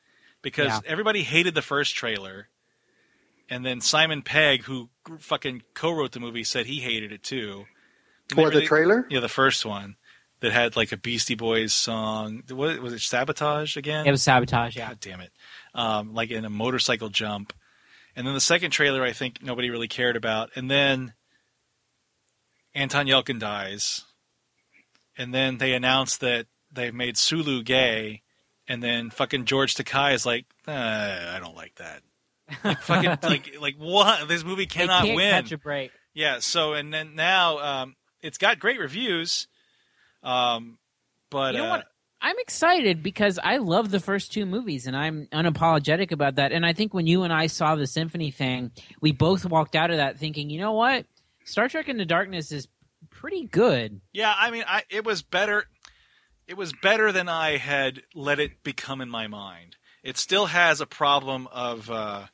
[0.40, 0.80] because Yeah.
[0.86, 2.48] everybody hated the first trailer,
[3.49, 7.65] and then Simon Pegg, who fucking co-wrote the movie, said he hated it too.
[8.31, 9.07] And What, the trailer?
[9.09, 9.97] Yeah, the first one
[10.41, 12.43] that had like a Beastie Boys song.
[12.49, 13.01] What was it?
[13.01, 14.07] Sabotage again?
[14.07, 14.77] It was sabotage.
[14.77, 14.89] Yeah.
[14.89, 15.33] God damn it!
[15.75, 17.53] Um, like in a motorcycle jump,
[18.15, 21.15] and then the second trailer, I think nobody really cared about, and then
[22.75, 24.05] Anton Yelchin dies,
[25.16, 28.23] and then they announced that they've made Sulu gay,
[28.69, 32.03] and then fucking George Takei is like, uh, I don't like that.
[32.65, 34.29] Like fucking like like what?
[34.29, 35.31] This movie cannot they can't win.
[35.31, 35.93] catch a break.
[36.15, 36.39] Yeah.
[36.41, 39.49] So and then now um, it's got great reviews,
[40.23, 40.79] um,
[41.31, 41.83] but You know uh?
[42.20, 46.51] I'm excited because I love the first two movies and I'm unapologetic about that.
[46.51, 49.93] And I think when you and I saw the symphony thing, we both walked out
[49.93, 51.07] of that thinking, you know what?
[51.45, 52.66] Star Trek Into Darkness is
[53.11, 54.01] pretty good.
[54.12, 55.65] Yeah, I mean, I, it was better.
[56.49, 59.77] It was better than I had let it become in my mind.
[60.03, 62.27] It still has a problem of uh,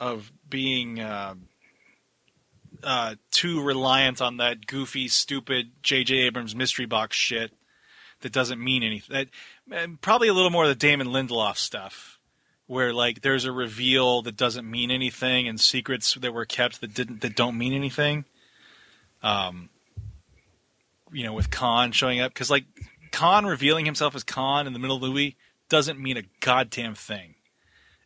[0.00, 1.34] of being uh,
[2.82, 6.14] uh, too reliant on that goofy, stupid J.J.
[6.18, 7.52] Abrams mystery box shit
[8.20, 9.26] that doesn't mean anything.
[9.68, 12.18] That, probably a little more of the Damon Lindelof stuff,
[12.66, 16.94] where like there's a reveal that doesn't mean anything and secrets that were kept that
[16.94, 18.24] didn't that don't mean anything.
[19.22, 19.70] Um,
[21.12, 22.64] you know, with Khan showing up because like
[23.12, 25.36] Khan revealing himself as Khan in the middle of the movie
[25.68, 27.34] doesn't mean a goddamn thing.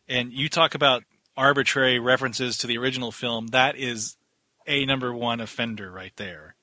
[0.07, 1.03] And you talk about
[1.35, 4.17] arbitrary references to the original film, that is
[4.67, 6.55] a number one offender right there.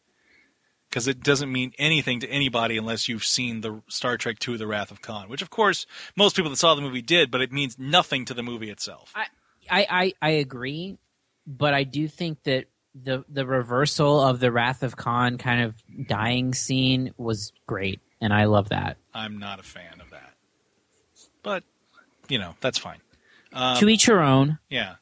[0.88, 4.66] Because it doesn't mean anything to anybody unless you've seen the Star Trek II: The
[4.66, 5.86] Wrath of Khan, which of course
[6.16, 9.12] most people that saw the movie did, but it means nothing to the movie itself.
[9.14, 9.26] I,
[9.70, 10.98] I, I, I agree,
[11.46, 15.76] but I do think that the the reversal of the Wrath of Khan kind of
[16.08, 18.96] dying scene was great, and I love that.
[19.14, 20.32] I'm not a fan of that,
[21.44, 21.62] but
[22.28, 22.98] you know that's fine.
[23.52, 24.58] Um, to each your own.
[24.68, 24.94] Yeah.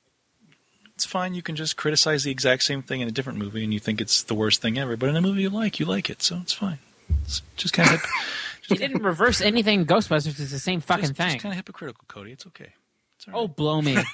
[0.95, 1.35] It's fine.
[1.35, 4.01] You can just criticize the exact same thing in a different movie and you think
[4.01, 4.97] it's the worst thing ever.
[4.97, 6.23] But in a movie you like, you like it.
[6.23, 6.79] So it's fine.
[7.23, 8.11] It's just kind of hip-
[8.69, 9.87] He didn't reverse anything.
[9.87, 11.31] Ghostbusters It's the same fucking just, thing.
[11.31, 12.33] just kind of hypocritical, Cody.
[12.33, 12.73] It's okay.
[13.33, 13.97] oh, blow me!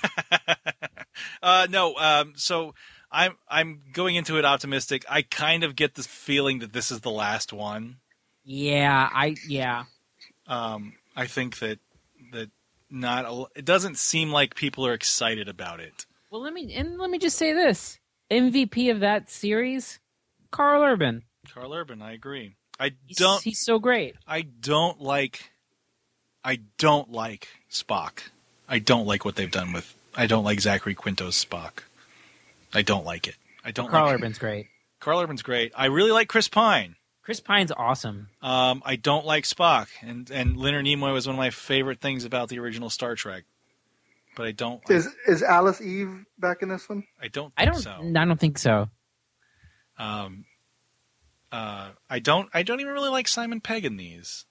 [1.42, 1.94] Uh, no.
[1.96, 2.74] Um, so
[3.10, 5.04] I'm I'm going into it optimistic.
[5.08, 7.96] I kind of get the feeling that this is the last one.
[8.44, 9.84] Yeah, I yeah.
[10.48, 11.78] Um, I think that
[12.94, 16.06] not a, it doesn't seem like people are excited about it.
[16.30, 17.98] Well, let me and let me just say this:
[18.30, 20.00] MVP of that series,
[20.50, 21.24] Carl Urban.
[21.52, 22.56] Carl Urban, I agree.
[22.78, 23.42] I He's, don't.
[23.42, 24.16] He's so great.
[24.26, 25.50] I don't like.
[26.44, 28.20] I don't like Spock.
[28.68, 29.94] I don't like what they've done with.
[30.14, 31.82] I don't like Zachary Quinto's Spock.
[32.72, 33.36] I don't like it.
[33.64, 33.90] I don't.
[33.90, 34.68] Carl like Urban's great.
[35.00, 35.72] Carl Urban's great.
[35.76, 36.96] I really like Chris Pine.
[37.24, 38.28] Chris Pine's awesome.
[38.42, 42.26] Um, I don't like Spock, and and Leonard Nimoy was one of my favorite things
[42.26, 43.44] about the original Star Trek.
[44.36, 44.82] But I don't.
[44.90, 47.04] Is is Alice Eve back in this one?
[47.20, 47.54] I don't.
[47.54, 47.80] Think I don't.
[47.80, 47.90] So.
[47.92, 48.88] I don't think so.
[49.98, 50.44] Um,
[51.50, 52.50] uh, I don't.
[52.52, 54.44] I don't even really like Simon Pegg in these.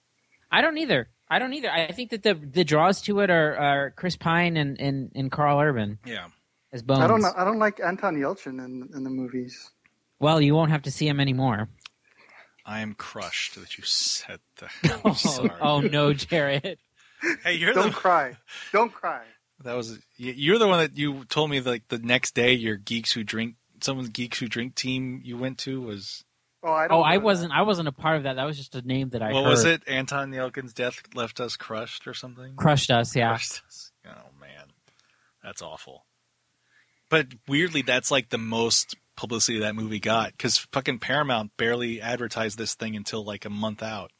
[0.51, 1.09] I don't either.
[1.29, 1.69] I don't either.
[1.69, 5.31] I think that the the draws to it are, are Chris Pine and, and, and
[5.31, 6.27] Carl Urban Yeah.
[6.71, 7.01] as Bones.
[7.01, 7.33] I don't know.
[7.35, 9.69] I don't like Anton Yelchin in in the movies.
[10.19, 11.69] Well, you won't have to see him anymore.
[12.65, 14.71] I am crushed that you said that.
[15.03, 15.51] Oh, I'm sorry.
[15.61, 16.77] oh no, Jerrod.
[17.43, 18.37] Hey, you're Don't the cry.
[18.71, 19.21] Don't cry.
[19.63, 22.75] that was you- you're the one that you told me like the next day your
[22.77, 26.23] geeks who drink someone's geeks who drink team you went to was
[26.65, 26.97] Oh, I don't.
[26.99, 27.51] Oh, I wasn't.
[27.51, 28.37] I wasn't a part of that.
[28.37, 29.49] That was just a name that I what heard.
[29.49, 29.83] was it?
[29.85, 32.55] Anton Yelchin's death left us crushed or something.
[32.55, 33.13] Crushed us.
[33.17, 33.27] Yeah.
[33.31, 33.91] Crushed us.
[34.07, 34.67] Oh man,
[35.43, 36.05] that's awful.
[37.09, 42.57] But weirdly, that's like the most publicity that movie got because fucking Paramount barely advertised
[42.57, 44.11] this thing until like a month out.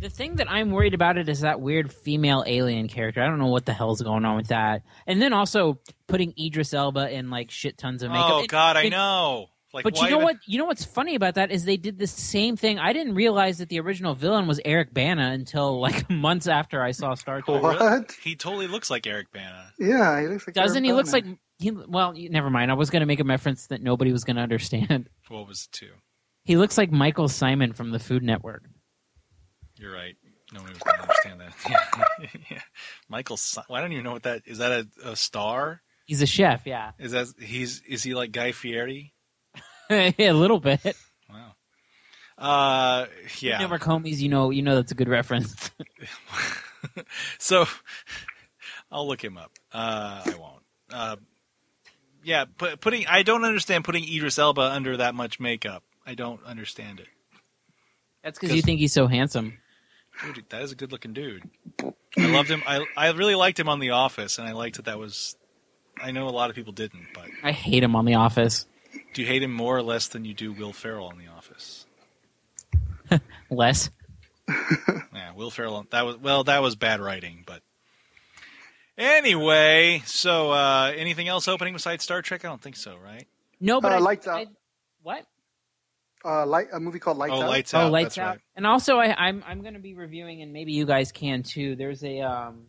[0.00, 3.22] The thing that I'm worried about it is that weird female alien character.
[3.22, 4.82] I don't know what the hell's going on with that.
[5.06, 5.78] And then also
[6.08, 8.30] putting Idris Elba in like shit tons of makeup.
[8.30, 9.46] Oh It- God, I it- know.
[9.74, 10.36] Like, but why you know even- what?
[10.46, 12.78] You know what's funny about that is they did the same thing.
[12.78, 16.92] I didn't realize that the original villain was Eric Bana until like months after I
[16.92, 17.62] saw Star Trek.
[17.62, 18.12] What?
[18.22, 19.72] He totally looks like Eric Bana.
[19.78, 20.54] Yeah, he looks like.
[20.54, 20.88] Doesn't he?
[20.88, 21.36] Eric Looks like Bana.
[21.58, 21.70] He.
[21.70, 22.70] Well, never mind.
[22.70, 25.08] I was going to make a reference that nobody was going to understand.
[25.28, 25.90] What was it too?
[26.44, 28.62] He looks like Michael Symon from the Food Network.
[29.76, 30.14] You're right.
[30.52, 31.54] Nobody was going to understand that.
[32.20, 32.28] Yeah.
[32.50, 32.60] yeah.
[33.08, 34.58] Michael, Si- well, I don't even know what that is.
[34.58, 34.72] That
[35.04, 35.82] a, a star?
[36.06, 36.62] He's a chef.
[36.66, 39.12] Yeah, Is that he's is he like Guy Fieri?
[39.90, 40.96] a little bit.
[41.28, 41.52] Wow.
[42.38, 43.06] Uh,
[43.40, 43.58] yeah.
[43.58, 45.70] Network homies, you know, you know that's a good reference.
[47.38, 47.66] so
[48.90, 49.52] I'll look him up.
[49.72, 50.62] Uh, I won't.
[50.90, 51.16] Uh,
[52.28, 55.82] yeah, put, putting I don't understand putting Idris Elba under that much makeup.
[56.06, 57.06] I don't understand it.
[58.22, 59.58] That's because you think he's so handsome.
[60.34, 61.48] Dude, that is a good looking dude.
[61.82, 62.62] I loved him.
[62.66, 65.36] I I really liked him on The Office, and I liked that that was.
[66.00, 68.66] I know a lot of people didn't, but I hate him on The Office.
[69.14, 71.86] do you hate him more or less than you do Will Ferrell in The Office?
[73.50, 73.90] Less.
[75.12, 75.86] Yeah, Will Ferrell.
[75.90, 77.44] That was well, that was bad writing,
[78.98, 80.02] anyway.
[80.04, 82.44] So, uh, anything else opening besides Star Trek?
[82.44, 83.26] I don't think so, right?
[83.60, 84.40] No, but Uh, I, Lights Out.
[84.40, 84.46] I-
[85.02, 85.24] what?
[86.24, 87.48] Uh, light a movie called Lights oh, Out.
[87.48, 87.82] Lights out.
[87.82, 87.92] oh, Out.
[87.92, 88.30] Lights that's Out.
[88.30, 88.40] right.
[88.56, 91.76] And also, I, I'm I'm going to be reviewing, and maybe you guys can too.
[91.76, 92.66] There's a um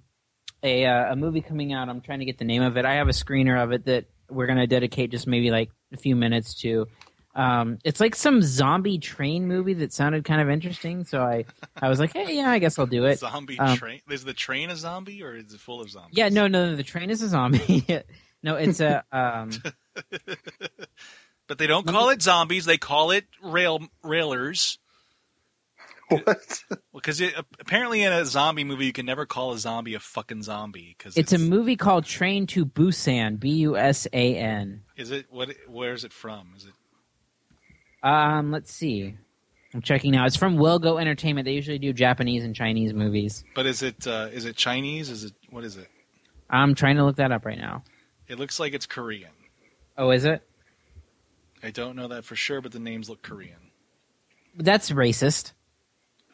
[0.61, 1.89] a uh, a movie coming out.
[1.89, 2.85] I'm trying to get the name of it.
[2.85, 5.97] I have a screener of it that we're going to dedicate just maybe like a
[5.97, 6.87] few minutes to.
[7.35, 11.05] Um, it's like some zombie train movie that sounded kind of interesting.
[11.05, 11.45] So I
[11.79, 13.19] I was like, hey, yeah, I guess I'll do it.
[13.19, 14.01] Zombie Um, train.
[14.09, 16.17] Is the train a zombie or is it full of zombies?
[16.17, 17.85] Yeah, no, no, no, the train is a zombie.
[18.43, 19.51] no, it's a um.
[21.47, 22.65] But they don't call it zombies.
[22.65, 24.77] They call it rail railers.
[26.09, 26.63] What?
[26.93, 30.43] Because it, apparently in a zombie movie, you can never call a zombie a fucking
[30.43, 30.93] zombie.
[30.97, 33.39] Because It's a movie called Train to Busan.
[33.39, 34.83] B U S A N.
[34.97, 35.49] Is it what?
[35.67, 36.53] Where is it from?
[36.57, 36.73] Is it?
[38.03, 39.15] Um, let's see.
[39.73, 40.25] I'm checking now.
[40.25, 41.45] It's from Well Go Entertainment.
[41.45, 43.43] They usually do Japanese and Chinese movies.
[43.53, 44.07] But is it?
[44.07, 45.09] Uh, is it Chinese?
[45.09, 45.33] Is it?
[45.51, 45.87] What is it?
[46.49, 47.83] I'm trying to look that up right now.
[48.27, 49.31] It looks like it's Korean.
[49.97, 50.41] Oh, is it?
[51.61, 53.59] I don't know that for sure, but the names look Korean.
[54.55, 55.53] That's racist.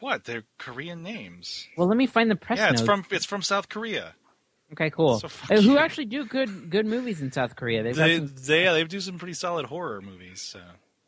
[0.00, 0.24] What?
[0.24, 1.66] They're Korean names.
[1.76, 2.86] Well, let me find the press yeah, it's notes.
[2.86, 4.14] from it's from South Korea.
[4.72, 5.20] Okay, cool.
[5.20, 5.78] So Uh, who you.
[5.78, 7.82] actually do good good movies in South Korea?
[7.82, 10.40] They've They, some, they yeah, they do some pretty solid horror movies.
[10.40, 10.60] So.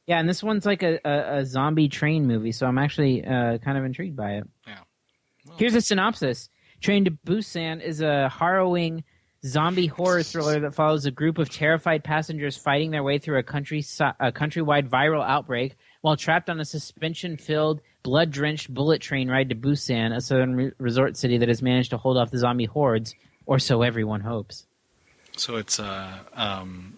[0.08, 3.58] Yeah, and this one's like a, a, a zombie train movie, so I'm actually uh,
[3.58, 4.48] kind of intrigued by it.
[4.66, 4.78] Yeah.
[5.58, 6.48] Here's a synopsis:
[6.80, 9.04] Train to Busan is a harrowing
[9.44, 13.42] zombie horror thriller that follows a group of terrified passengers fighting their way through a
[13.42, 19.54] country a countrywide viral outbreak while trapped on a suspension-filled, blood-drenched bullet train ride to
[19.54, 23.14] Busan, a southern re- resort city that has managed to hold off the zombie hordes,
[23.44, 24.66] or so everyone hopes.
[25.36, 26.96] So it's uh um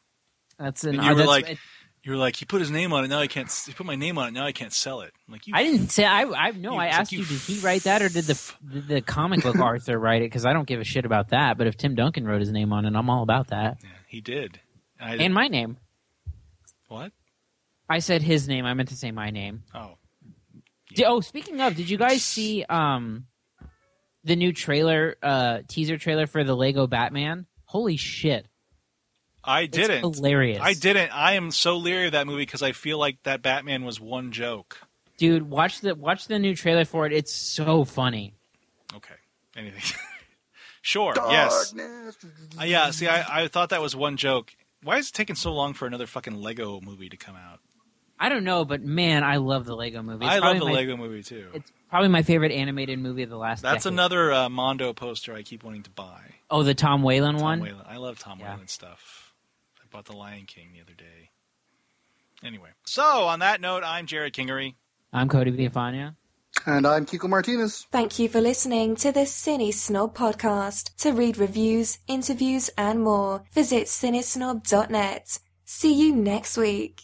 [0.58, 0.96] That's an.
[0.96, 1.60] And you uh, were like,
[2.04, 3.08] you were like, he put his name on it.
[3.10, 3.50] Now I can't.
[3.68, 4.32] He put my name on it.
[4.32, 5.12] Now I can't sell it.
[5.28, 5.54] I'm like, you.
[5.56, 6.06] I didn't say.
[6.06, 6.24] I.
[6.24, 6.72] I no.
[6.74, 7.26] You- I it's like asked you you.
[7.26, 10.26] Did he write that, or did the did the comic book Arthur write it?
[10.26, 11.56] Because I don't give a shit about that.
[11.60, 13.78] But if Tim Duncan wrote his name on it, I'm all about that.
[13.84, 14.60] Yeah, He did.
[15.00, 15.78] I And my name.
[16.88, 17.12] What?
[17.88, 18.66] I said his name.
[18.66, 19.64] I meant to say my name.
[19.76, 19.98] Oh.
[20.96, 23.28] Di- oh, speaking of, did you guys see um
[24.24, 27.46] the new trailer, uh teaser trailer for the Lego Batman?
[27.66, 28.48] Holy shit!
[29.44, 30.02] I didn't.
[30.02, 30.60] hilarious.
[30.62, 31.12] I didn't.
[31.12, 34.32] I am so leery of that movie because I feel like that Batman was one
[34.32, 34.80] joke.
[35.18, 37.14] Dude, watch the watch the new trailer for it.
[37.14, 38.34] It's so funny.
[38.96, 39.16] Okay.
[39.56, 39.98] Anything.
[40.82, 41.14] sure.
[41.16, 41.74] Yes.
[41.78, 42.92] Uh, yeah.
[42.92, 44.56] See, I, I thought that was one joke.
[44.82, 47.60] Why is it taking so long for another fucking Lego movie to come out?
[48.20, 50.26] I don't know, but man, I love the Lego movie.
[50.26, 51.48] It's I love probably the my- Lego movie too.
[51.54, 53.62] It's probably my favorite animated movie of the last.
[53.62, 53.94] That's decade.
[53.94, 56.22] another uh, Mondo poster I keep wanting to buy.
[56.50, 57.60] Oh, the Tom Whalen Tom one.
[57.62, 57.86] Whalen.
[57.88, 59.34] I love Tom Whalen stuff.
[59.82, 61.32] I bought The Lion King the other day.
[62.44, 64.76] Anyway, so on that note, I'm Jerrod Kingery.
[65.12, 66.16] I'm Cody Villafana.
[66.66, 67.88] And I'm Kiko Martinez.
[67.92, 70.96] Thank you for listening to the CineSnob podcast.
[70.98, 75.40] To read reviews, interviews, and more, visit cinesnob.net.
[75.66, 77.02] See you next week.